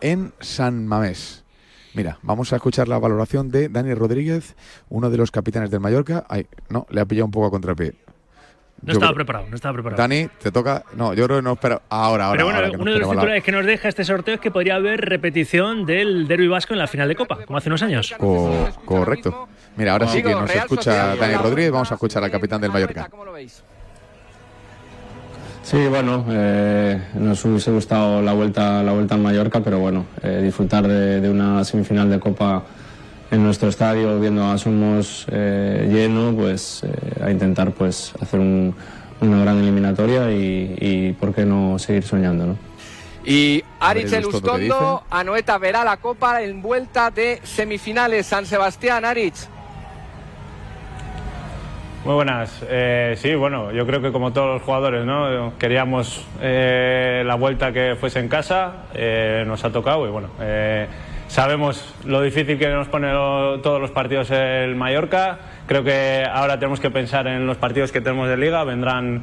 en 0.00 0.32
San 0.38 0.86
Mamés. 0.86 1.41
Mira, 1.94 2.18
vamos 2.22 2.52
a 2.52 2.56
escuchar 2.56 2.88
la 2.88 2.98
valoración 2.98 3.50
de 3.50 3.68
Dani 3.68 3.92
Rodríguez, 3.94 4.54
uno 4.88 5.10
de 5.10 5.16
los 5.18 5.30
capitanes 5.30 5.70
del 5.70 5.80
Mallorca. 5.80 6.24
Ay, 6.28 6.46
no, 6.70 6.86
le 6.90 7.00
ha 7.00 7.04
pillado 7.04 7.26
un 7.26 7.30
poco 7.32 7.46
a 7.46 7.50
contrapié. 7.50 7.94
No 8.80 8.88
Yo 8.88 8.92
estaba 8.94 9.10
creo- 9.12 9.16
preparado, 9.16 9.46
no 9.48 9.54
estaba 9.54 9.74
preparado. 9.74 10.02
Dani, 10.02 10.28
te 10.42 10.50
toca. 10.50 10.84
No, 10.96 11.14
yo 11.14 11.24
creo 11.26 11.38
que 11.38 11.42
no 11.42 11.52
espera. 11.52 11.82
Ahora, 11.88 12.24
ahora. 12.26 12.32
Pero 12.38 12.44
bueno, 12.46 12.58
ahora 12.58 12.70
uno 12.78 12.92
de 12.92 12.98
los 12.98 13.08
la- 13.08 13.14
titulares 13.14 13.44
que 13.44 13.52
nos 13.52 13.64
deja 13.64 13.88
este 13.88 14.04
sorteo 14.04 14.34
es 14.34 14.40
que 14.40 14.50
podría 14.50 14.74
haber 14.74 15.00
repetición 15.02 15.86
del 15.86 16.26
derbi 16.26 16.48
vasco 16.48 16.72
en 16.72 16.78
la 16.80 16.88
final 16.88 17.08
de 17.08 17.14
Copa, 17.14 17.44
como 17.44 17.58
hace 17.58 17.68
unos 17.68 17.82
años. 17.82 18.12
Co- 18.18 18.68
correcto. 18.84 19.48
Mira, 19.76 19.92
ahora 19.92 20.08
sí 20.08 20.20
que 20.22 20.30
nos 20.30 20.52
escucha. 20.52 21.14
Dani 21.14 21.34
Rodríguez. 21.34 21.70
Vamos 21.70 21.92
a 21.92 21.94
escuchar 21.94 22.24
al 22.24 22.30
capitán 22.30 22.60
del 22.60 22.72
Mallorca. 22.72 23.08
Sí, 25.62 25.86
bueno, 25.88 26.24
eh, 26.28 27.00
nos 27.14 27.44
hubiese 27.44 27.70
gustado 27.70 28.20
la 28.20 28.32
vuelta, 28.32 28.82
la 28.82 28.92
vuelta 28.92 29.14
en 29.14 29.22
Mallorca, 29.22 29.60
pero 29.60 29.78
bueno, 29.78 30.06
eh, 30.22 30.40
disfrutar 30.42 30.86
de, 30.86 31.20
de 31.20 31.30
una 31.30 31.64
semifinal 31.64 32.10
de 32.10 32.18
Copa 32.18 32.64
en 33.30 33.42
nuestro 33.42 33.68
estadio, 33.68 34.18
viendo 34.20 34.44
a 34.44 34.58
Somos 34.58 35.24
eh, 35.30 35.88
lleno, 35.90 36.34
pues 36.36 36.82
eh, 36.84 37.22
a 37.24 37.30
intentar 37.30 37.70
pues 37.72 38.12
hacer 38.20 38.40
un- 38.40 38.74
una 39.20 39.38
gran 39.40 39.58
eliminatoria 39.58 40.32
y, 40.32 40.74
y 40.80 41.12
por 41.12 41.32
qué 41.32 41.44
no 41.46 41.78
seguir 41.78 42.02
soñando, 42.02 42.44
¿no? 42.46 42.56
Y 43.24 43.62
Aritz 43.78 44.10
ver, 44.10 44.24
Lustondo, 44.24 44.56
¿qué 44.56 44.64
Elustondo, 44.66 45.04
Anoeta 45.10 45.56
verá 45.58 45.84
la 45.84 45.96
Copa 45.98 46.42
en 46.42 46.60
vuelta 46.60 47.12
de 47.12 47.40
semifinales. 47.44 48.26
San 48.26 48.44
Sebastián, 48.46 49.04
Aritz. 49.04 49.46
Muy 52.04 52.14
buenas. 52.14 52.64
Eh, 52.68 53.14
sí, 53.16 53.32
bueno, 53.36 53.70
yo 53.70 53.86
creo 53.86 54.02
que 54.02 54.10
como 54.10 54.32
todos 54.32 54.54
los 54.54 54.62
jugadores, 54.62 55.04
¿no? 55.06 55.52
Queríamos 55.56 56.26
eh, 56.40 57.22
la 57.24 57.36
vuelta 57.36 57.72
que 57.72 57.94
fuese 57.94 58.18
en 58.18 58.26
casa, 58.26 58.86
eh, 58.92 59.44
nos 59.46 59.64
ha 59.64 59.70
tocado 59.70 60.04
y 60.08 60.10
bueno, 60.10 60.28
eh, 60.40 60.88
sabemos 61.28 61.94
lo 62.04 62.20
difícil 62.20 62.58
que 62.58 62.68
nos 62.70 62.88
pone 62.88 63.08
todos 63.12 63.80
los 63.80 63.92
partidos 63.92 64.32
el 64.32 64.74
Mallorca. 64.74 65.38
Creo 65.68 65.84
que 65.84 66.26
ahora 66.28 66.58
tenemos 66.58 66.80
que 66.80 66.90
pensar 66.90 67.28
en 67.28 67.46
los 67.46 67.56
partidos 67.56 67.92
que 67.92 68.00
tenemos 68.00 68.28
de 68.28 68.36
liga. 68.36 68.64
Vendrán 68.64 69.22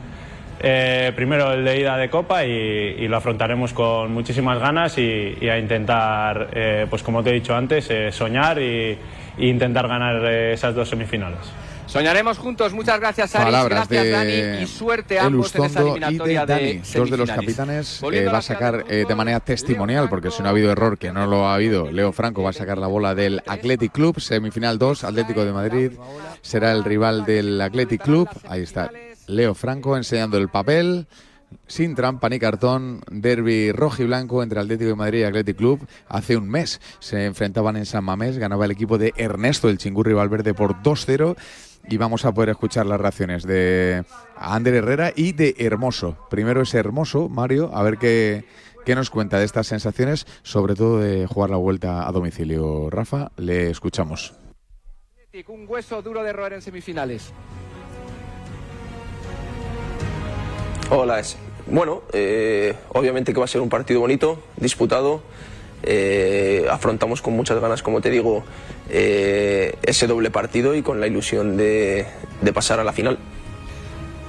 eh, 0.61 1.11
primero 1.17 1.51
el 1.51 1.65
de 1.65 1.81
ida 1.81 1.97
de 1.97 2.09
Copa 2.09 2.45
y, 2.45 3.05
lo 3.09 3.17
afrontaremos 3.17 3.73
con 3.73 4.13
muchísimas 4.13 4.57
ganas 4.57 4.97
y, 4.97 5.49
a 5.49 5.59
intentar, 5.59 6.47
eh, 6.53 6.87
pues 6.89 7.03
como 7.03 7.23
te 7.23 7.31
he 7.31 7.33
dicho 7.33 7.53
antes, 7.53 7.91
soñar 8.15 8.57
y, 8.61 8.97
y 9.37 9.49
intentar 9.49 9.89
ganar 9.89 10.23
esas 10.25 10.73
dos 10.73 10.87
semifinales. 10.87 11.68
Soñaremos 11.89 12.37
juntos. 12.37 12.71
Muchas 12.73 12.99
gracias, 12.99 13.35
Aritz. 13.35 13.45
Palabras 13.45 13.89
gracias, 13.89 14.11
Dani. 14.11 14.63
Y 14.63 14.67
suerte 14.67 15.19
a 15.19 15.25
ambos 15.25 15.55
en 15.55 15.65
esa 15.65 15.79
Ustondo 15.81 15.97
y 15.97 15.99
de 15.99 16.05
eliminatoria 16.05 16.45
de, 16.45 16.81
dos 16.95 17.09
de 17.09 17.17
los 17.17 17.29
capitanes. 17.29 18.01
eh, 18.13 18.25
va 18.25 18.37
a 18.37 18.41
sacar 18.43 18.85
eh, 18.87 19.05
de 19.07 19.15
manera 19.15 19.39
testimonial, 19.39 20.07
porque 20.07 20.29
si 20.29 20.41
no 20.43 20.49
ha 20.49 20.51
habido 20.51 20.71
error, 20.71 20.97
que 20.99 21.11
no 21.11 21.25
lo 21.25 21.47
ha 21.47 21.55
habido, 21.55 21.91
Leo 21.91 22.11
Franco 22.11 22.43
va 22.43 22.51
a 22.51 22.53
sacar 22.53 22.77
la 22.77 22.87
bola 22.87 23.15
del 23.15 23.41
Athletic 23.47 23.91
Club, 23.91 24.19
semifinal 24.19 24.77
2, 24.77 25.03
Atlético 25.03 25.43
de 25.43 25.51
Madrid 25.51 25.91
será 26.41 26.71
el 26.71 26.83
rival 26.83 27.25
del 27.25 27.59
Athletic 27.59 28.03
Club. 28.03 28.29
Ahí 28.47 28.61
está 28.61 28.91
Leo 29.27 29.55
Franco 29.55 29.97
enseñando 29.97 30.37
el 30.37 30.49
papel. 30.49 31.07
sin 31.65 31.95
trampa 31.95 32.29
ni 32.29 32.37
cartón, 32.37 33.01
derby 33.09 33.71
rojo 33.71 34.03
y 34.03 34.05
blanco 34.05 34.43
entre 34.43 34.59
Atlético 34.59 34.89
de 34.89 34.95
Madrid 34.95 35.19
y 35.21 35.23
Athletic 35.23 35.57
Club. 35.57 35.87
Hace 36.07 36.37
un 36.37 36.47
mes 36.47 36.79
se 36.99 37.25
enfrentaban 37.25 37.75
en 37.77 37.87
San 37.87 38.03
Mamés, 38.03 38.37
ganaba 38.37 38.65
el 38.65 38.71
equipo 38.71 38.99
de 38.99 39.13
Ernesto, 39.17 39.67
el 39.69 39.79
chingurri 39.79 40.13
Valverde, 40.13 40.53
por 40.53 40.75
2-0. 40.83 41.35
Y 41.87 41.97
vamos 41.97 42.25
a 42.25 42.31
poder 42.33 42.49
escuchar 42.49 42.85
las 42.85 42.99
reacciones 43.01 43.43
de 43.43 44.03
Ander 44.35 44.75
Herrera 44.75 45.11
y 45.15 45.31
de 45.33 45.55
Hermoso. 45.57 46.17
Primero 46.29 46.61
es 46.61 46.73
Hermoso, 46.73 47.29
Mario, 47.29 47.71
a 47.73 47.81
ver 47.83 47.97
qué, 47.97 48.45
qué 48.85 48.93
nos 48.95 49.09
cuenta 49.09 49.39
de 49.39 49.45
estas 49.45 49.67
sensaciones, 49.67 50.27
sobre 50.43 50.75
todo 50.75 50.99
de 50.99 51.25
jugar 51.25 51.49
la 51.49 51.57
vuelta 51.57 52.07
a 52.07 52.11
domicilio. 52.11 52.89
Rafa, 52.89 53.31
le 53.37 53.69
escuchamos. 53.71 54.33
Un 55.47 55.65
hueso 55.67 56.01
duro 56.01 56.21
de 56.23 56.33
roer 56.33 56.53
en 56.53 56.61
semifinales. 56.61 57.31
Hola, 60.91 61.19
es- 61.19 61.37
bueno, 61.67 62.01
eh, 62.13 62.75
obviamente 62.89 63.31
que 63.31 63.39
va 63.39 63.45
a 63.45 63.47
ser 63.47 63.61
un 63.61 63.69
partido 63.69 63.99
bonito, 63.99 64.41
disputado. 64.57 65.21
Eh, 65.83 66.65
afrontamos 66.69 67.21
con 67.21 67.33
muchas 67.33 67.59
ganas, 67.59 67.81
como 67.81 68.01
te 68.01 68.09
digo, 68.09 68.43
eh, 68.89 69.75
ese 69.83 70.07
doble 70.07 70.29
partido 70.29 70.75
y 70.75 70.81
con 70.81 70.99
la 70.99 71.07
ilusión 71.07 71.55
de, 71.57 72.05
de 72.41 72.53
pasar 72.53 72.79
a 72.79 72.83
la 72.83 72.91
final. 72.93 73.17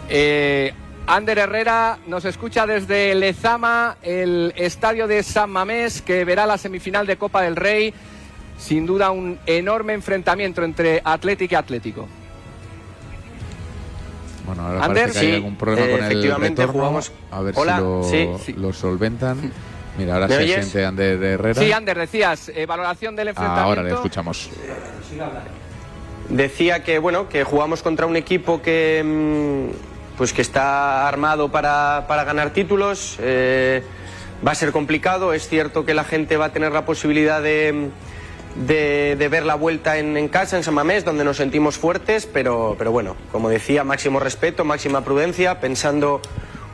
Eh, 0.09 0.73
Ander 1.07 1.39
Herrera 1.39 1.99
nos 2.07 2.25
escucha 2.25 2.67
desde 2.67 3.15
Lezama, 3.17 3.97
el 4.03 4.53
estadio 4.57 5.09
de 5.09 5.23
San 5.25 5.51
Mamés, 5.51 6.03
que 6.03 6.25
verá 6.25 6.47
la 6.47 6.57
semifinal 6.59 7.07
de 7.07 7.17
Copa 7.17 7.43
del 7.43 7.57
Rey. 7.57 7.93
Sin 8.59 8.85
duda 8.87 9.11
un 9.11 9.39
enorme 9.47 9.95
enfrentamiento 9.95 10.63
entre 10.63 11.01
Atlético 11.03 11.55
y 11.55 11.57
Atlético. 11.57 12.07
Bueno, 14.47 14.67
ahora 14.67 14.85
Ander, 14.85 15.05
parece 15.05 15.21
que 15.21 15.27
hay 15.27 15.35
algún 15.35 15.57
problema 15.57 15.87
eh, 15.87 15.91
con 15.91 16.01
el 16.05 16.11
efectivamente 16.13 16.63
retorno. 16.63 16.81
jugamos- 16.81 17.13
A 17.31 17.41
ver 17.41 17.55
Hola, 17.57 17.77
si 17.77 17.83
lo, 17.83 18.05
sí, 18.05 18.29
sí. 18.45 18.53
lo 18.55 18.73
solventan. 18.73 19.53
Mira, 20.01 20.15
ahora 20.15 20.29
¿Me 20.29 20.35
se 20.37 20.43
oyes? 20.43 20.55
siente 20.67 20.87
Ander 20.87 21.23
Herrera. 21.23 21.61
Sí, 21.61 21.71
Ander, 21.73 21.99
decías, 21.99 22.49
eh, 22.55 22.65
valoración 22.67 23.15
del 23.17 23.29
enfrentamiento. 23.29 23.69
Ahora 23.69 23.83
le 23.83 23.93
escuchamos. 23.93 24.49
Decía 26.29 26.83
que 26.85 26.99
bueno 26.99 27.29
que 27.29 27.43
jugamos 27.45 27.83
contra 27.83 28.07
un 28.07 28.17
equipo 28.17 28.63
que 28.63 29.03
mm, 29.05 30.17
pues 30.17 30.33
que 30.33 30.43
está 30.43 31.09
armado 31.09 31.51
para, 31.51 32.05
para 32.09 32.25
ganar 32.25 32.51
títulos. 32.51 33.17
eh, 33.21 33.83
va 34.47 34.53
a 34.53 34.55
ser 34.55 34.73
complicado. 34.73 35.33
Es 35.35 35.49
cierto 35.49 35.85
que 35.85 35.93
la 35.93 36.05
gente 36.05 36.37
va 36.37 36.47
a 36.47 36.53
tener 36.53 36.73
la 36.73 36.85
posibilidad 36.87 37.43
de, 37.43 37.91
de- 38.67 39.17
de 39.19 39.29
ver 39.29 39.45
la 39.45 39.55
vuelta 39.55 39.99
en, 39.99 40.17
en 40.17 40.29
casa, 40.29 40.57
en 40.57 40.63
San 40.65 40.73
Mamés, 40.75 41.05
donde 41.05 41.25
nos 41.25 41.37
sentimos 41.37 41.77
fuertes, 41.77 42.27
pero, 42.27 42.75
pero 42.79 42.91
bueno, 42.93 43.17
como 43.33 43.49
decía, 43.51 43.85
máximo 43.85 44.19
respeto, 44.21 44.65
máxima 44.65 45.03
prudencia, 45.03 45.61
pensando 45.61 46.23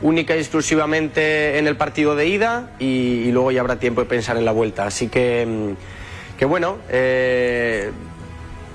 única 0.03 0.37
y 0.37 0.39
exclusivamente 0.39 1.59
en 1.59 1.67
el 1.67 1.77
partido 1.77 2.17
de 2.17 2.27
ida 2.27 2.71
y, 2.79 3.31
luego 3.33 3.51
ya 3.51 3.61
habrá 3.61 3.79
tiempo 3.79 4.01
de 4.01 4.07
pensar 4.07 4.37
en 4.37 4.45
la 4.45 4.53
vuelta. 4.53 4.87
Así 4.87 5.09
que, 5.09 5.47
mm, 5.47 6.39
que 6.39 6.45
bueno, 6.45 6.77
eh, 6.91 7.91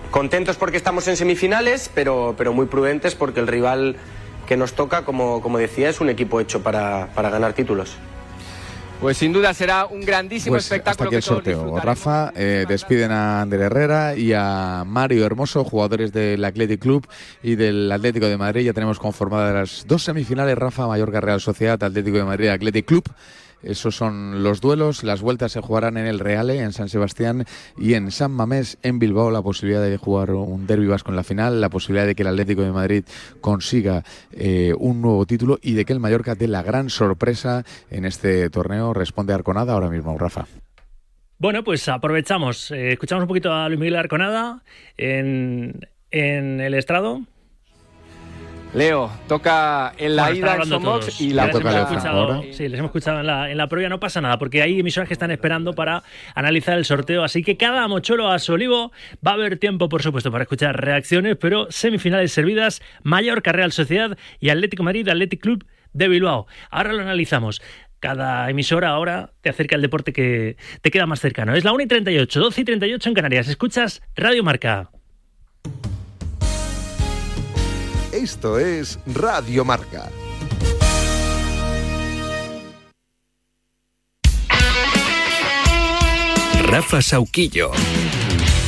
contentos 0.09 0.57
porque 0.57 0.77
estamos 0.77 1.07
en 1.07 1.17
semifinales, 1.17 1.89
pero, 1.93 2.35
pero 2.37 2.53
muy 2.53 2.65
prudentes 2.65 3.15
porque 3.15 3.39
el 3.39 3.47
rival 3.47 3.95
que 4.47 4.57
nos 4.57 4.73
toca, 4.73 5.05
como, 5.05 5.41
como 5.41 5.57
decía, 5.57 5.89
es 5.89 6.01
un 6.01 6.09
equipo 6.09 6.39
hecho 6.39 6.61
para, 6.61 7.07
para 7.15 7.29
ganar 7.29 7.53
títulos. 7.53 7.97
Pues 9.01 9.17
sin 9.17 9.33
duda 9.33 9.51
será 9.55 9.87
un 9.87 10.01
grandísimo 10.01 10.53
Pues 10.53 10.65
hasta 10.65 10.75
espectáculo 10.75 11.09
aquí 11.09 11.15
el 11.15 11.23
sorteo. 11.23 11.79
Rafa, 11.79 12.31
eh, 12.35 12.65
despiden 12.69 13.11
a 13.11 13.41
Ander 13.41 13.61
Herrera 13.61 14.15
y 14.15 14.31
a 14.31 14.83
Mario 14.85 15.25
Hermoso, 15.25 15.63
jugadores 15.63 16.13
del 16.13 16.45
Athletic 16.45 16.79
Club 16.79 17.07
y 17.41 17.55
del 17.55 17.91
Atlético 17.91 18.27
de 18.27 18.37
Madrid. 18.37 18.63
Ya 18.63 18.73
tenemos 18.73 18.99
conformadas 18.99 19.55
las 19.55 19.87
dos 19.87 20.03
semifinales, 20.03 20.55
Rafa, 20.55 20.85
Mallorca 20.85 21.19
Real 21.19 21.41
Sociedad, 21.41 21.83
Atlético 21.83 22.17
de 22.17 22.25
Madrid, 22.25 22.49
Athletic 22.49 22.85
Club. 22.85 23.03
Esos 23.63 23.95
son 23.95 24.43
los 24.43 24.61
duelos. 24.61 25.03
Las 25.03 25.21
vueltas 25.21 25.51
se 25.51 25.61
jugarán 25.61 25.97
en 25.97 26.07
el 26.07 26.19
Reale, 26.19 26.59
en 26.59 26.73
San 26.73 26.89
Sebastián 26.89 27.45
y 27.77 27.93
en 27.93 28.11
San 28.11 28.31
Mamés, 28.31 28.77
en 28.83 28.99
Bilbao. 28.99 29.31
La 29.31 29.41
posibilidad 29.41 29.81
de 29.83 29.97
jugar 29.97 30.31
un 30.31 30.67
derbi 30.67 30.87
vasco 30.87 31.11
en 31.11 31.15
la 31.15 31.23
final, 31.23 31.61
la 31.61 31.69
posibilidad 31.69 32.05
de 32.05 32.15
que 32.15 32.23
el 32.23 32.29
Atlético 32.29 32.61
de 32.61 32.71
Madrid 32.71 33.03
consiga 33.39 34.03
eh, 34.31 34.73
un 34.77 35.01
nuevo 35.01 35.25
título 35.25 35.59
y 35.61 35.73
de 35.73 35.85
que 35.85 35.93
el 35.93 35.99
Mallorca 35.99 36.35
dé 36.35 36.47
la 36.47 36.63
gran 36.63 36.89
sorpresa 36.89 37.63
en 37.89 38.05
este 38.05 38.49
torneo. 38.49 38.93
Responde 38.93 39.33
Arconada 39.33 39.73
ahora 39.73 39.89
mismo, 39.89 40.17
Rafa. 40.17 40.45
Bueno, 41.37 41.63
pues 41.63 41.87
aprovechamos. 41.89 42.69
eh, 42.71 42.91
escuchamos 42.91 43.23
un 43.23 43.27
poquito 43.27 43.51
a 43.51 43.67
Luis 43.67 43.79
Miguel 43.79 43.95
Arconada 43.95 44.63
en, 44.97 45.87
en 46.11 46.61
el 46.61 46.75
estrado. 46.75 47.21
Leo, 48.73 49.11
toca 49.27 49.93
en 49.97 50.15
la 50.15 50.23
Bueno, 50.29 50.37
ida 50.37 50.45
y 51.19 51.33
la 51.33 51.43
hemos 51.43 51.61
toca 51.61 51.81
escuchado, 51.81 52.41
Sí, 52.53 52.69
les 52.69 52.79
hemos 52.79 52.89
escuchado 52.89 53.19
en 53.19 53.27
la, 53.27 53.51
en 53.51 53.57
la 53.57 53.67
previa, 53.67 53.89
no 53.89 53.99
pasa 53.99 54.21
nada, 54.21 54.37
porque 54.39 54.61
hay 54.61 54.79
emisoras 54.79 55.09
que 55.09 55.13
están 55.13 55.29
esperando 55.29 55.73
para 55.73 56.03
analizar 56.35 56.77
el 56.77 56.85
sorteo, 56.85 57.25
así 57.25 57.43
que 57.43 57.57
cada 57.57 57.85
mocholo 57.89 58.29
a 58.31 58.39
su 58.39 58.53
olivo 58.53 58.93
va 59.25 59.31
a 59.31 59.33
haber 59.33 59.57
tiempo, 59.57 59.89
por 59.89 60.01
supuesto, 60.01 60.31
para 60.31 60.43
escuchar 60.43 60.79
reacciones, 60.79 61.35
pero 61.35 61.67
semifinales 61.69 62.31
servidas, 62.31 62.81
Mallorca 63.03 63.51
Real 63.51 63.73
Sociedad 63.73 64.17
y 64.39 64.49
Atlético 64.49 64.83
Madrid, 64.83 65.09
Athletic 65.09 65.41
Club 65.41 65.65
de 65.91 66.07
Bilbao. 66.07 66.47
Ahora 66.69 66.93
lo 66.93 67.01
analizamos. 67.01 67.61
Cada 67.99 68.49
emisora 68.49 68.89
ahora 68.89 69.31
te 69.41 69.49
acerca 69.49 69.75
el 69.75 69.81
deporte 69.81 70.13
que 70.13 70.55
te 70.81 70.91
queda 70.91 71.05
más 71.05 71.19
cercano. 71.19 71.53
Es 71.53 71.65
la 71.65 71.73
1 71.73 71.83
y 71.83 71.87
38, 71.87 72.39
12 72.39 72.61
y 72.61 72.63
38 72.63 73.09
en 73.09 73.15
Canarias. 73.15 73.47
Escuchas 73.49 74.01
Radio 74.15 74.43
Marca. 74.43 74.89
Esto 78.21 78.59
es 78.59 78.99
Radio 79.07 79.65
Marca. 79.65 80.07
Rafa 86.65 87.01
Sauquillo. 87.01 87.71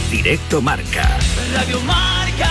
Directo 0.10 0.60
Marca. 0.60 1.20
Radio 1.54 1.80
Marca. 1.82 2.49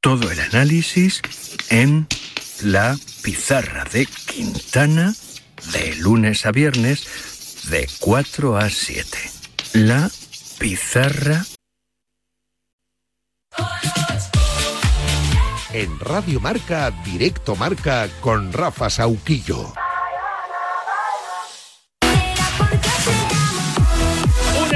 Todo 0.00 0.30
el 0.30 0.38
análisis 0.38 1.20
en 1.68 2.06
la 2.62 2.96
pizarra 3.24 3.84
de 3.86 4.06
Quintana 4.06 5.14
de 5.72 5.96
lunes 5.96 6.46
a 6.46 6.52
viernes 6.52 7.29
de 7.70 7.88
4 8.00 8.56
a 8.56 8.68
7. 8.68 9.18
La 9.74 10.10
pizarra 10.58 11.44
En 15.72 16.00
Radio 16.00 16.40
Marca, 16.40 16.92
Directo 17.04 17.54
Marca 17.54 18.08
con 18.20 18.52
Rafa 18.52 18.90
Sauquillo. 18.90 19.72
1 22.02 22.10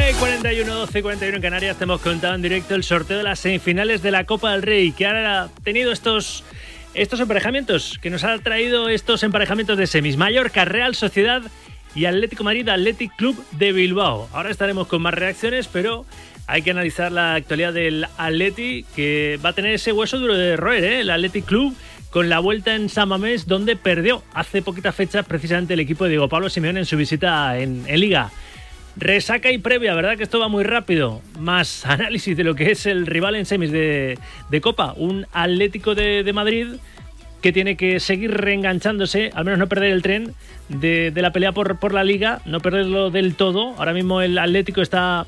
y 0.09 0.14
41, 0.14 0.74
12 0.74 0.99
y 0.99 1.03
41 1.03 1.36
en 1.36 1.42
Canarias, 1.42 1.76
te 1.76 1.84
hemos 1.84 2.01
contado 2.01 2.36
en 2.36 2.42
directo 2.42 2.76
el 2.76 2.84
sorteo 2.84 3.18
de 3.18 3.24
las 3.24 3.40
semifinales 3.40 4.03
de 4.03 4.12
la 4.12 4.24
Copa 4.24 4.53
del 4.53 4.62
Rey, 4.62 4.92
que 4.92 5.07
ahora 5.07 5.42
ha 5.42 5.49
tenido 5.64 5.90
estos, 5.90 6.45
estos 6.95 7.18
emparejamientos, 7.18 7.99
que 8.01 8.11
nos 8.11 8.22
ha 8.22 8.38
traído 8.38 8.88
estos 8.88 9.24
emparejamientos 9.24 9.76
de 9.76 9.88
semis. 9.88 10.16
Mallorca, 10.16 10.64
Real 10.64 10.95
Sociedad 10.95 11.42
y 11.95 12.07
Atlético 12.07 12.45
Madrid, 12.45 12.68
Athletic 12.68 13.14
Club 13.16 13.42
de 13.53 13.72
Bilbao. 13.72 14.28
Ahora 14.32 14.51
estaremos 14.51 14.86
con 14.86 15.03
más 15.03 15.14
reacciones, 15.14 15.68
pero 15.68 16.05
hay 16.47 16.62
que 16.62 16.70
analizar 16.70 17.12
la 17.12 17.34
actualidad 17.34 17.72
del 17.72 18.07
Atleti, 18.18 18.84
que 18.95 19.38
va 19.45 19.51
a 19.51 19.53
tener 19.53 19.74
ese 19.74 19.92
hueso 19.92 20.18
duro 20.18 20.34
de 20.34 20.57
roer, 20.57 20.84
¿eh? 20.84 21.01
el 21.01 21.11
Athletic 21.11 21.45
Club 21.45 21.74
con 22.11 22.28
la 22.28 22.38
vuelta 22.38 22.74
en 22.74 22.88
San 22.88 23.09
Mamés, 23.09 23.47
donde 23.47 23.76
perdió 23.76 24.22
hace 24.34 24.62
poquitas 24.62 24.95
fechas 24.95 25.26
precisamente 25.26 25.74
el 25.74 25.80
equipo 25.80 26.05
de 26.05 26.11
Diego 26.11 26.28
Pablo 26.28 26.49
Simeone 26.49 26.80
en 26.80 26.86
su 26.86 26.97
visita 26.97 27.59
en, 27.59 27.84
en 27.88 28.01
Liga. 28.01 28.30
Resaca 28.97 29.51
y 29.51 29.59
previa, 29.59 29.95
¿verdad? 29.95 30.16
Que 30.16 30.22
esto 30.22 30.38
va 30.38 30.47
muy 30.47 30.62
rápido. 30.62 31.20
Más 31.40 31.84
análisis 31.86 32.36
de 32.36 32.45
lo 32.45 32.55
que 32.55 32.70
es 32.70 32.86
el 32.86 33.07
rival 33.07 33.34
en 33.34 33.47
semis 33.47 33.72
de, 33.72 34.18
de 34.49 34.61
Copa. 34.61 34.95
Un 34.97 35.26
Atlético 35.32 35.97
de, 35.97 36.22
de 36.22 36.32
Madrid 36.32 36.68
que 37.45 37.53
tiene 37.53 37.76
que 37.76 38.01
seguir 38.01 38.30
reenganchándose, 38.32 39.30
al 39.34 39.45
menos 39.45 39.59
no 39.59 39.66
perder 39.68 39.92
el 39.92 40.01
tren 40.01 40.32
de, 40.70 41.11
de 41.11 41.20
la 41.20 41.30
pelea 41.30 41.53
por, 41.53 41.78
por 41.78 41.92
la 41.92 42.03
liga, 42.03 42.40
no 42.47 42.59
perderlo 42.61 43.11
del 43.11 43.34
todo. 43.34 43.74
Ahora 43.76 43.92
mismo 43.92 44.22
el 44.22 44.38
Atlético 44.38 44.80
está 44.80 45.26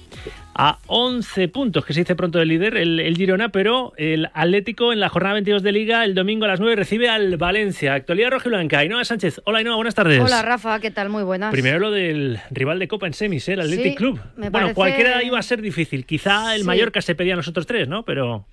a 0.54 0.78
11 0.86 1.48
puntos, 1.48 1.84
que 1.84 1.92
se 1.92 2.00
dice 2.00 2.16
pronto 2.16 2.38
del 2.38 2.48
líder, 2.48 2.78
el, 2.78 3.00
el 3.00 3.18
Girona, 3.18 3.50
pero 3.50 3.92
el 3.98 4.30
Atlético 4.32 4.94
en 4.94 5.00
la 5.00 5.10
jornada 5.10 5.34
22 5.34 5.62
de 5.62 5.72
liga, 5.72 6.04
el 6.06 6.14
domingo 6.14 6.46
a 6.46 6.48
las 6.48 6.58
9, 6.58 6.74
recibe 6.74 7.10
al 7.10 7.36
Valencia. 7.36 7.92
Actualidad 7.92 8.30
rojiblanca. 8.30 8.78
Ainhoa 8.78 9.04
Sánchez. 9.04 9.42
Hola, 9.44 9.58
Ainhoa, 9.58 9.76
buenas 9.76 9.94
tardes. 9.94 10.18
Hola 10.18 10.40
Rafa, 10.40 10.80
¿qué 10.80 10.90
tal? 10.90 11.10
Muy 11.10 11.22
buenas. 11.22 11.50
Primero 11.52 11.78
lo 11.78 11.90
del 11.90 12.38
rival 12.50 12.78
de 12.78 12.88
Copa 12.88 13.06
en 13.06 13.12
semis, 13.12 13.46
¿eh? 13.50 13.52
el 13.52 13.60
Athletic 13.60 13.90
Sí, 13.90 13.94
Club. 13.94 14.18
me 14.36 14.48
Bueno, 14.48 14.52
parece- 14.52 14.74
cualquiera 14.74 15.22
iba 15.22 15.38
a 15.38 15.42
ser 15.42 15.60
difícil. 15.60 16.06
Quizá 16.06 16.54
el 16.54 16.62
Sí. 16.62 16.66
Mallorca 16.66 17.02
se 17.02 17.14
pedía 17.14 17.34
a 17.34 17.36
nosotros 17.36 17.66
tres, 17.66 17.86
¿no? 17.88 18.04
Pero 18.06 18.46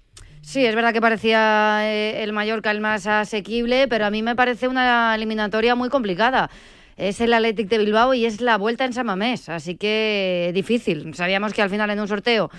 Sí, 0.46 0.66
es 0.66 0.76
verdad 0.76 0.92
que 0.92 1.00
parecía 1.00 1.90
eh, 1.90 2.22
el 2.22 2.34
Mallorca 2.34 2.70
el 2.70 2.82
más 2.82 3.08
asequible, 3.08 3.88
pero 3.88 4.06
a 4.06 4.10
mí 4.10 4.22
me 4.22 4.36
parece 4.36 4.68
una 4.68 5.16
eliminatoria 5.16 5.74
muy 5.74 5.88
complicada. 5.88 6.50
Es 6.98 7.22
el 7.22 7.34
Athletic 7.34 7.68
de 7.70 7.78
Bilbao 7.78 8.14
y 8.14 8.26
es 8.26 8.42
la 8.42 8.58
vuelta 8.58 8.86
en 8.86 8.94
San 8.94 9.06
Mamés, 9.06 9.50
así 9.50 9.76
que 9.76 10.52
difícil. 10.54 11.14
Sabíamos 11.16 11.54
que 11.54 11.62
al 11.62 11.70
final 11.70 11.90
en 11.90 12.00
un 12.00 12.08
sorteo, 12.08 12.50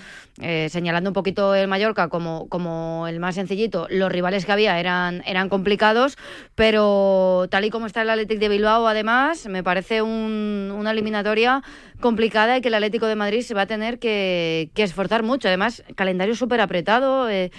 eh, 0.41 0.67
señalando 0.69 1.09
un 1.09 1.13
poquito 1.13 1.55
el 1.55 1.67
Mallorca 1.67 2.09
como, 2.09 2.47
como 2.49 3.07
el 3.07 3.19
más 3.19 3.35
sencillito, 3.35 3.87
los 3.89 4.11
rivales 4.11 4.45
que 4.45 4.51
había 4.51 4.79
eran, 4.79 5.23
eran 5.25 5.49
complicados, 5.49 6.17
pero 6.55 7.47
tal 7.49 7.65
y 7.65 7.69
como 7.69 7.85
está 7.85 8.01
el 8.01 8.09
Athletic 8.09 8.39
de 8.39 8.49
Bilbao, 8.49 8.87
además, 8.87 9.47
me 9.47 9.63
parece 9.63 10.01
un- 10.01 10.73
una 10.77 10.91
eliminatoria 10.91 11.63
complicada 11.99 12.57
y 12.57 12.61
que 12.61 12.67
el 12.67 12.73
Atlético 12.73 13.07
de 13.07 13.15
Madrid 13.15 13.41
se 13.41 13.53
va 13.53 13.61
a 13.61 13.67
tener 13.67 13.99
que, 13.99 14.69
esforzar 14.75 15.23
mucho. 15.23 15.47
Además, 15.47 15.83
calendario 15.95 16.35
súper 16.35 16.61
apretado. 16.61 17.29
eh, 17.29 17.51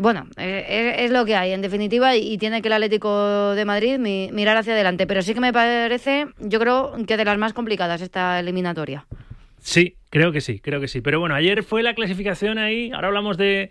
Bueno, 0.00 0.26
eh, 0.36 0.94
es, 0.98 1.04
es 1.06 1.10
lo 1.10 1.24
que 1.24 1.36
hay, 1.36 1.52
en 1.52 1.62
definitiva, 1.62 2.14
y, 2.16 2.36
tiene 2.38 2.60
que 2.62 2.68
el 2.68 2.74
Atlético 2.74 3.54
de 3.54 3.64
Madrid 3.64 3.98
mi- 3.98 4.30
mirar 4.32 4.56
hacia 4.56 4.72
adelante. 4.74 5.06
Pero 5.06 5.22
sí 5.22 5.34
que 5.34 5.40
me 5.40 5.52
parece, 5.52 6.26
yo 6.38 6.58
creo 6.60 6.92
que 7.06 7.16
de 7.16 7.24
las 7.24 7.38
más 7.38 7.52
complicadas 7.52 8.00
esta 8.02 8.38
eliminatoria. 8.40 9.06
Sí, 9.60 9.94
creo 10.10 10.32
que 10.32 10.40
sí, 10.40 10.60
creo 10.60 10.80
que 10.80 10.88
sí. 10.88 11.00
Pero 11.00 11.18
bueno, 11.20 11.34
ayer 11.34 11.62
fue 11.62 11.82
la 11.82 11.94
clasificación 11.94 12.58
ahí. 12.58 12.90
Ahora 12.92 13.08
hablamos 13.08 13.36
de, 13.36 13.70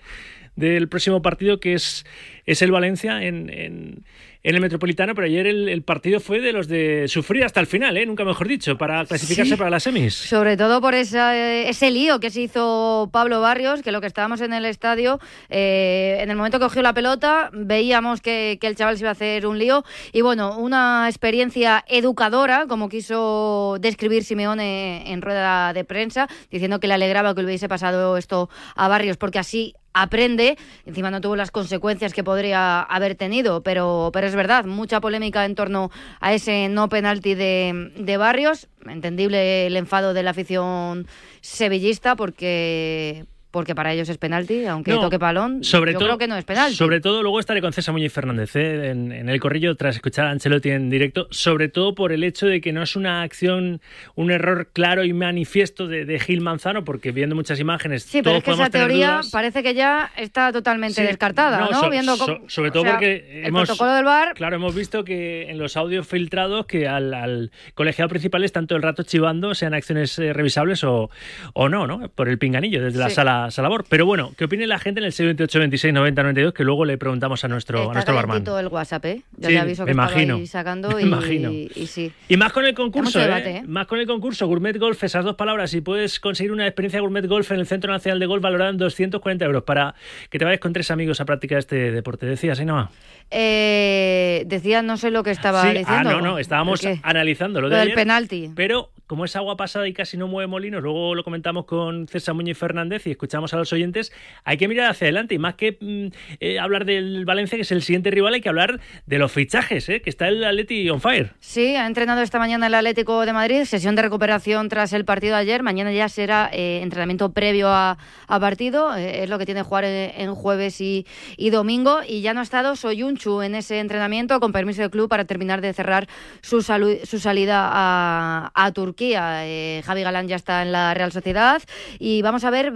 del 0.56 0.90
próximo 0.90 1.22
partido 1.22 1.60
que 1.60 1.74
es, 1.74 2.06
es 2.46 2.62
el 2.62 2.72
Valencia 2.72 3.24
en, 3.24 3.50
en- 3.50 4.04
en 4.48 4.54
el 4.54 4.62
Metropolitano, 4.62 5.16
pero 5.16 5.26
ayer 5.26 5.48
el, 5.48 5.68
el 5.70 5.82
partido 5.82 6.20
fue 6.20 6.40
de 6.40 6.54
los 6.54 6.68
de 6.68 7.08
sufrir 7.08 7.44
hasta 7.44 7.60
el 7.60 7.66
final, 7.66 7.98
¿eh? 7.98 8.06
nunca 8.06 8.24
mejor 8.24 8.48
dicho, 8.48 8.78
para 8.78 9.04
clasificarse 9.06 9.54
Sí. 9.54 9.58
para 9.58 9.72
las 9.72 9.82
semis. 9.82 10.14
Sobre 10.14 10.56
todo 10.56 10.82
por 10.82 10.94
esa, 10.94 11.36
ese 11.36 11.90
lío 11.90 12.20
que 12.20 12.30
se 12.30 12.42
hizo 12.42 13.10
Pablo 13.12 13.42
Barrios, 13.42 13.82
que 13.82 13.92
lo 13.92 14.02
que 14.02 14.08
estábamos 14.08 14.42
en 14.42 14.54
el 14.54 14.66
estadio, 14.66 15.20
eh, 15.50 16.20
en 16.22 16.30
el 16.30 16.36
momento 16.38 16.60
que 16.60 16.66
cogió 16.66 16.84
la 16.84 16.94
pelota, 16.94 17.50
veíamos 17.54 18.22
que, 18.22 18.60
que 18.62 18.68
el 18.68 18.76
chaval 18.76 18.98
se 18.98 19.04
iba 19.04 19.10
a 19.10 19.14
hacer 19.14 19.48
un 19.48 19.58
lío. 19.58 19.84
Y 20.14 20.22
bueno, 20.22 20.56
una 20.60 21.08
experiencia 21.10 21.84
educadora, 21.88 22.66
como 22.68 22.88
quiso 22.88 23.78
describir 23.80 24.24
Simeone 24.24 25.12
en 25.12 25.24
rueda 25.24 25.74
de 25.74 25.84
prensa, 25.86 26.28
diciendo 26.52 26.80
que 26.80 26.88
le 26.88 26.94
alegraba 26.94 27.34
que 27.34 27.42
hubiese 27.44 27.68
pasado 27.68 28.16
esto 28.16 28.50
a 28.76 28.88
Barrios, 28.88 29.18
porque 29.18 29.40
así 29.40 29.74
aprende, 29.98 30.58
encima 30.86 31.10
no 31.10 31.22
tuvo 31.22 31.38
las 31.38 31.52
consecuencias 31.52 32.14
que 32.14 32.22
podría 32.22 32.82
haber 32.82 33.16
tenido, 33.16 33.64
pero, 33.64 34.10
pero 34.12 34.28
es 34.28 34.35
verdad, 34.36 34.66
mucha 34.66 35.02
polémica 35.02 35.46
en 35.46 35.56
torno 35.56 35.92
a 36.20 36.34
ese 36.34 36.70
no 36.70 36.90
penalti 36.90 37.36
de, 37.36 37.92
de 37.98 38.18
Barrios, 38.18 38.68
entendible 38.86 39.68
el 39.68 39.78
enfado 39.78 40.14
de 40.14 40.24
la 40.24 40.32
afición 40.32 41.08
sevillista 41.42 42.16
porque 42.16 43.26
porque 43.56 43.74
para 43.74 43.94
ellos 43.94 44.10
es 44.10 44.18
penalti, 44.18 44.66
aunque 44.66 44.92
No, 44.92 45.00
toque 45.00 45.18
balón, 45.18 45.64
sobre 45.64 45.94
yo 45.94 46.00
todo, 46.00 46.10
creo 46.10 46.18
que 46.18 46.28
no 46.28 46.36
es 46.36 46.44
penalti. 46.44 46.76
Sobre 46.76 47.00
todo, 47.00 47.24
luego 47.24 47.40
estaré 47.40 47.62
con 47.62 47.72
César 47.72 47.94
Muñoz 47.94 48.12
Fernández 48.12 48.54
¿eh? 48.58 48.90
en, 48.90 49.14
en 49.14 49.30
el 49.30 49.40
corrillo 49.40 49.76
tras 49.76 49.96
escuchar 49.96 50.28
a 50.28 50.32
Ancelotti 50.32 50.72
en 50.72 50.90
directo, 50.90 51.28
sobre 51.32 51.70
todo 51.70 51.96
por 51.96 52.12
el 52.12 52.26
hecho 52.26 52.48
de 52.48 52.60
que 52.60 52.74
no 52.74 52.84
es 52.84 52.98
una 52.98 53.22
acción, 53.22 53.80
un 54.16 54.30
error 54.30 54.68
claro 54.74 55.06
y 55.06 55.14
manifiesto 55.14 55.88
de, 55.88 56.04
de 56.04 56.20
Gil 56.20 56.42
Manzano, 56.42 56.84
porque 56.84 57.14
viendo 57.14 57.34
muchas 57.34 57.58
imágenes, 57.62 58.04
Sí, 58.04 58.22
pero 58.22 58.32
todos 58.32 58.38
es 58.40 58.44
que 58.44 58.52
esa 58.64 58.70
teoría 58.70 59.22
parece 59.32 59.64
que 59.64 59.74
ya 59.74 60.12
está 60.18 60.52
totalmente 60.52 61.00
Sí, 61.00 61.08
descartada, 61.08 61.62
¿no? 61.72 61.80
so- 61.80 61.90
Viendo 61.90 62.18
so- 62.18 62.42
sobre 62.48 62.72
o 62.72 62.74
todo 62.74 62.84
sea, 62.84 62.92
porque 62.94 63.40
el 63.42 63.46
hemos, 63.46 63.68
protocolo 63.70 63.94
del 63.94 64.04
VAR 64.04 64.34
Claro, 64.34 64.58
hemos 64.58 64.76
visto 64.76 65.06
que 65.06 65.50
en 65.50 65.58
los 65.60 65.78
audios 65.78 66.06
filtrados 66.06 66.66
que 66.66 66.90
al, 66.90 67.14
al 67.14 67.52
colegiado 67.74 68.10
principal 68.10 68.44
están 68.44 68.68
todo 68.68 68.76
el 68.76 68.84
rato 68.84 69.04
chivando, 69.04 69.56
sean 69.56 69.74
acciones 69.74 70.20
eh, 70.20 70.34
revisables 70.34 70.84
o, 70.84 71.10
o 71.54 71.70
no, 71.70 71.88
¿no? 71.88 72.10
Por 72.10 72.28
el 72.28 72.38
pinganillo 72.38 72.84
desde 72.84 73.00
la 73.00 73.06
Salabor. 73.52 73.86
Pero 73.90 74.06
bueno, 74.06 74.32
¿qué 74.38 74.46
opine 74.46 74.68
la 74.68 74.80
gente 74.80 75.00
en 75.00 75.06
el 75.06 75.12
628 75.12 75.60
26 75.60 75.94
90 75.94 76.22
92? 76.24 76.54
Que 76.54 76.64
luego 76.64 76.86
le 76.86 76.98
preguntamos 76.98 77.44
a 77.44 77.48
nuestro, 77.48 77.80
a 77.80 77.82
Está 77.84 77.94
nuestro 77.94 78.16
barman. 78.16 78.32
calentito 78.44 78.60
el 78.60 78.68
WhatsApp, 78.68 79.06
¿eh? 79.06 79.22
Sí, 79.36 79.42
te 79.48 79.60
aviso 79.60 79.86
que 79.86 79.94
me 79.94 80.02
imagino. 80.04 80.36
ahí 80.36 80.48
sacando 80.48 80.90
Me 80.92 81.02
y, 81.02 81.06
imagino. 81.06 81.52
y 81.52 81.70
sí. 81.88 82.12
Y 82.30 82.38
más 82.38 82.52
con 82.54 82.66
el 82.66 82.74
concurso, 82.74 83.20
¿eh? 83.20 83.24
debate, 83.24 83.58
¿eh? 83.58 83.64
Más 83.68 83.88
con 83.88 84.00
el 84.00 84.08
concurso, 84.08 84.48
Gourmet 84.48 84.78
Golf, 84.78 85.04
esas 85.04 85.24
dos 85.26 85.36
palabras. 85.36 85.72
Si 85.72 85.82
puedes 85.82 86.20
conseguir 86.20 86.52
una 86.52 86.66
experiencia 86.68 87.00
Gourmet 87.00 87.26
Golf 87.28 87.52
en 87.52 87.60
el 87.60 87.68
Centro 87.68 87.92
Nacional 87.92 88.20
de 88.20 88.26
Golf 88.26 88.42
valorada 88.42 88.70
en 88.72 88.78
240 88.78 89.46
euros 89.46 89.64
para 89.64 89.96
que 90.30 90.40
te 90.40 90.46
vayas 90.46 90.60
con 90.60 90.74
tres 90.74 90.92
amigos 90.92 91.20
a 91.22 91.26
practicar 91.26 91.60
este 91.60 91.92
deporte. 91.92 92.26
Decías, 92.26 92.58
¿sí, 92.58 92.66
no? 92.66 92.90
Eh, 93.32 94.44
decía, 94.48 94.82
no 94.82 94.98
sé 94.98 95.12
lo 95.12 95.24
que 95.24 95.32
estaba 95.32 95.62
Sí, 95.64 95.70
diciendo. 95.70 96.10
ah, 96.10 96.14
no, 96.14 96.22
no, 96.22 96.40
estábamos 96.40 96.82
analizando 97.04 97.60
lo, 97.62 97.68
Lo 97.70 97.76
de 97.76 97.80
del 97.80 97.88
ayer, 97.90 97.96
penalti. 97.96 98.52
Pero 98.56 98.92
como 99.08 99.26
es 99.26 99.36
agua 99.36 99.56
pasada 99.58 99.88
y 99.88 99.94
casi 99.94 100.18
no 100.18 100.28
mueve 100.28 100.48
molinos, 100.48 100.82
luego 100.82 101.14
lo 101.16 101.24
comentamos 101.24 101.66
con 101.66 102.08
César 102.08 102.34
Muñoz 102.36 102.58
Fernández 102.58 103.06
y 103.08 103.12
escuchamos 103.12 103.25
a 103.34 103.58
los 103.58 103.74
oyentes, 103.74 104.12
hay 104.44 104.58
que 104.58 104.68
mirar 104.68 104.92
hacia 104.92 105.06
adelante 105.06 105.36
y 105.36 105.40
más 105.40 105.56
que 105.56 105.78
mm, 105.80 106.08
eh, 106.40 106.60
hablar 106.60 106.86
del 106.86 107.26
Valencia, 107.26 107.58
que 107.58 107.64
es 107.64 107.72
el 107.72 107.82
siguiente 107.82 108.12
rival, 108.12 108.34
hay 108.34 108.42
que 108.42 108.50
hablar 108.50 108.80
de 109.06 109.18
los 109.18 109.32
fichajes, 109.32 109.90
¿eh? 109.90 110.02
que 110.02 110.10
está 110.10 110.28
el 110.28 110.44
Atleti 110.44 110.90
on 110.90 111.02
fire. 111.02 111.34
Sí, 111.40 111.76
ha 111.76 111.86
entrenado 111.86 112.22
esta 112.22 112.40
mañana 112.40 112.68
el 112.68 112.74
Atlético 112.74 113.26
de 113.26 113.34
Madrid, 113.34 113.64
sesión 113.66 113.96
de 113.96 114.02
recuperación 114.02 114.70
tras 114.70 114.94
el 114.94 115.06
partido 115.06 115.36
de 115.36 115.42
ayer. 115.42 115.64
Mañana 115.64 115.92
ya 115.92 116.10
será 116.10 116.50
eh, 116.52 116.80
entrenamiento 116.82 117.32
previo 117.32 117.70
a, 117.70 117.98
a 118.28 118.40
partido, 118.40 118.96
eh, 118.96 119.24
es 119.24 119.30
lo 119.30 119.38
que 119.38 119.46
tiene 119.46 119.64
jugar 119.64 119.86
en, 119.86 120.12
en 120.22 120.36
jueves 120.36 120.82
y, 120.82 121.06
y 121.38 121.50
domingo. 121.50 122.00
Y 122.08 122.22
ya 122.22 122.34
no 122.34 122.40
ha 122.40 122.44
estado 122.44 122.76
Soyunchu 122.76 123.42
en 123.42 123.56
ese 123.56 123.80
entrenamiento, 123.80 124.40
con 124.40 124.52
permiso 124.52 124.82
del 124.82 124.92
club 124.92 125.10
para 125.10 125.26
terminar 125.26 125.62
de 125.62 125.74
cerrar 125.74 126.08
su, 126.42 126.62
su 126.62 127.20
salida 127.20 127.70
a, 127.72 128.52
a 128.54 128.72
Turquía. 128.72 129.46
Eh, 129.46 129.82
Javi 129.86 130.04
Galán 130.04 130.28
ya 130.28 130.36
está 130.36 130.62
en 130.62 130.72
la 130.72 130.94
Real 130.94 131.12
Sociedad. 131.12 131.62
Y 132.00 132.22
vamos 132.22 132.44
a 132.44 132.50
ver 132.50 132.72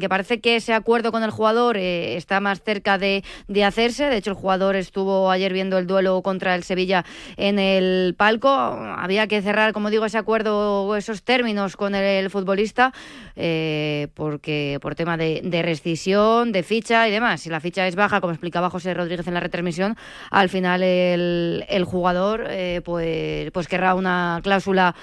Que 0.00 0.08
parece 0.08 0.40
que 0.40 0.56
ese 0.56 0.72
acuerdo 0.72 1.12
con 1.12 1.22
el 1.22 1.30
jugador 1.30 1.76
eh, 1.76 2.16
está 2.16 2.40
más 2.40 2.62
cerca 2.62 2.98
de, 2.98 3.24
de 3.48 3.64
hacerse. 3.64 4.06
De 4.06 4.16
hecho, 4.16 4.30
el 4.30 4.36
jugador 4.36 4.76
estuvo 4.76 5.30
ayer 5.30 5.52
viendo 5.52 5.78
el 5.78 5.86
duelo 5.86 6.20
contra 6.22 6.54
el 6.54 6.64
Sevilla 6.64 7.04
en 7.36 7.58
el 7.58 8.14
palco. 8.16 8.48
Había 8.48 9.26
que 9.26 9.40
cerrar, 9.42 9.72
como 9.72 9.90
digo, 9.90 10.04
ese 10.04 10.18
acuerdo 10.18 10.96
esos 10.96 11.22
términos 11.22 11.76
con 11.76 11.94
el, 11.94 12.30
futbolista 12.30 12.92
eh, 13.36 14.08
porque 14.14 14.78
por 14.80 14.94
tema 14.94 15.16
de, 15.16 15.62
rescisión, 15.62 16.52
de 16.52 16.62
ficha 16.62 17.08
y 17.08 17.10
demás. 17.10 17.42
Si 17.42 17.50
la 17.50 17.60
ficha 17.60 17.86
es 17.86 17.96
baja, 17.96 18.20
como 18.20 18.32
explicaba 18.32 18.70
José 18.70 18.94
Rodríguez 18.94 19.26
en 19.26 19.34
la 19.34 19.40
retransmisión, 19.40 19.96
al 20.30 20.48
final 20.48 20.82
el, 20.82 21.84
jugador 21.84 22.46
eh, 22.48 22.80
pues, 22.84 23.50
pues 23.52 23.68
querrá 23.68 23.94
una 23.94 24.40
cláusula 24.42 24.94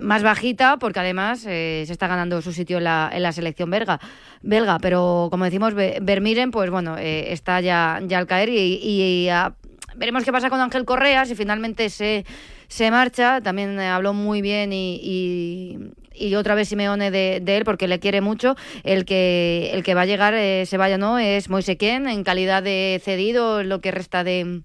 más 0.00 0.22
bajita 0.22 0.76
porque 0.78 1.00
además 1.00 1.40
se 1.40 1.82
está 1.82 2.06
ganando 2.06 2.40
su 2.42 2.52
sitio 2.52 2.78
en 2.78 2.84
la, 2.84 3.10
en 3.12 3.22
belga. 3.66 4.00
belga. 4.42 4.78
Pero 4.80 5.28
como 5.30 5.44
decimos, 5.44 5.74
Vermiren, 5.74 6.50
pues 6.50 6.70
bueno, 6.70 6.96
eh, 6.98 7.32
está 7.32 7.60
ya, 7.60 8.00
ya 8.06 8.18
al 8.18 8.26
caer 8.26 8.48
y, 8.48 8.78
y, 8.82 9.28
ah, 9.28 9.54
veremos 9.96 10.24
qué 10.24 10.32
pasa 10.32 10.50
con 10.50 10.60
Ángel 10.60 10.84
Correa, 10.84 11.24
si 11.26 11.34
finalmente 11.34 11.90
se, 11.90 12.24
se 12.68 12.90
marcha. 12.90 13.40
También 13.40 13.78
eh, 13.78 13.88
habló 13.88 14.14
muy 14.14 14.42
bien 14.42 14.72
y, 14.72 15.00
y, 15.02 15.78
y 16.14 16.34
otra 16.34 16.54
vez 16.54 16.68
Simeone 16.68 17.10
de, 17.10 17.40
de 17.42 17.56
él 17.56 17.64
porque 17.64 17.88
le 17.88 17.98
quiere 17.98 18.20
mucho. 18.20 18.56
El 18.84 19.04
que, 19.04 19.70
el 19.72 19.82
que 19.82 19.94
va 19.94 20.02
a 20.02 20.06
llegar, 20.06 20.34
eh, 20.34 20.64
se 20.66 20.76
vaya 20.76 20.98
no, 20.98 21.18
es 21.18 21.50
Moisequén 21.50 22.08
en 22.08 22.24
calidad 22.24 22.62
de 22.62 23.00
cedido, 23.04 23.62
lo 23.62 23.80
que 23.80 23.90
resta 23.90 24.24
de 24.24 24.62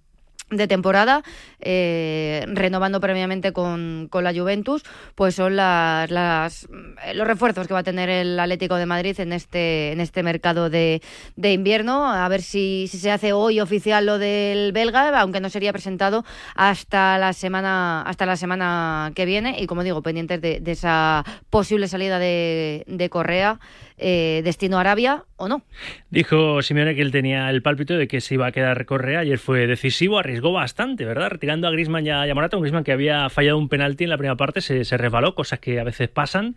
de 0.50 0.68
temporada, 0.68 1.24
eh, 1.60 2.46
renovando 2.48 3.02
previamente 3.02 3.52
con, 3.52 4.08
con 4.10 4.24
la 4.24 4.34
Juventus, 4.34 4.84
pues 5.16 5.36
son 5.36 5.56
las, 5.56 6.10
las 6.10 6.68
los 7.14 7.28
refuerzos 7.28 7.68
que 7.68 7.74
va 7.74 7.82
a 7.82 7.84
tener 7.84 8.10
el 8.10 8.40
Atlético 8.40 8.76
de 8.76 8.86
Madrid 8.86 9.20
en 9.20 9.34
este 9.34 9.92
en 9.92 10.00
este 10.00 10.24
mercado 10.24 10.70
de, 10.70 11.02
de 11.36 11.54
invierno. 11.54 12.10
A 12.10 12.28
ver 12.30 12.42
si, 12.42 12.88
si 12.90 12.98
se 12.98 13.12
hace 13.12 13.34
hoy 13.34 13.60
oficial 13.60 14.06
lo 14.06 14.20
del 14.20 14.72
belga, 14.72 15.20
aunque 15.20 15.42
no 15.42 15.50
sería 15.50 15.74
presentado 15.74 16.24
hasta 16.56 17.18
la 17.18 17.34
semana 17.34 18.02
hasta 18.04 18.26
la 18.26 18.38
semana 18.38 19.12
que 19.16 19.26
viene. 19.26 19.58
Y 19.60 19.68
como 19.68 19.84
digo, 19.84 20.02
pendientes 20.02 20.42
de, 20.42 20.62
esa 20.66 21.26
posible 21.50 21.88
salida 21.88 22.20
de, 22.20 22.84
de 22.88 23.10
Correa, 23.10 23.60
eh, 23.98 24.42
destino 24.44 24.78
Arabia 24.78 25.24
o 25.38 25.48
no. 25.48 25.64
Dijo 26.12 26.62
Simeone 26.62 26.94
que 26.94 27.02
él 27.02 27.12
tenía 27.12 27.50
el 27.50 27.64
pálpito 27.64 27.96
de 27.96 28.08
que 28.08 28.22
se 28.22 28.36
iba 28.36 28.48
a 28.48 28.52
quedar 28.52 28.86
Correa. 28.86 29.22
Ayer 29.22 29.40
fue 29.40 29.66
decisivo, 29.66 30.20
arriesgó 30.38 30.54
bastante, 30.54 31.06
¿verdad? 31.06 31.30
Retirando 31.30 31.68
a 31.68 31.72
Griezmann 31.72 32.06
y 32.06 32.10
a, 32.10 32.34
Morata. 32.34 32.58
Un 32.58 32.64
Griezmann 32.64 32.84
que 32.84 32.92
había 32.92 33.30
fallado 33.30 33.58
un 33.58 33.70
penalti 33.70 34.04
en 34.04 34.12
la 34.12 34.18
primera 34.18 34.36
parte, 34.36 34.62
se, 34.62 34.86
se 34.86 34.98
resbaló, 34.98 35.34
cosas 35.36 35.60
que 35.60 35.80
a 35.80 35.84
veces 35.84 36.10
pasan. 36.10 36.56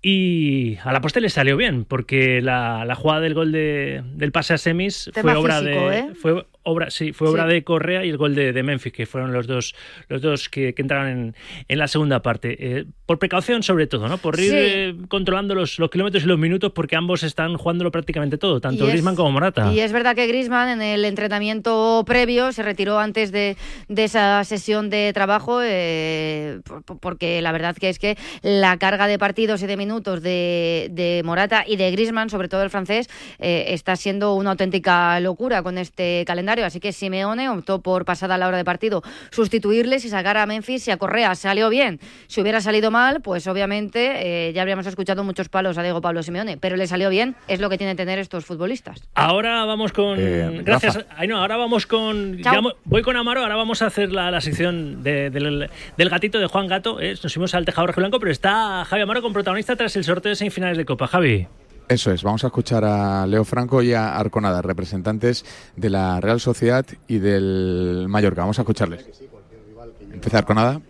Y 0.00 0.76
a 0.84 0.92
la 0.92 1.00
postre 1.00 1.20
le 1.20 1.28
salió 1.28 1.56
bien, 1.56 1.84
porque 1.84 2.40
la, 2.40 2.84
la 2.84 2.94
jugada 2.94 3.20
del 3.20 3.34
gol 3.34 3.50
de, 3.50 4.02
del 4.14 4.30
pase 4.30 4.54
a 4.54 4.58
semis 4.58 5.10
Tema 5.12 5.32
fue 5.32 5.40
obra 5.40 5.58
físico, 5.58 5.90
de 5.90 5.98
¿eh? 5.98 6.10
fue 6.14 6.46
obra 6.68 6.90
sí 6.90 7.12
fue 7.12 7.26
Sí. 7.28 7.32
obra 7.32 7.46
de 7.46 7.64
Correa 7.64 8.04
y 8.04 8.08
el 8.10 8.16
gol 8.16 8.34
de, 8.34 8.52
de 8.52 8.62
Memphis 8.62 8.92
que 8.92 9.06
fueron 9.06 9.32
los 9.32 9.46
dos 9.46 9.74
los 10.08 10.20
dos 10.22 10.48
que, 10.48 10.74
que 10.74 10.82
entraron 10.82 11.08
en, 11.08 11.34
en 11.68 11.78
la 11.78 11.88
segunda 11.88 12.20
parte 12.22 12.56
Eh, 12.60 12.84
por 13.06 13.18
precaución 13.18 13.62
sobre 13.62 13.86
todo 13.86 14.08
no 14.08 14.18
por 14.18 14.38
ir 14.38 14.50
Sí. 14.50 14.56
eh, 14.56 14.94
controlando 15.08 15.54
los, 15.54 15.78
los 15.78 15.90
kilómetros 15.90 16.24
y 16.24 16.26
los 16.26 16.38
minutos 16.38 16.72
porque 16.74 16.96
ambos 16.96 17.22
están 17.22 17.56
jugándolo 17.56 17.90
prácticamente 17.90 18.38
todo 18.38 18.60
tanto 18.60 18.84
es- 18.84 18.90
Griezmann 18.90 19.16
como 19.16 19.30
Morata 19.32 19.72
Y 19.72 19.80
es 19.80 19.92
verdad 19.92 20.14
que 20.14 20.26
Grisman 20.26 20.68
en 20.68 20.82
el 20.82 21.04
entrenamiento 21.04 22.02
previo 22.06 22.52
se 22.52 22.62
retiró 22.62 22.98
antes 22.98 23.32
de, 23.32 23.56
de 23.88 24.04
esa 24.04 24.42
sesión 24.44 24.90
de 24.90 25.12
trabajo 25.14 25.60
eh, 25.62 26.60
por- 26.64 26.82
por- 26.84 26.98
porque 26.98 27.40
la 27.42 27.52
verdad 27.52 27.76
que 27.76 27.88
es 27.88 27.98
que 27.98 28.16
la 28.42 28.76
carga 28.78 29.06
de 29.06 29.18
partidos 29.18 29.62
y 29.62 29.66
de 29.66 29.76
minutos 29.76 30.22
de, 30.22 30.88
de 30.90 31.22
Morata 31.24 31.64
y 31.66 31.76
de 31.76 31.90
Grisman, 31.90 32.28
sobre 32.30 32.48
todo 32.48 32.62
el 32.62 32.70
francés, 32.70 33.08
eh, 33.38 33.66
está 33.68 33.96
siendo 33.96 34.34
una 34.34 34.50
auténtica 34.50 35.18
locura 35.20 35.62
con 35.62 35.78
este 35.78 36.24
calendario. 36.26 36.57
Contrario. 36.58 36.66
Así 36.66 36.80
que 36.80 36.92
Simeone 36.92 37.48
optó 37.48 37.80
por 37.80 38.04
pasada 38.04 38.36
la 38.38 38.48
hora 38.48 38.56
de 38.56 38.64
partido 38.64 39.02
sustituirles 39.30 40.04
y 40.04 40.08
sacar 40.08 40.36
a 40.36 40.46
Memphis 40.46 40.88
y 40.88 40.90
a 40.90 40.96
Correa. 40.96 41.34
Salió 41.34 41.68
bien. 41.70 42.00
Si 42.26 42.40
hubiera 42.40 42.60
salido 42.60 42.90
mal, 42.90 43.20
pues 43.22 43.46
obviamente 43.46 44.48
eh, 44.48 44.52
ya 44.52 44.62
habríamos 44.62 44.86
escuchado 44.86 45.24
muchos 45.24 45.48
palos 45.48 45.78
a 45.78 45.82
Diego 45.82 46.00
Pablo 46.00 46.22
Simeone. 46.22 46.56
Pero 46.56 46.76
le 46.76 46.86
salió 46.86 47.10
bien, 47.10 47.36
es 47.46 47.60
lo 47.60 47.68
que 47.70 47.78
tienen 47.78 47.96
que 47.96 48.02
tener 48.02 48.18
estos 48.18 48.44
futbolistas. 48.44 49.02
Ahora 49.14 49.64
vamos 49.64 49.92
con. 49.92 50.16
Eh, 50.18 50.60
gracias. 50.64 51.04
Ay, 51.16 51.28
no, 51.28 51.38
ahora 51.38 51.56
vamos 51.56 51.86
con. 51.86 52.40
Chao. 52.42 52.54
ya 52.54 52.60
mo- 52.60 52.74
voy 52.84 53.02
con 53.02 53.16
Amaro, 53.16 53.42
ahora 53.42 53.56
vamos 53.56 53.82
a 53.82 53.86
hacer 53.86 54.12
la, 54.12 54.30
la 54.30 54.40
sección 54.40 55.02
de- 55.02 55.30
del, 55.30 55.70
del 55.96 56.08
gatito 56.08 56.38
de 56.38 56.46
Juan 56.46 56.66
Gato. 56.66 57.00
eh, 57.00 57.14
nos 57.22 57.32
fuimos 57.32 57.54
al 57.54 57.64
tejado 57.64 57.86
rojo 57.86 58.00
blanco, 58.00 58.18
pero 58.18 58.32
está 58.32 58.84
Javi 58.84 59.02
Amaro 59.02 59.22
con 59.22 59.32
protagonista 59.32 59.76
tras 59.76 59.94
el 59.96 60.04
sorteo 60.04 60.30
de 60.30 60.36
semifinales 60.36 60.76
de 60.76 60.84
Copa. 60.84 61.06
Javi. 61.06 61.46
Eso 61.88 62.12
es, 62.12 62.22
vamos 62.22 62.44
a 62.44 62.48
escuchar 62.48 62.84
a 62.84 63.26
Leo 63.26 63.44
Franco 63.44 63.80
y 63.82 63.94
a 63.94 64.16
Arconada, 64.18 64.60
representantes 64.60 65.44
de 65.74 65.88
la 65.88 66.20
Real 66.20 66.38
Sociedad 66.38 66.84
y 67.06 67.18
del 67.18 68.06
Mallorca. 68.08 68.42
Vamos 68.42 68.58
a 68.58 68.62
escucharles. 68.62 69.06
Empieza 70.12 70.38
Arconada. 70.38 70.80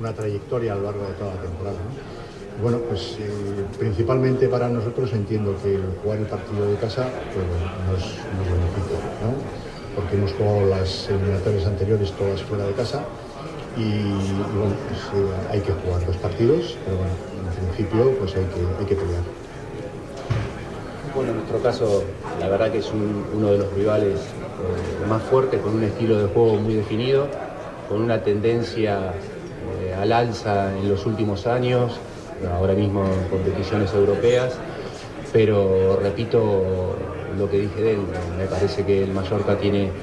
una, 0.00 0.12
trayectoria 0.12 0.72
a 0.72 0.76
lo 0.76 0.82
largo 0.82 1.06
de 1.06 1.12
toda 1.14 1.34
la 1.36 1.40
temporada. 1.42 1.76
¿no? 1.76 2.62
Bueno, 2.62 2.78
pues 2.88 3.16
eh, 3.20 3.30
principalmente 3.78 4.48
para 4.48 4.68
nosotros 4.68 5.12
entiendo 5.12 5.56
que 5.62 5.78
jugar 6.02 6.18
el 6.18 6.26
partido 6.26 6.66
de 6.66 6.76
casa 6.76 7.08
pues, 7.32 7.46
nos, 7.86 8.00
nos 8.00 8.46
beneficia, 8.46 8.98
¿no? 9.22 9.64
porque 9.94 10.16
hemos 10.16 10.32
jugado 10.32 10.66
las 10.66 11.08
eliminatorias 11.08 11.66
anteriores 11.66 12.12
todas 12.12 12.42
fuera 12.42 12.64
de 12.64 12.72
casa 12.72 13.04
y, 13.76 14.02
bueno, 14.54 14.74
pues, 14.88 15.00
eh, 15.14 15.48
hay 15.50 15.60
que 15.60 15.72
jugar 15.72 16.02
los 16.06 16.16
partidos, 16.18 16.76
pero 16.84 16.98
bueno, 16.98 17.12
en 17.32 17.33
principio 17.64 18.16
pues 18.18 18.36
hay 18.36 18.48
que, 18.48 18.74
hay 18.78 18.86
que 18.86 18.96
pelear. 18.96 19.32
Bueno, 21.12 21.30
en 21.30 21.36
nuestro 21.36 21.60
caso, 21.60 22.24
la 22.32 22.48
verdad 22.48 22.72
que 22.72 22.78
es 22.78 22.92
un- 22.92 23.26
uno 23.30 23.50
de 23.52 23.58
los 23.58 23.72
rivales 23.72 24.40
eh, 24.56 25.02
más 25.06 25.24
fuertes, 25.24 25.60
con 25.60 25.74
un 25.74 25.84
estilo 25.84 26.18
de 26.18 26.26
juego 26.26 26.58
muy 26.60 26.74
definido, 26.74 27.38
con 27.84 28.00
una 28.00 28.22
tendencia 28.22 29.26
eh, 29.60 29.92
al 29.94 30.12
alza 30.12 30.76
en 30.78 30.88
los 30.88 31.06
últimos 31.06 31.46
años, 31.46 32.06
ahora 32.40 32.74
mismo 32.74 33.20
en 33.20 33.28
competiciones 33.28 33.94
europeas, 33.94 34.64
pero 35.30 35.96
repito 35.96 37.26
lo 37.32 37.48
que 37.48 37.58
dije 37.58 37.82
de 37.82 37.92
él, 37.94 38.08
me 38.34 38.48
parece 38.48 38.84
que 38.86 39.02
el 39.02 39.12
Mallorca 39.12 39.58
tiene 39.58 39.98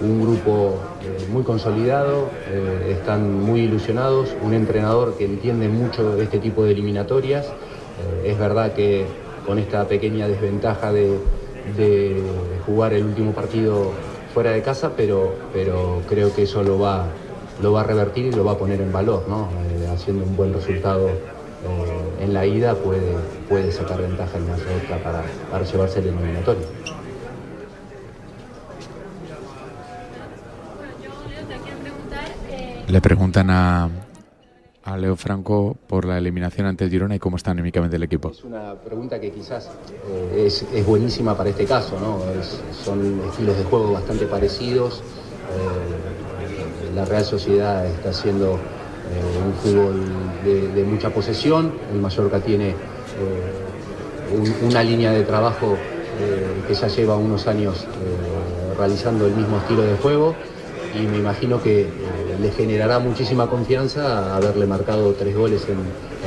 un 0.00 0.20
grupo 0.20 0.74
eh, 1.02 1.26
muy 1.30 1.42
consolidado, 1.42 2.30
eh, 2.48 2.96
están 2.98 3.42
muy 3.42 3.60
ilusionados, 3.60 4.34
un 4.42 4.54
entrenador 4.54 5.16
que 5.16 5.24
entiende 5.24 5.68
mucho 5.68 6.20
este 6.20 6.38
tipo 6.38 6.64
de 6.64 6.72
eliminatorias. 6.72 7.46
Eh, 7.46 8.30
es 8.30 8.38
verdad 8.38 8.72
que 8.74 9.06
con 9.46 9.58
esta 9.58 9.86
pequeña 9.86 10.28
desventaja 10.28 10.92
de, 10.92 11.18
jugar 12.64 12.92
el 12.92 13.04
último 13.04 13.32
partido 13.32 13.90
fuera 14.32 14.52
de 14.52 14.62
casa, 14.62 14.92
pero, 14.96 15.34
pero 15.52 16.02
creo 16.08 16.32
que 16.34 16.44
eso 16.44 16.62
lo 16.62 16.78
va, 16.78 17.06
lo 17.60 17.72
va 17.72 17.80
a 17.80 17.84
revertir 17.84 18.26
y 18.26 18.32
lo 18.32 18.44
va 18.44 18.52
a 18.52 18.58
poner 18.58 18.80
en 18.80 18.92
valor, 18.92 19.24
haciendo 19.92 20.24
un 20.24 20.36
buen 20.36 20.52
resultado 20.52 21.10
en 22.20 22.32
la 22.32 22.46
ida 22.46 22.74
puede, 22.74 23.16
puede 23.48 23.72
sacar 23.72 24.00
ventaja 24.00 24.38
el 24.38 24.44
Mallorca 24.44 24.98
para, 25.02 25.22
para 25.50 25.64
llevarse 25.64 25.98
el 25.98 26.06
eliminatorio. 26.06 26.66
Le 32.88 33.00
preguntan 33.00 33.50
a, 33.50 33.88
a 34.84 34.96
Leo 34.96 35.16
Franco 35.16 35.76
por 35.88 36.04
la 36.04 36.18
eliminación 36.18 36.66
ante 36.66 36.84
el 36.84 36.90
Girona 36.90 37.16
y 37.16 37.18
cómo 37.18 37.36
está 37.36 37.50
anímicamente 37.50 37.96
el 37.96 38.02
equipo. 38.04 38.30
Es 38.30 38.44
una 38.44 38.74
pregunta 38.74 39.20
que 39.20 39.30
quizás 39.32 39.70
eh, 40.08 40.44
es, 40.46 40.64
es 40.72 40.86
buenísima 40.86 41.36
para 41.36 41.50
este 41.50 41.64
caso, 41.64 41.98
¿no? 42.00 42.18
Son 42.84 43.20
estilos 43.28 43.58
de 43.58 43.64
juego 43.64 43.92
bastante 43.92 44.26
parecidos. 44.26 45.00
eh, 45.00 46.94
la 46.94 47.04
Real 47.04 47.24
Sociedad 47.24 47.84
está 47.86 48.10
haciendo 48.10 48.54
eh, 48.54 49.44
un 49.46 49.52
fútbol 49.54 50.04
de, 50.44 50.84
mucha 50.84 51.10
posesión. 51.10 51.72
El 51.92 52.00
Mallorca 52.00 52.38
tiene 52.40 52.74
un- 54.32 54.68
una 54.70 54.82
línea 54.82 55.10
de 55.12 55.22
trabajo 55.24 55.76
que 56.66 56.72
ya 56.74 56.88
lleva 56.88 57.16
unos 57.16 57.46
años 57.46 57.86
realizando 58.78 59.26
el 59.26 59.34
mismo 59.34 59.58
estilo 59.58 59.82
de 59.82 59.96
juego 59.96 60.34
y 60.94 61.06
me 61.06 61.18
imagino 61.18 61.62
que 61.62 61.82
eh, 61.82 61.88
le 62.40 62.50
generará 62.50 62.98
muchísima 62.98 63.48
confianza 63.48 64.36
haberle 64.36 64.66
marcado 64.66 65.12
tres 65.14 65.36
goles 65.36 65.66
en, 65.68 65.78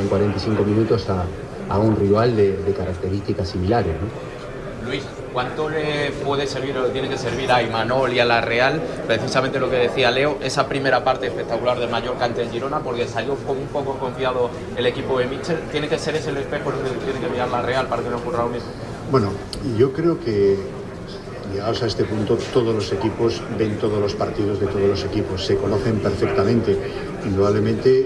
en 0.01 0.07
45 0.09 0.63
minutos 0.63 1.09
a, 1.09 1.25
a 1.69 1.77
un 1.77 1.95
rival 1.95 2.35
de, 2.35 2.57
de 2.57 2.73
características 2.73 3.49
similares. 3.49 3.93
¿no? 3.93 4.87
Luis, 4.87 5.03
¿cuánto 5.33 5.69
le 5.69 6.11
puede 6.25 6.47
servir 6.47 6.75
o 6.77 6.83
le 6.83 6.89
tiene 6.89 7.09
que 7.09 7.17
servir 7.17 7.51
a 7.51 7.61
Imanol 7.61 8.13
y 8.13 8.19
a 8.19 8.25
la 8.25 8.41
Real? 8.41 8.81
Precisamente 9.05 9.59
lo 9.59 9.69
que 9.69 9.75
decía 9.75 10.09
Leo, 10.09 10.37
esa 10.41 10.67
primera 10.67 11.03
parte 11.03 11.27
espectacular 11.27 11.79
de 11.79 11.87
Mallorca 11.87 12.25
ante 12.25 12.41
el 12.41 12.49
Girona, 12.49 12.79
porque 12.79 13.07
salió 13.07 13.33
un 13.33 13.67
poco 13.67 13.97
confiado 13.99 14.49
el 14.75 14.85
equipo 14.85 15.19
de 15.19 15.25
Mitchell. 15.27 15.59
¿Tiene 15.71 15.87
que 15.87 15.99
ser 15.99 16.15
ese 16.15 16.31
el 16.31 16.37
espejo 16.37 16.71
en 16.71 16.77
el 16.85 16.93
que 16.93 17.05
tiene 17.05 17.19
que 17.19 17.29
mirar 17.29 17.49
la 17.49 17.61
Real 17.61 17.87
para 17.87 18.01
que 18.01 18.09
no 18.09 18.17
ocurra 18.17 18.43
lo 18.43 18.49
mismo? 18.49 18.69
Bueno, 19.11 19.31
yo 19.77 19.91
creo 19.91 20.19
que 20.19 20.57
llegados 21.51 21.83
a 21.83 21.87
este 21.87 22.03
punto 22.03 22.37
todos 22.53 22.73
los 22.73 22.91
equipos 22.91 23.41
ven 23.57 23.77
todos 23.77 23.99
los 23.99 24.13
partidos 24.13 24.59
de 24.59 24.67
todos 24.67 24.87
los 24.87 25.03
equipos, 25.03 25.45
se 25.45 25.55
conocen 25.55 25.99
perfectamente. 25.99 26.77
Indudablemente 27.25 28.01
eh, 28.01 28.05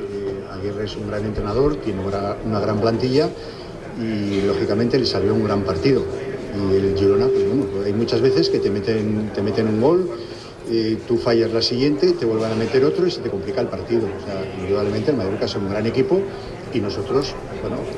Aguirre 0.52 0.86
es 0.86 0.96
un 0.96 1.08
gran 1.08 1.26
entrenador, 1.26 1.76
tiene 1.78 2.02
una, 2.04 2.60
gran 2.60 2.80
plantilla 2.80 3.30
y 4.02 4.42
lógicamente 4.42 4.98
le 4.98 5.06
salió 5.06 5.34
un 5.34 5.44
gran 5.44 5.64
partido. 5.64 6.04
Y 6.56 6.76
el 6.76 6.96
Girona, 6.98 7.28
pues 7.28 7.48
bueno, 7.48 7.66
hay 7.86 7.94
muchas 7.94 8.22
veces 8.22 8.50
que 8.50 8.60
te 8.60 8.70
meten, 8.70 9.32
te 9.34 9.42
meten 9.42 9.68
un 9.68 9.82
gol, 9.82 10.10
eh, 10.70 10.98
tú 11.08 11.18
fallas 11.18 11.52
la 11.52 11.62
siguiente, 11.62 12.14
te 12.14 12.26
vuelvan 12.26 12.52
a 12.52 12.56
meter 12.56 12.86
otro 12.86 13.06
y 13.08 13.12
se 13.12 13.22
te 13.22 13.30
complica 13.30 13.62
el 13.62 13.68
partido. 13.68 14.08
Indudablemente 14.60 15.12
el 15.12 15.18
Mallorca 15.18 15.46
es 15.46 15.56
un 15.56 15.70
gran 15.70 15.86
equipo 15.86 16.22
y 16.74 16.80
nosotros, 16.80 17.34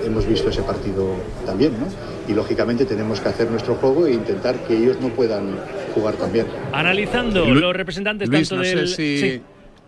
hemos 0.05 0.25
visto 0.25 0.49
ese 0.49 0.61
partido 0.63 1.07
también, 1.45 1.73
¿no? 1.73 2.14
Y 2.27 2.33
lógicamente 2.33 2.85
tenemos 2.85 3.21
que 3.21 3.29
hacer 3.29 3.49
nuestro 3.51 3.75
juego 3.75 4.07
e 4.07 4.13
intentar 4.13 4.55
que 4.65 4.75
ellos 4.75 4.97
no 4.99 5.09
puedan 5.09 5.57
jugar 5.93 6.15
también. 6.15 6.47
Analizando 6.73 7.45
Lu- 7.45 7.55
los 7.59 7.75
representantes 7.75 8.27
Luis, 8.29 8.49
tanto 8.49 8.63
no 8.63 8.67
del. 8.67 8.87
sé 8.87 8.95
si 8.95 9.17
Sí. 9.19 9.41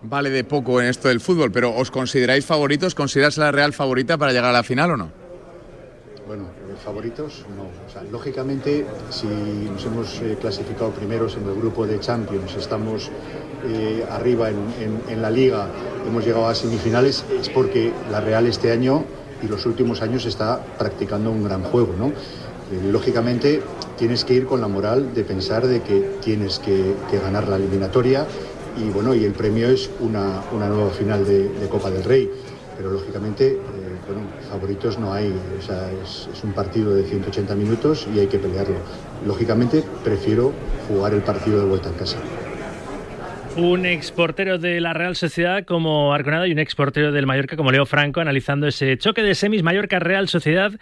vale 0.04 0.30
de 0.30 0.44
poco 0.44 0.80
en 0.80 0.88
esto 0.88 1.08
del 1.08 1.20
fútbol, 1.20 1.52
pero 1.52 1.76
¿os 1.76 1.90
consideráis 1.90 2.46
favoritos? 2.46 2.94
¿Consideras 2.94 3.38
la 3.38 3.52
Real 3.52 3.74
favorita 3.74 4.18
para 4.18 4.32
llegar 4.32 4.50
a 4.50 4.54
la 4.54 4.64
final 4.64 4.92
o 4.92 4.98
no? 4.98 5.12
Bueno, 6.28 6.44
eh, 6.44 6.76
favoritos, 6.84 7.46
no. 7.56 7.64
O 7.64 7.92
sea, 7.92 8.04
lógicamente, 8.12 8.86
si 9.10 9.26
nos 9.28 9.84
hemos 9.86 10.22
eh, 10.22 10.38
clasificado 10.40 10.92
primeros 10.92 11.38
en 11.38 11.48
el 11.48 11.56
grupo 11.56 11.88
de 11.88 12.00
Champions, 12.00 12.54
estamos 12.56 13.10
eh, 13.66 14.06
arriba 14.12 14.50
en, 14.50 14.58
en- 14.80 15.02
en 15.14 15.22
la 15.22 15.32
Liga, 15.32 15.68
hemos 16.08 16.24
llegado 16.26 16.48
a 16.48 16.54
semifinales, 16.54 17.24
es 17.42 17.50
porque 17.50 17.92
la 18.12 18.20
Real 18.22 18.46
este 18.46 18.72
año 18.72 19.04
y 19.42 19.48
los 19.48 19.66
últimos 19.66 20.02
años 20.02 20.26
está 20.26 20.64
practicando 20.78 21.32
un 21.32 21.44
gran 21.44 21.64
juego, 21.64 21.94
¿no? 21.98 22.08
Eh, 22.08 22.92
lógicamente, 22.92 23.62
tienes 23.98 24.26
que 24.26 24.34
ir 24.34 24.46
con 24.46 24.60
la 24.60 24.68
moral 24.68 25.14
de 25.14 25.24
pensar 25.24 25.66
de 25.68 25.82
que 25.82 26.18
tienes 26.22 26.60
que, 26.60 26.96
ganar 27.24 27.48
la 27.48 27.56
eliminatoria 27.56 28.26
y 28.78 28.90
bueno, 28.90 29.16
y 29.16 29.24
el 29.24 29.32
premio 29.32 29.70
es 29.70 29.90
una, 30.00 30.44
una 30.52 30.68
nueva 30.68 30.90
final 30.92 31.26
de, 31.26 31.50
Copa 31.70 31.90
del 31.90 32.04
Rey. 32.04 32.30
Pero 32.76 32.92
lógicamente, 32.92 33.54
eh, 33.54 33.58
bueno, 34.06 34.22
favoritos 34.52 35.00
no 35.00 35.12
hay. 35.12 35.34
O 35.58 35.62
sea, 35.66 35.90
es 35.92 36.44
un 36.44 36.54
partido 36.54 36.94
de 36.94 37.04
180 37.04 37.56
minutos 37.56 38.08
y 38.14 38.20
hay 38.20 38.28
que 38.28 38.38
pelearlo. 38.38 38.76
Lógicamente, 39.26 39.84
prefiero 40.04 40.52
jugar 40.88 41.14
el 41.14 41.22
partido 41.22 41.60
de 41.60 41.66
vuelta 41.66 41.90
en 41.90 41.96
casa. 41.96 42.18
Un 43.58 43.88
exportero 43.88 44.60
de 44.60 44.80
la 44.80 44.93
Real 44.93 45.16
Sociedad 45.16 45.66
como 45.66 46.14
Arconada 46.14 46.47
y 46.47 46.51
un 46.51 46.60
exportero 46.60 47.12
del 47.12 47.26
Mallorca 47.26 47.58
como 47.58 47.72
Leo 47.72 47.88
Franco 47.88 48.22
analizando 48.22 48.68
ese 48.68 48.99
choque 48.99 49.24
de 49.24 49.34
semis 49.34 49.64
Mallorca-Real 49.64 50.28
Sociedad. 50.28 50.74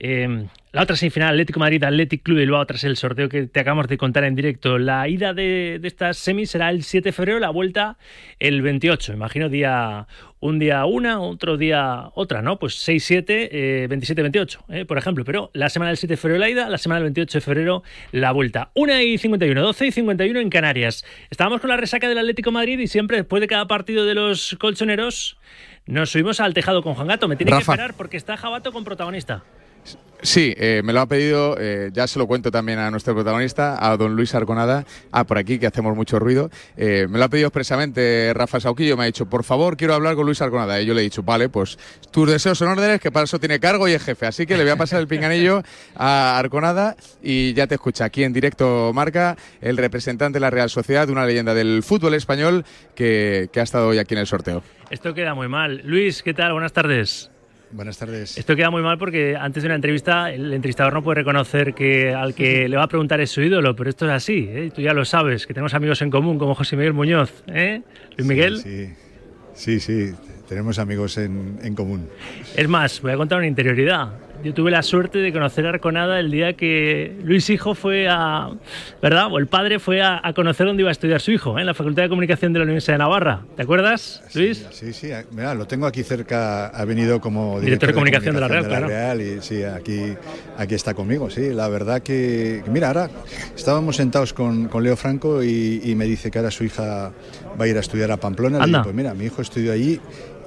Eh, 0.00 0.48
la 0.72 0.82
otra 0.82 0.96
semifinal, 0.96 1.30
Atlético 1.30 1.60
Madrid, 1.60 1.84
Atlético 1.84 2.24
Club 2.24 2.38
de 2.38 2.44
Bilbao, 2.44 2.66
tras 2.66 2.82
el 2.84 2.96
sorteo 2.96 3.28
que 3.28 3.46
te 3.46 3.60
acabamos 3.60 3.88
de 3.88 3.98
contar 3.98 4.24
en 4.24 4.34
directo. 4.34 4.78
La 4.78 5.06
ida 5.06 5.34
de, 5.34 5.78
de 5.80 5.88
estas 5.88 6.16
semis 6.16 6.50
será 6.50 6.70
el 6.70 6.82
7 6.82 7.10
de 7.10 7.12
febrero, 7.12 7.38
la 7.38 7.50
vuelta 7.50 7.98
el 8.38 8.62
28. 8.62 9.12
Imagino 9.12 9.48
día 9.48 10.06
un 10.42 10.58
día 10.58 10.84
una, 10.86 11.20
otro 11.20 11.56
día 11.56 12.10
otra, 12.14 12.42
¿no? 12.42 12.58
Pues 12.58 12.74
6-7, 12.88 13.24
eh, 13.28 13.86
27-28, 13.88 14.58
eh, 14.70 14.84
por 14.84 14.98
ejemplo. 14.98 15.24
Pero 15.24 15.50
la 15.54 15.68
semana 15.68 15.90
del 15.90 15.98
7 15.98 16.14
de 16.14 16.16
febrero 16.16 16.40
la 16.40 16.50
ida, 16.50 16.68
la 16.68 16.78
semana 16.78 17.00
del 17.00 17.04
28 17.04 17.38
de 17.38 17.40
febrero 17.42 17.82
la 18.10 18.32
vuelta. 18.32 18.70
1 18.74 19.00
y 19.02 19.18
51, 19.18 19.62
12 19.62 19.86
y 19.86 19.92
51 19.92 20.40
en 20.40 20.50
Canarias. 20.50 21.04
Estábamos 21.30 21.60
con 21.60 21.70
la 21.70 21.76
resaca 21.76 22.08
del 22.08 22.18
Atlético 22.18 22.50
Madrid 22.50 22.78
y 22.80 22.88
siempre 22.88 23.18
después 23.18 23.40
de 23.40 23.46
cada 23.46 23.68
partido 23.68 24.04
de 24.04 24.14
los 24.14 24.56
colchoneros 24.58 25.38
nos 25.86 26.10
subimos 26.10 26.40
al 26.40 26.54
tejado 26.54 26.82
con 26.82 26.94
Juan 26.94 27.06
Gato. 27.06 27.28
Me 27.28 27.36
tiene 27.36 27.52
Rafa. 27.52 27.64
que 27.64 27.70
esperar 27.74 27.94
porque 27.94 28.16
está 28.16 28.36
Jabato 28.36 28.72
con 28.72 28.82
protagonista. 28.82 29.44
Sí, 30.24 30.54
eh, 30.56 30.82
me 30.84 30.92
lo 30.92 31.00
ha 31.00 31.06
pedido, 31.06 31.56
eh, 31.58 31.90
ya 31.92 32.06
se 32.06 32.16
lo 32.16 32.28
cuento 32.28 32.52
también 32.52 32.78
a 32.78 32.92
nuestro 32.92 33.12
protagonista, 33.12 33.84
a 33.84 33.96
don 33.96 34.14
Luis 34.14 34.32
Arconada, 34.36 34.84
ah, 35.10 35.24
por 35.24 35.36
aquí 35.36 35.58
que 35.58 35.66
hacemos 35.66 35.96
mucho 35.96 36.20
ruido. 36.20 36.48
Eh, 36.76 37.08
me 37.10 37.18
lo 37.18 37.24
ha 37.24 37.28
pedido 37.28 37.48
expresamente 37.48 38.32
Rafa 38.32 38.60
Sauquillo, 38.60 38.96
me 38.96 39.02
ha 39.02 39.06
dicho, 39.06 39.26
por 39.26 39.42
favor, 39.42 39.76
quiero 39.76 39.94
hablar 39.94 40.14
con 40.14 40.24
Luis 40.24 40.40
Arconada. 40.40 40.80
Y 40.80 40.86
yo 40.86 40.94
le 40.94 41.00
he 41.00 41.04
dicho, 41.04 41.24
vale, 41.24 41.48
pues 41.48 41.76
tus 42.12 42.30
deseos 42.30 42.56
son 42.56 42.68
órdenes, 42.68 43.00
que 43.00 43.10
para 43.10 43.24
eso 43.24 43.40
tiene 43.40 43.58
cargo 43.58 43.88
y 43.88 43.94
es 43.94 44.04
jefe. 44.04 44.26
Así 44.26 44.46
que 44.46 44.56
le 44.56 44.62
voy 44.62 44.70
a 44.70 44.76
pasar 44.76 45.00
el 45.00 45.08
pinganillo 45.08 45.64
a 45.96 46.38
Arconada 46.38 46.94
y 47.20 47.52
ya 47.54 47.66
te 47.66 47.74
escucha 47.74 48.04
aquí 48.04 48.22
en 48.22 48.32
directo 48.32 48.92
Marca, 48.94 49.36
el 49.60 49.76
representante 49.76 50.36
de 50.36 50.40
la 50.40 50.50
Real 50.50 50.70
Sociedad, 50.70 51.10
una 51.10 51.26
leyenda 51.26 51.52
del 51.52 51.82
fútbol 51.82 52.14
español 52.14 52.64
que, 52.94 53.50
que 53.52 53.58
ha 53.58 53.64
estado 53.64 53.88
hoy 53.88 53.98
aquí 53.98 54.14
en 54.14 54.20
el 54.20 54.28
sorteo. 54.28 54.62
Esto 54.88 55.14
queda 55.14 55.34
muy 55.34 55.48
mal. 55.48 55.82
Luis, 55.84 56.22
¿qué 56.22 56.32
tal? 56.32 56.52
Buenas 56.52 56.72
tardes. 56.72 57.31
Buenas 57.72 57.96
tardes. 57.96 58.36
Esto 58.36 58.54
queda 58.54 58.70
muy 58.70 58.82
mal 58.82 58.98
porque 58.98 59.34
antes 59.34 59.62
de 59.62 59.68
una 59.68 59.76
entrevista 59.76 60.30
el 60.30 60.52
entrevistador 60.52 60.92
no 60.92 61.02
puede 61.02 61.16
reconocer 61.20 61.72
que 61.72 62.12
al 62.12 62.34
que 62.34 62.68
le 62.68 62.76
va 62.76 62.84
a 62.84 62.88
preguntar 62.88 63.20
es 63.20 63.30
su 63.30 63.40
ídolo, 63.40 63.74
pero 63.74 63.88
esto 63.88 64.04
es 64.06 64.12
así, 64.12 64.46
¿eh? 64.50 64.70
tú 64.74 64.82
ya 64.82 64.92
lo 64.92 65.04
sabes, 65.06 65.46
que 65.46 65.54
tenemos 65.54 65.72
amigos 65.72 66.02
en 66.02 66.10
común 66.10 66.38
como 66.38 66.54
José 66.54 66.76
Miguel 66.76 66.92
Muñoz. 66.92 67.42
¿eh? 67.46 67.80
Luis 68.16 68.28
Miguel. 68.28 68.58
Sí, 68.58 68.90
sí, 69.54 69.80
sí, 69.80 70.12
tenemos 70.48 70.78
amigos 70.78 71.16
en, 71.16 71.58
en 71.62 71.74
común. 71.74 72.08
Es 72.54 72.68
más, 72.68 73.00
voy 73.00 73.12
a 73.12 73.16
contar 73.16 73.38
una 73.38 73.46
interioridad. 73.46 74.12
Yo 74.42 74.52
tuve 74.54 74.70
la 74.72 74.82
suerte 74.82 75.18
de 75.18 75.32
conocer 75.32 75.66
a 75.66 75.70
Arconada 75.70 76.18
el 76.18 76.30
día 76.30 76.54
que 76.54 77.16
Luis 77.22 77.48
Hijo 77.48 77.74
fue 77.74 78.08
a, 78.08 78.50
¿verdad? 79.00 79.28
O 79.30 79.38
el 79.38 79.46
padre 79.46 79.78
fue 79.78 80.02
a, 80.02 80.20
a 80.22 80.32
conocer 80.32 80.66
dónde 80.66 80.82
iba 80.82 80.90
a 80.90 80.92
estudiar 80.92 81.20
su 81.20 81.30
hijo, 81.30 81.56
¿eh? 81.58 81.60
en 81.60 81.66
la 81.66 81.74
Facultad 81.74 82.02
de 82.02 82.08
Comunicación 82.08 82.52
de 82.52 82.58
la 82.58 82.64
Universidad 82.64 82.94
de 82.94 82.98
Navarra. 82.98 83.42
¿Te 83.54 83.62
acuerdas, 83.62 84.22
Luis? 84.34 84.66
Sí, 84.70 84.92
sí, 84.92 85.10
mira, 85.30 85.54
lo 85.54 85.66
tengo 85.66 85.86
aquí 85.86 86.02
cerca, 86.02 86.66
ha 86.66 86.84
venido 86.84 87.20
como 87.20 87.60
Director 87.60 87.90
de 87.90 87.94
comunicación 87.94 88.34
de 88.34 88.40
la 88.40 88.48
Real, 88.48 88.66
claro. 88.66 88.88
Real 88.88 89.20
y 89.20 89.40
sí, 89.42 89.62
aquí, 89.62 90.14
aquí 90.58 90.74
está 90.74 90.94
conmigo, 90.94 91.30
sí, 91.30 91.50
la 91.50 91.68
verdad 91.68 92.02
que, 92.02 92.64
mira, 92.68 92.88
ahora 92.88 93.10
estábamos 93.54 93.96
sentados 93.96 94.32
con, 94.32 94.66
con 94.66 94.82
Leo 94.82 94.96
Franco 94.96 95.42
y, 95.44 95.80
y 95.84 95.94
me 95.94 96.06
dice 96.06 96.30
que 96.30 96.38
ahora 96.38 96.50
su 96.50 96.64
hija 96.64 97.12
va 97.60 97.64
a 97.64 97.68
ir 97.68 97.76
a 97.76 97.80
estudiar 97.80 98.10
a 98.10 98.16
Pamplona. 98.16 98.56
Anda. 98.56 98.66
digo, 98.66 98.82
pues 98.82 98.94
mira, 98.94 99.14
mi 99.14 99.26
hijo 99.26 99.42
estudió 99.42 99.72
allí 99.72 100.00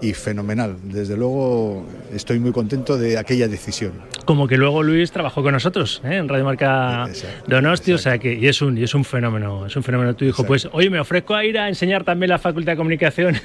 y 0.05 0.13
fenomenal. 0.13 0.77
Desde 0.83 1.17
luego 1.17 1.85
estoy 2.13 2.39
muy 2.39 2.51
contento 2.51 2.97
de 2.97 3.17
aquella 3.17 3.47
decisión. 3.47 3.93
Como 4.25 4.47
que 4.47 4.57
luego 4.57 4.83
Luis 4.83 5.11
trabajó 5.11 5.43
con 5.43 5.53
nosotros 5.53 6.01
¿eh? 6.03 6.17
en 6.17 6.29
Radio 6.29 6.45
Marca 6.45 7.07
Donosti, 7.47 7.93
o 7.93 7.97
sea 7.97 8.17
que 8.17 8.33
y 8.33 8.47
es 8.47 8.61
un 8.61 8.77
y 8.77 8.83
es 8.83 8.93
un 8.93 9.03
fenómeno, 9.03 9.65
es 9.65 9.75
un 9.75 9.83
fenómeno 9.83 10.15
tu 10.15 10.25
hijo. 10.25 10.45
Pues 10.45 10.67
oye, 10.71 10.89
me 10.89 10.99
ofrezco 10.99 11.35
a 11.35 11.43
ir 11.45 11.57
a 11.57 11.67
enseñar 11.67 12.03
también 12.03 12.29
la 12.29 12.39
Facultad 12.39 12.73
de 12.73 12.77
Comunicación 12.77 13.35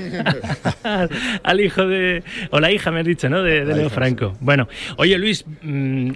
al 1.42 1.60
hijo 1.60 1.86
de 1.86 2.22
o 2.50 2.60
la 2.60 2.70
hija 2.70 2.90
me 2.90 3.00
has 3.00 3.06
dicho, 3.06 3.28
¿no? 3.28 3.42
De, 3.42 3.64
Leo 3.64 3.86
hija, 3.86 3.90
Franco. 3.90 4.34
Bueno, 4.40 4.68
oye 4.96 5.18
Luis, 5.18 5.44
mm, 5.62 6.10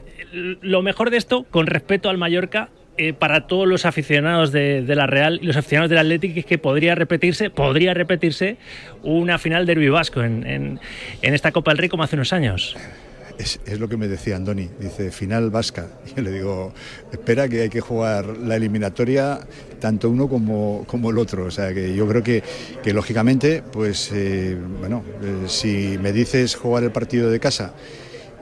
lo 0.62 0.82
mejor 0.82 1.10
de 1.10 1.16
esto, 1.16 1.44
con 1.50 1.66
respeto 1.66 2.08
al 2.08 2.18
Mallorca. 2.18 2.68
Eh, 2.96 3.12
para 3.12 3.46
todos 3.46 3.66
los 3.66 3.86
aficionados 3.86 4.52
de, 4.52 4.84
la 4.86 5.06
Real 5.06 5.40
y 5.42 5.46
los 5.46 5.56
aficionados 5.56 5.90
del 5.90 5.98
Atlético 5.98 6.40
es 6.40 6.46
que 6.46 6.58
podría 6.58 6.94
repetirse, 6.94 7.50
podría 7.50 7.92
repetirse 7.92 8.56
una 9.02 9.38
final 9.38 9.66
derbi 9.66 9.88
vasco 9.88 10.22
en, 10.22 10.46
en, 10.46 10.80
esta 11.22 11.50
Copa 11.52 11.72
del 11.72 11.78
Rey 11.78 11.88
como 11.88 12.04
hace 12.04 12.16
unos 12.16 12.32
años. 12.32 12.76
Es, 13.38 13.58
lo 13.80 13.88
que 13.88 13.96
me 13.96 14.06
decía 14.06 14.36
Andoni, 14.36 14.70
dice 14.78 15.10
final 15.10 15.50
vasca. 15.50 15.88
Yo 16.16 16.22
le 16.22 16.30
digo, 16.30 16.72
espera 17.10 17.48
que 17.48 17.62
hay 17.62 17.68
que 17.68 17.80
jugar 17.80 18.26
la 18.38 18.56
eliminatoria 18.56 19.40
tanto 19.80 20.08
uno 20.08 20.28
como, 20.28 20.84
como 20.86 21.10
el 21.10 21.18
otro. 21.18 21.46
O 21.46 21.50
sea 21.50 21.74
que 21.74 21.94
yo 21.94 22.08
creo 22.08 22.22
que, 22.22 22.42
que 22.82 22.92
lógicamente, 22.92 23.62
pues 23.72 24.10
eh, 24.12 24.56
bueno, 24.78 25.04
eh, 25.22 25.48
si 25.48 25.98
me 26.00 26.12
dices 26.12 26.54
jugar 26.54 26.84
el 26.84 26.92
partido 26.92 27.28
de 27.28 27.40
casa 27.40 27.74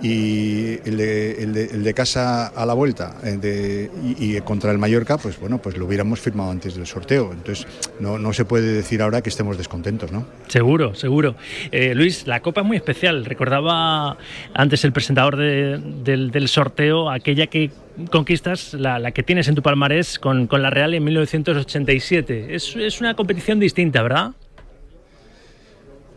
y 0.03 0.79
el 0.85 0.97
de, 0.97 1.43
el 1.45 1.53
de- 1.55 1.65
el 1.67 1.85
de 1.85 1.95
casa 1.95 2.49
a 2.49 2.67
la 2.67 2.75
vuelta 2.75 3.17
el 3.23 3.41
de- 3.41 3.91
y, 4.19 4.41
contra 4.41 4.73
el 4.73 4.79
Mallorca, 4.79 5.17
pues 5.19 5.39
bueno, 5.39 5.59
pues 5.59 5.77
lo 5.77 5.87
hubiéramos 5.87 6.21
firmado 6.21 6.51
antes 6.51 6.75
del 6.75 6.87
sorteo. 6.87 7.31
Entonces 7.33 7.67
no, 8.01 8.19
no 8.19 8.33
se 8.33 8.45
puede 8.45 8.73
decir 8.73 9.01
ahora 9.03 9.23
que 9.23 9.29
estemos 9.31 9.57
descontentos, 9.59 10.11
¿no? 10.11 10.27
Seguro, 10.49 10.95
seguro. 10.95 11.37
Eh, 11.71 11.95
Luis, 11.95 12.27
la 12.27 12.41
copa 12.41 12.63
es 12.63 12.67
muy 12.67 12.77
especial. 12.77 13.25
Recordaba 13.25 14.17
antes 14.55 14.85
el 14.85 14.93
presentador 14.93 15.37
de- 15.37 15.79
del, 16.03 16.31
del 16.31 16.49
sorteo 16.49 17.09
aquella 17.11 17.47
que 17.47 17.71
conquistas, 18.11 18.75
la, 18.75 18.99
la 18.99 19.13
que 19.13 19.23
tienes 19.23 19.49
en 19.49 19.55
tu 19.55 19.63
palmarés 19.63 20.19
con, 20.19 20.47
con 20.47 20.63
la 20.63 20.71
Real 20.71 20.95
en 20.95 21.05
1987. 21.05 22.55
Es, 22.55 22.75
es 22.77 23.01
una 23.01 23.15
competición 23.15 23.61
distinta, 23.61 24.03
¿verdad? 24.03 24.33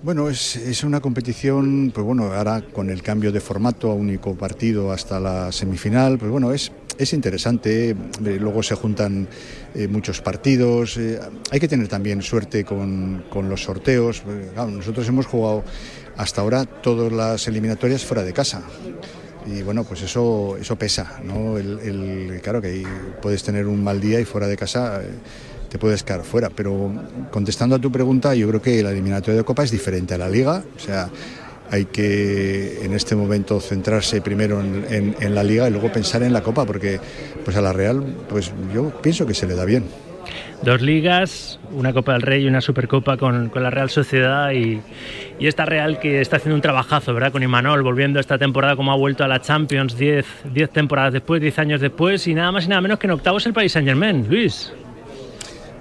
Bueno, 0.06 0.30
es, 0.30 0.56
es 0.56 0.84
una 0.84 1.02
competición, 1.02 1.92
pues 1.92 2.06
bueno, 2.06 2.26
ahora 2.26 2.62
con 2.62 2.92
el 2.92 3.02
cambio 3.02 3.32
de 3.32 3.40
formato 3.40 3.90
a 3.90 3.96
único 3.96 4.36
partido 4.36 4.92
hasta 4.92 5.20
la 5.20 5.52
semifinal, 5.52 6.20
pues 6.20 6.30
bueno, 6.30 6.52
es, 6.54 6.72
es 7.00 7.12
interesante. 7.14 7.90
eh, 7.90 7.96
luego 8.40 8.62
se 8.62 8.76
juntan 8.76 9.28
eh, 9.74 9.88
muchos 9.88 10.22
partidos. 10.22 10.98
eh, 10.98 11.20
hay 11.50 11.60
que 11.60 11.68
tener 11.68 11.88
también 11.88 12.22
suerte 12.22 12.64
con, 12.64 13.26
con 13.32 13.50
los 13.50 13.64
sorteos. 13.64 14.22
claro, 14.54 14.70
nosotros 14.70 15.08
hemos 15.08 15.26
jugado 15.26 15.64
hasta 16.18 16.42
ahora 16.42 16.66
todas 16.66 17.12
las 17.12 17.48
eliminatorias 17.48 18.06
fuera 18.06 18.22
de 18.22 18.32
casa. 18.32 18.62
Y 19.48 19.64
bueno, 19.64 19.86
pues 19.86 20.04
eso, 20.04 20.56
eso 20.62 20.76
pesa, 20.76 21.20
¿no? 21.24 21.58
El, 21.58 22.40
claro 22.44 22.62
que 22.62 22.86
puedes 23.24 23.42
tener 23.42 23.66
un 23.66 23.84
mal 23.84 24.00
día 24.00 24.20
y 24.20 24.26
fuera 24.26 24.46
de 24.46 24.56
casa 24.56 25.02
te 25.76 25.80
puedes 25.80 26.04
quedar 26.04 26.22
fuera. 26.24 26.50
Pero 26.50 26.90
contestando 27.32 27.76
a 27.76 27.80
tu 27.80 27.92
pregunta, 27.92 28.34
yo 28.34 28.48
creo 28.48 28.62
que 28.62 28.82
la 28.82 28.92
eliminatoria 28.92 29.38
de 29.40 29.44
Copa 29.44 29.64
es 29.64 29.72
diferente 29.72 30.14
a 30.14 30.18
la 30.18 30.30
Liga. 30.30 30.64
O 30.76 30.80
sea, 30.80 31.10
hay 31.70 31.86
que 31.86 32.86
en 32.86 32.94
este 32.94 33.16
momento 33.16 33.60
centrarse 33.60 34.22
primero 34.22 34.62
en, 34.62 34.86
en- 34.90 35.16
en 35.20 35.36
la 35.36 35.44
Liga 35.44 35.68
y 35.68 35.72
luego 35.72 35.92
pensar 35.92 36.24
en 36.24 36.32
la 36.32 36.42
Copa, 36.42 36.64
porque 36.66 37.00
pues 37.44 37.58
a 37.58 37.62
la 37.62 37.74
Real, 37.74 38.02
pues 38.30 38.54
yo 38.74 38.90
pienso 39.02 39.26
que 39.26 39.34
se 39.34 39.48
le 39.48 39.56
da 39.56 39.66
bien. 39.66 39.84
Dos 40.64 40.82
ligas, 40.82 41.60
una 41.74 41.92
Copa 41.94 42.14
del 42.14 42.22
Rey 42.22 42.44
y 42.46 42.48
una 42.48 42.62
Supercopa 42.62 43.18
con, 43.18 43.50
con 43.50 43.62
la 43.62 43.70
Real 43.70 43.90
Sociedad 43.90 44.52
y, 44.52 44.80
y 45.38 45.48
esta 45.48 45.66
Real 45.66 46.00
que 46.00 46.22
está 46.22 46.38
haciendo 46.38 46.56
un 46.56 46.62
trabajazo, 46.62 47.14
¿verdad? 47.14 47.32
Con 47.34 47.44
Imanol, 47.44 47.84
volviendo 47.84 48.20
esta 48.22 48.38
temporada 48.38 48.76
como 48.78 48.92
ha 48.92 48.96
vuelto 48.96 49.24
a 49.24 49.28
la 49.28 49.42
Champions 49.42 49.98
10 49.98 50.26
10 50.54 50.70
temporadas 50.70 51.14
después, 51.14 51.42
10 51.42 51.60
años 51.60 51.82
después 51.82 52.26
y 52.28 52.34
nada 52.34 52.52
más 52.54 52.66
y 52.66 52.70
nada 52.70 52.82
menos 52.82 52.98
que 52.98 53.06
en 53.08 53.12
octavos 53.12 53.46
el 53.46 53.54
País 53.54 53.74
Saint 53.74 53.88
Germain. 53.88 54.26
Luis. 54.30 54.72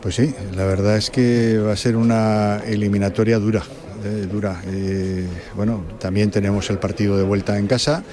Pues 0.04 0.16
sí, 0.16 0.34
la 0.54 0.66
verdad 0.66 0.98
es 0.98 1.08
que 1.08 1.56
va 1.56 1.72
a 1.72 1.76
ser 1.76 1.96
una 1.96 2.58
eliminatoria 2.66 3.38
dura, 3.38 3.62
eh, 4.04 4.28
dura. 4.30 4.60
Eh, 4.66 5.26
bueno, 5.54 5.82
también 5.98 6.30
tenemos 6.30 6.68
el 6.68 6.78
partido 6.78 7.16
de 7.16 7.22
vuelta 7.22 7.58
en 7.58 7.66
casa 7.66 8.04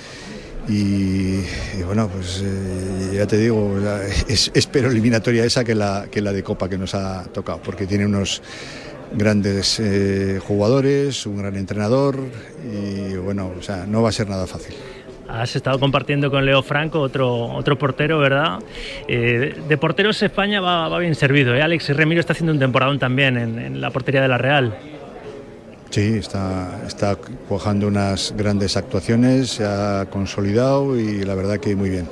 y, 0.70 1.42
bueno, 1.86 2.08
pues 2.08 2.42
eh, 2.46 3.16
ya 3.16 3.28
te 3.28 3.38
digo, 3.38 3.78
es, 4.30 4.52
espero 4.54 4.90
eliminatoria 4.90 5.44
esa 5.44 5.66
que 5.66 5.76
la, 5.76 6.08
que 6.10 6.22
la 6.22 6.32
de 6.32 6.44
Copa 6.44 6.70
que 6.70 6.78
nos 6.78 6.96
ha 6.96 7.26
tocado, 7.26 7.62
porque 7.62 7.86
tiene 7.86 8.06
unos 8.06 8.42
grandes 9.12 9.82
jugadores, 10.48 11.26
un 11.26 11.40
gran 11.40 11.58
entrenador 11.58 12.18
y 12.74 13.16
bueno, 13.18 13.52
o 13.60 13.62
sea, 13.62 13.86
no 13.86 14.02
va 14.02 14.08
a 14.08 14.14
ser 14.14 14.30
nada 14.30 14.48
fácil. 14.48 14.76
Has 15.32 15.56
estado 15.56 15.80
compartiendo 15.80 16.30
con 16.30 16.46
Leo 16.46 16.62
Franco, 16.62 17.00
otro, 17.00 17.46
otro 17.54 17.78
portero, 17.78 18.20
¿verdad? 18.20 18.60
Eh, 19.08 19.56
de 19.68 19.78
porteros 19.78 20.22
España 20.22 20.60
va, 20.60 20.90
va 20.90 21.00
bien 21.00 21.16
servido. 21.16 21.56
¿eh? 21.56 21.62
Alex 21.62 21.96
Remiro 21.96 22.20
está 22.20 22.34
haciendo 22.34 22.52
un 22.52 22.60
temporadón 22.60 23.00
también 23.00 23.38
en, 23.38 23.58
en 23.58 23.80
la 23.80 23.92
portería 23.92 24.22
de 24.22 24.28
la 24.28 24.38
Real. 24.38 24.76
Sí, 25.90 26.18
está, 26.18 26.82
está 26.86 27.18
cuajando 27.48 27.88
unas 27.88 28.34
grandes 28.38 28.76
actuaciones, 28.76 29.52
se 29.52 29.66
ha 29.66 30.06
consolidado 30.10 31.00
y 31.00 31.24
la 31.24 31.36
verdad 31.36 31.60
que 31.60 31.76
muy 31.78 31.90
bien. 31.90 32.10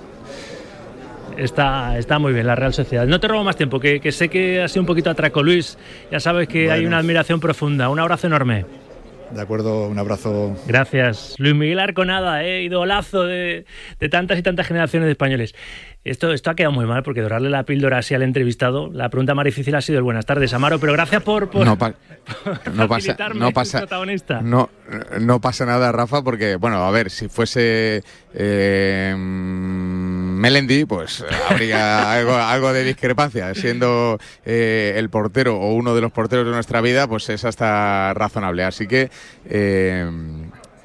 Está, 1.37 1.97
está 1.97 2.19
muy 2.19 2.31
bien 2.33 2.47
la 2.47 2.55
Real 2.55 2.73
Sociedad. 2.73 3.05
No 3.05 3.19
te 3.19 3.27
robo 3.27 3.43
más 3.43 3.55
tiempo, 3.57 3.79
que, 3.79 3.99
que 3.99 4.11
sé 4.13 4.29
que 4.29 4.61
ha 4.61 4.67
sido 4.67 4.81
un 4.81 4.87
poquito 4.87 5.09
atraco, 5.09 5.43
Luis. 5.43 5.77
Ya 6.09 6.19
sabes 6.19 6.47
que 6.47 6.71
hay 6.71 6.85
una 6.85 6.97
admiración 6.97 7.39
profunda. 7.39 7.89
Un 7.89 7.99
abrazo 7.99 8.27
enorme. 8.27 8.65
De 9.33 9.41
acuerdo, 9.41 9.87
un 9.87 9.99
abrazo. 9.99 10.55
Gracias. 10.67 11.35
Luis 11.37 11.53
Miguel 11.55 11.79
Arconada, 11.79 12.43
¿eh? 12.43 12.63
idolazo 12.63 13.23
de, 13.23 13.65
de 13.99 14.09
tantas 14.09 14.39
y 14.39 14.41
tantas 14.41 14.65
generaciones 14.67 15.05
de 15.05 15.11
españoles. 15.11 15.53
Esto, 16.03 16.31
esto 16.33 16.49
ha 16.49 16.55
quedado 16.55 16.71
muy 16.71 16.85
mal 16.85 17.03
porque 17.03 17.21
dorarle 17.21 17.49
la 17.49 17.63
píldora 17.63 17.97
así 17.99 18.15
al 18.15 18.23
entrevistado. 18.23 18.89
La 18.91 19.09
pregunta 19.09 19.35
más 19.35 19.45
difícil 19.45 19.75
ha 19.75 19.81
sido 19.81 19.97
el 19.99 20.03
buenas 20.03 20.25
tardes, 20.25 20.53
Amaro, 20.53 20.79
pero 20.79 20.93
gracias 20.93 21.21
por, 21.21 21.49
por 21.49 21.65
No, 21.65 21.77
pa- 21.77 21.93
no 22.73 22.87
pasa, 22.87 22.87
facilitarme 22.87 23.39
no 23.39 23.47
el 23.49 23.53
pasa, 23.53 23.79
protagonista. 23.79 24.41
no, 24.41 24.69
no 25.19 25.41
pasa 25.41 25.65
nada, 25.65 25.91
Rafa, 25.91 26.23
porque, 26.23 26.55
bueno, 26.55 26.77
a 26.83 26.89
ver, 26.91 27.09
si 27.11 27.27
fuese 27.27 28.01
eh, 28.33 29.13
Melendi, 30.39 30.85
pues 30.85 31.23
habría 31.49 32.11
algo, 32.13 32.33
algo 32.33 32.73
de 32.73 32.83
discrepancia. 32.83 33.53
Siendo 33.53 34.17
eh, 34.45 34.93
el 34.95 35.09
portero 35.09 35.57
o 35.57 35.73
uno 35.73 35.93
de 35.93 36.01
los 36.01 36.11
porteros 36.11 36.45
de 36.45 36.51
nuestra 36.51 36.81
vida, 36.81 37.07
pues 37.07 37.29
es 37.29 37.45
hasta 37.45 38.13
razonable. 38.13 38.63
Así 38.63 38.87
que. 38.87 39.09
eh, 39.45 40.09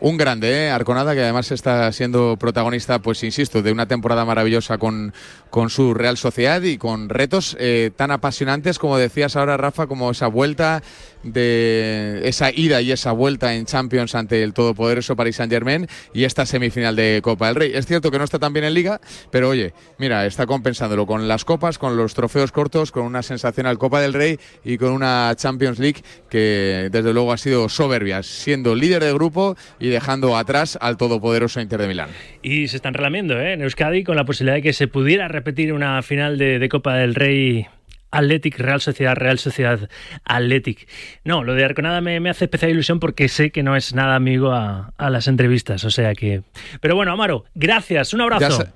un 0.04 0.18
grande, 0.18 0.66
¿eh? 0.66 0.70
Arconada, 0.70 1.14
que 1.14 1.22
además 1.22 1.50
está 1.50 1.90
siendo 1.90 2.36
protagonista, 2.38 2.98
pues 2.98 3.24
insisto, 3.24 3.62
de 3.62 3.72
una 3.72 3.86
temporada 3.88 4.26
maravillosa 4.26 4.76
con, 4.76 5.14
con 5.48 5.70
su 5.70 5.94
Real 5.94 6.18
Sociedad 6.18 6.60
y 6.60 6.76
con 6.76 7.08
retos 7.08 7.56
eh, 7.58 7.90
tan 7.96 8.10
apasionantes 8.10 8.78
como 8.78 8.98
decías 8.98 9.34
ahora, 9.34 9.56
Rafa, 9.56 9.86
como 9.86 10.10
esa 10.10 10.26
vuelta 10.26 10.82
de 11.24 12.20
esa 12.24 12.50
ida 12.52 12.80
y 12.80 12.92
esa 12.92 13.12
vuelta 13.12 13.54
en 13.54 13.66
Champions 13.66 14.14
ante 14.14 14.42
el 14.42 14.52
todopoderoso 14.52 15.16
Paris 15.16 15.36
Saint-Germain 15.36 15.86
y 16.12 16.24
esta 16.24 16.46
semifinal 16.46 16.94
de 16.94 17.20
Copa 17.22 17.48
del 17.48 17.56
Rey. 17.56 17.72
Es 17.74 17.86
cierto 17.86 18.10
que 18.10 18.18
no 18.18 18.24
está 18.24 18.38
tan 18.38 18.52
bien 18.52 18.64
en 18.64 18.74
Liga, 18.74 19.00
pero 19.30 19.48
oye, 19.48 19.72
mira, 19.98 20.26
está 20.26 20.46
compensándolo 20.46 21.06
con 21.06 21.26
las 21.26 21.44
copas, 21.44 21.78
con 21.78 21.96
los 21.96 22.14
trofeos 22.14 22.52
cortos, 22.52 22.92
con 22.92 23.04
una 23.04 23.22
sensacional 23.22 23.78
Copa 23.78 24.00
del 24.00 24.12
Rey 24.12 24.38
y 24.64 24.78
con 24.78 24.92
una 24.92 25.32
Champions 25.36 25.78
League 25.78 26.02
que 26.28 26.88
desde 26.90 27.12
luego 27.12 27.32
ha 27.32 27.38
sido 27.38 27.68
soberbia, 27.68 28.22
siendo 28.22 28.74
líder 28.74 29.02
de 29.02 29.12
grupo 29.12 29.56
y 29.80 29.88
dejando 29.88 30.36
atrás 30.36 30.78
al 30.80 30.96
todopoderoso 30.96 31.60
Inter 31.60 31.80
de 31.80 31.88
Milán. 31.88 32.10
Y 32.42 32.68
se 32.68 32.76
están 32.76 32.94
relamiendo 32.94 33.38
¿eh? 33.40 33.54
en 33.54 33.62
Euskadi 33.62 34.04
con 34.04 34.16
la 34.16 34.24
posibilidad 34.24 34.56
de 34.56 34.62
que 34.62 34.72
se 34.72 34.88
pudiera 34.88 35.28
repetir 35.28 35.72
una 35.72 36.02
final 36.02 36.38
de, 36.38 36.58
de 36.58 36.68
Copa 36.68 36.94
del 36.96 37.14
Rey 37.14 37.66
Athletic, 38.14 38.58
Real 38.58 38.80
Sociedad, 38.80 39.14
Real 39.14 39.38
Sociedad 39.38 39.88
Athletic. 40.24 40.88
No, 41.24 41.44
lo 41.44 41.54
de 41.54 41.64
Arconada 41.64 42.00
me, 42.00 42.20
me, 42.20 42.30
hace 42.30 42.44
especial 42.44 42.70
ilusión 42.70 43.00
porque 43.00 43.28
sé 43.28 43.50
que 43.50 43.62
no 43.62 43.76
es 43.76 43.94
nada 43.94 44.14
amigo 44.14 44.52
a, 44.52 44.92
a, 44.96 45.10
las 45.10 45.28
entrevistas, 45.28 45.84
o 45.84 45.90
sea 45.90 46.14
que... 46.14 46.42
Pero 46.80 46.94
bueno, 46.96 47.12
Amaro, 47.12 47.44
gracias, 47.54 48.14
un 48.14 48.20
abrazo. 48.20 48.66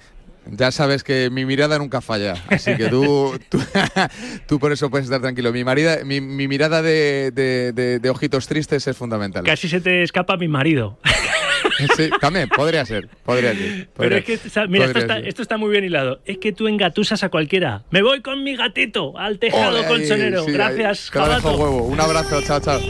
Ya, 0.50 0.70
sabes 0.70 1.04
que 1.04 1.28
mi 1.30 1.44
mirada 1.44 1.78
nunca 1.78 2.00
falla, 2.00 2.34
así 2.48 2.74
que 2.74 2.88
tú, 2.88 3.38
tú, 3.50 3.60
tú 4.48 4.58
por 4.58 4.72
eso 4.72 4.88
puedes 4.88 5.04
estar 5.04 5.20
tranquilo. 5.20 5.52
Mi, 5.52 5.62
marida, 5.62 5.98
mi, 6.04 6.22
mi 6.22 6.48
mirada 6.48 6.80
de, 6.80 7.30
de, 7.34 7.72
de, 7.72 7.98
de 7.98 8.10
ojitos 8.10 8.46
tristes 8.48 8.86
es 8.86 8.96
fundamental. 8.96 9.44
Casi 9.44 9.68
se 9.68 9.82
te 9.82 10.02
escapa 10.02 10.38
mi 10.38 10.48
marido. 10.48 10.98
Sí, 11.96 12.10
también, 12.20 12.48
podría 12.48 12.84
ser, 12.84 13.08
podría 13.24 13.52
ser. 13.54 13.88
Podría, 13.88 13.88
Pero 13.96 14.16
es 14.16 14.24
que, 14.24 14.68
mira, 14.68 14.84
esto 14.86 14.98
está, 14.98 15.18
esto 15.18 15.42
está, 15.42 15.56
muy 15.56 15.70
bien 15.70 15.84
hilado. 15.84 16.20
Es 16.24 16.38
que 16.38 16.52
tú 16.52 16.68
engatusas 16.68 17.22
a 17.24 17.28
cualquiera. 17.28 17.84
Me 17.90 18.02
voy 18.02 18.20
con 18.20 18.42
mi 18.44 18.56
gatito 18.56 19.16
al 19.18 19.38
tejado 19.38 19.78
Ole, 19.78 19.86
colchonero. 19.88 20.44
sí, 20.44 20.52
Gracias, 20.52 21.10
Jabato. 21.10 21.56
huevo. 21.56 21.82
Un 21.84 22.00
abrazo, 22.00 22.40
chao, 22.42 22.60
chao. 22.60 22.80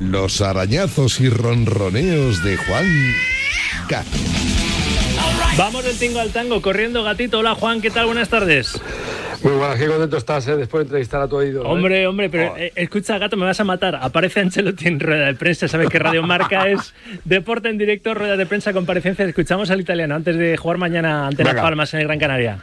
Los 0.00 0.40
arañazos 0.40 1.20
y 1.20 1.28
ronroneos 1.28 2.42
de 2.44 2.56
Juan 2.56 2.86
Gato. 3.88 4.08
Vamos 5.56 5.84
del 5.84 5.96
tingo 5.98 6.18
al 6.18 6.30
tango, 6.30 6.60
corriendo 6.60 7.02
gatito. 7.04 7.38
Hola 7.38 7.54
Juan, 7.54 7.80
¿qué 7.80 7.90
tal? 7.90 8.06
Buenas 8.06 8.28
tardes. 8.28 8.80
Muy 9.42 9.52
buenas, 9.52 9.78
qué 9.78 9.86
contento 9.86 10.16
estás 10.16 10.46
¿eh? 10.48 10.56
después 10.56 10.80
de 10.80 10.84
entrevistar 10.84 11.22
a 11.22 11.28
tu 11.28 11.36
oído. 11.36 11.62
¿eh? 11.62 11.66
Hombre, 11.66 12.06
hombre, 12.06 12.30
pero 12.30 12.56
eh, 12.56 12.72
escucha, 12.76 13.18
gato, 13.18 13.36
me 13.36 13.44
vas 13.44 13.60
a 13.60 13.64
matar. 13.64 13.96
Aparece 13.96 14.40
Ancelotti 14.40 14.88
en 14.88 15.00
rueda 15.00 15.26
de 15.26 15.34
prensa. 15.34 15.68
Sabes 15.68 15.88
que 15.88 15.98
Radio 15.98 16.22
Marca 16.22 16.68
es 16.68 16.94
deporte 17.24 17.68
en 17.68 17.78
directo, 17.78 18.14
rueda 18.14 18.36
de 18.36 18.46
prensa, 18.46 18.72
comparecencia. 18.72 19.24
Escuchamos 19.24 19.70
al 19.70 19.80
italiano 19.80 20.14
antes 20.14 20.36
de 20.36 20.56
jugar 20.56 20.78
mañana 20.78 21.26
ante 21.26 21.42
Venga. 21.42 21.54
Las 21.54 21.62
Palmas 21.62 21.94
en 21.94 22.00
el 22.00 22.06
Gran 22.06 22.18
Canaria. 22.18 22.58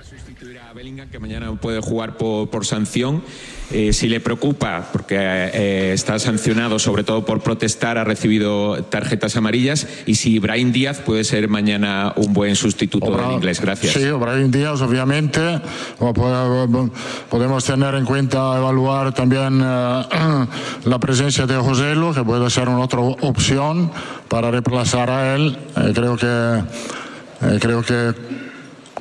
Bellingham, 0.73 1.09
que 1.09 1.19
mañana 1.19 1.53
puede 1.55 1.81
jugar 1.81 2.17
por, 2.17 2.49
por 2.49 2.65
sanción. 2.65 3.23
Eh, 3.73 3.93
si 3.93 4.09
le 4.09 4.19
preocupa, 4.19 4.89
porque 4.91 5.15
eh, 5.17 5.93
está 5.93 6.19
sancionado 6.19 6.77
sobre 6.77 7.05
todo 7.05 7.25
por 7.25 7.41
protestar, 7.41 7.97
ha 7.97 8.03
recibido 8.03 8.83
tarjetas 8.83 9.37
amarillas, 9.37 9.87
y 10.05 10.15
si 10.15 10.39
Brian 10.39 10.73
Díaz 10.73 10.99
puede 10.99 11.23
ser 11.23 11.47
mañana 11.47 12.13
un 12.17 12.33
buen 12.33 12.57
sustituto 12.57 13.05
Obra, 13.05 13.27
del 13.27 13.35
inglés. 13.35 13.61
Gracias. 13.61 13.93
Sí, 13.93 14.11
Brian 14.11 14.51
Díaz, 14.51 14.81
obviamente. 14.81 15.39
Podemos 17.29 17.63
tener 17.63 17.95
en 17.95 18.05
cuenta, 18.05 18.57
evaluar 18.57 19.13
también 19.13 19.61
uh, 19.61 20.03
la 20.85 20.99
presencia 20.99 21.45
de 21.45 21.55
Joselo, 21.57 22.13
que 22.13 22.23
puede 22.23 22.49
ser 22.49 22.69
una 22.69 22.79
otra 22.79 22.99
opción 22.99 23.91
para 24.27 24.51
reemplazar 24.51 25.09
a 25.09 25.35
él. 25.35 25.57
Eh, 25.77 25.91
creo 25.93 26.17
que. 26.17 26.63
creo 27.59 27.81
que 27.81 28.41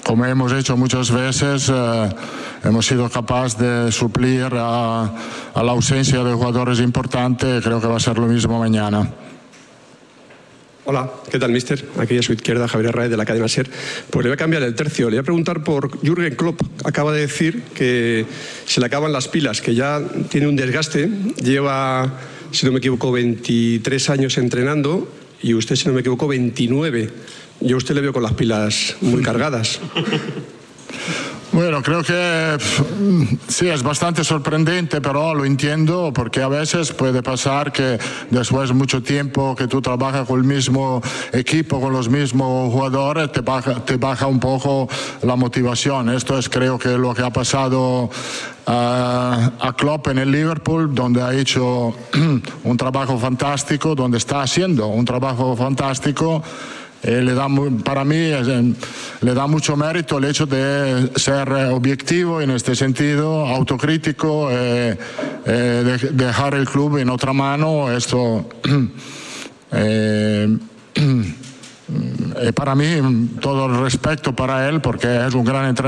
como 0.05 0.25
hemos 0.25 0.53
hecho 0.53 0.77
muchas 0.77 1.11
veces, 1.11 1.71
eh, 1.73 2.09
hemos 2.65 2.87
sido 2.87 3.09
capaces 3.09 3.59
de 3.59 3.93
suplir 3.93 4.49
a, 4.55 5.11
a, 5.55 5.63
la 5.63 5.73
ausencia 5.73 6.25
de 6.25 6.33
jugadores 6.33 6.81
importantes. 6.81 7.63
Creo 7.63 7.81
que 7.81 7.87
va 7.87 7.97
a 7.97 8.01
ser 8.01 8.19
lo 8.19 8.27
mismo 8.27 8.59
mañana. 8.59 9.09
Hola, 10.87 11.11
¿qué 11.31 11.39
tal, 11.39 11.53
mister? 11.53 11.85
Aquí 11.99 12.17
a 12.17 12.23
su 12.23 12.33
izquierda, 12.33 12.67
Javier 12.67 12.95
Raez 12.95 13.11
de 13.11 13.17
la 13.19 13.27
cadena 13.27 13.49
SER. 13.49 13.69
Pues 14.09 14.25
le 14.25 14.31
voy 14.31 14.35
a 14.35 14.37
cambiar 14.39 14.63
el 14.63 14.75
tercio. 14.75 15.11
Le 15.11 15.17
voy 15.17 15.21
a 15.21 15.25
preguntar 15.25 15.63
por 15.63 16.01
Jürgen 16.01 16.35
Klopp. 16.35 16.63
Acaba 16.85 17.13
de 17.13 17.21
decir 17.21 17.63
que 17.75 18.25
se 18.65 18.81
le 18.81 18.87
acaban 18.87 19.13
las 19.13 19.29
pilas, 19.29 19.61
que 19.61 19.75
ya 19.75 20.01
tiene 20.31 20.49
un 20.49 20.57
desgaste. 20.57 21.11
Lleva, 21.43 22.19
si 22.51 22.65
no 22.65 22.73
me 22.73 22.79
equivoco, 22.79 23.13
23 23.13 24.11
años 24.11 24.39
entrenando 24.39 25.07
y 25.43 25.53
usted, 25.53 25.77
si 25.77 25.87
no 25.87 25.93
me 25.93 26.01
equivoco, 26.01 26.27
29. 26.27 27.11
Yo 27.61 27.77
a 27.77 27.79
usted 27.79 27.95
le 27.95 28.01
veo 28.01 28.15
con 28.15 28.23
las 28.23 28.33
pilas 28.33 28.97
muy 29.03 29.23
cargadas. 29.23 29.81
Bueno, 31.53 31.83
creo 31.83 32.05
que 32.05 32.59
sí, 33.49 33.69
es 33.69 33.83
bastante 33.83 34.23
sorprendente, 34.23 35.01
pero 35.01 35.35
lo 35.35 35.45
entiendo 35.45 36.13
porque 36.15 36.43
a 36.43 36.49
veces 36.49 36.93
puede 36.93 37.25
pasar 37.25 37.73
que 37.73 37.99
después 38.31 38.69
de 38.69 38.75
mucho 38.75 39.03
tiempo 39.03 39.57
que 39.57 39.67
tú 39.67 39.83
trabajas 39.83 40.29
con 40.29 40.39
el 40.39 40.47
mismo 40.47 41.03
equipo, 41.33 41.81
con 41.81 41.93
los 41.93 42.09
mismos 42.09 42.73
jugadores, 42.73 43.33
te 43.33 43.41
baja, 43.41 43.85
te 43.85 43.97
baja 43.97 44.29
un 44.29 44.39
poco 44.39 44.89
la 45.23 45.35
motivación. 45.35 46.11
Esto 46.11 46.39
es 46.39 46.49
creo 46.49 46.79
que 46.79 46.91
lo 46.91 47.15
que 47.15 47.23
ha 47.23 47.31
pasado 47.31 48.05
uh, 48.05 48.11
a 48.71 49.75
Klopp 49.77 50.07
en 50.07 50.19
el 50.19 50.31
Liverpool, 50.31 50.95
donde 50.95 51.21
ha 51.21 51.35
hecho 51.35 51.93
un 52.63 52.77
trabajo 52.77 53.19
fantástico, 53.19 53.97
donde 53.97 54.19
está 54.19 54.43
haciendo 54.43 54.87
un 54.87 55.05
trabajo 55.05 55.57
fantástico. 55.57 56.45
Eh, 57.03 57.23
le 57.23 57.33
da, 57.33 57.49
para 57.83 58.05
mí 58.05 58.17
eh, 58.17 58.75
le 59.23 59.35
da 59.35 59.47
mucho 59.47 59.75
mérito 59.75 60.19
el 60.19 60.25
hecho 60.25 60.45
de 60.45 61.11
ser 61.17 61.51
objetivo 61.51 62.43
en 62.43 62.51
este 62.51 62.77
sentido, 62.77 63.47
autocrítico, 63.47 64.49
eh, 64.51 64.99
de, 65.47 65.97
dejar 66.13 66.55
el 66.55 66.69
club 66.69 66.99
en 66.99 67.09
otra 67.09 67.33
mano. 67.33 67.91
Esto 67.91 68.47
para 72.55 72.75
mí 72.75 73.29
todo 73.41 73.67
el 73.67 73.81
respeto 73.81 74.37
para 74.37 74.69
él 74.69 74.83
porque 74.83 75.27
es 75.27 75.35
un 75.35 75.45
gran 75.45 75.67
entrenador. 75.67 75.79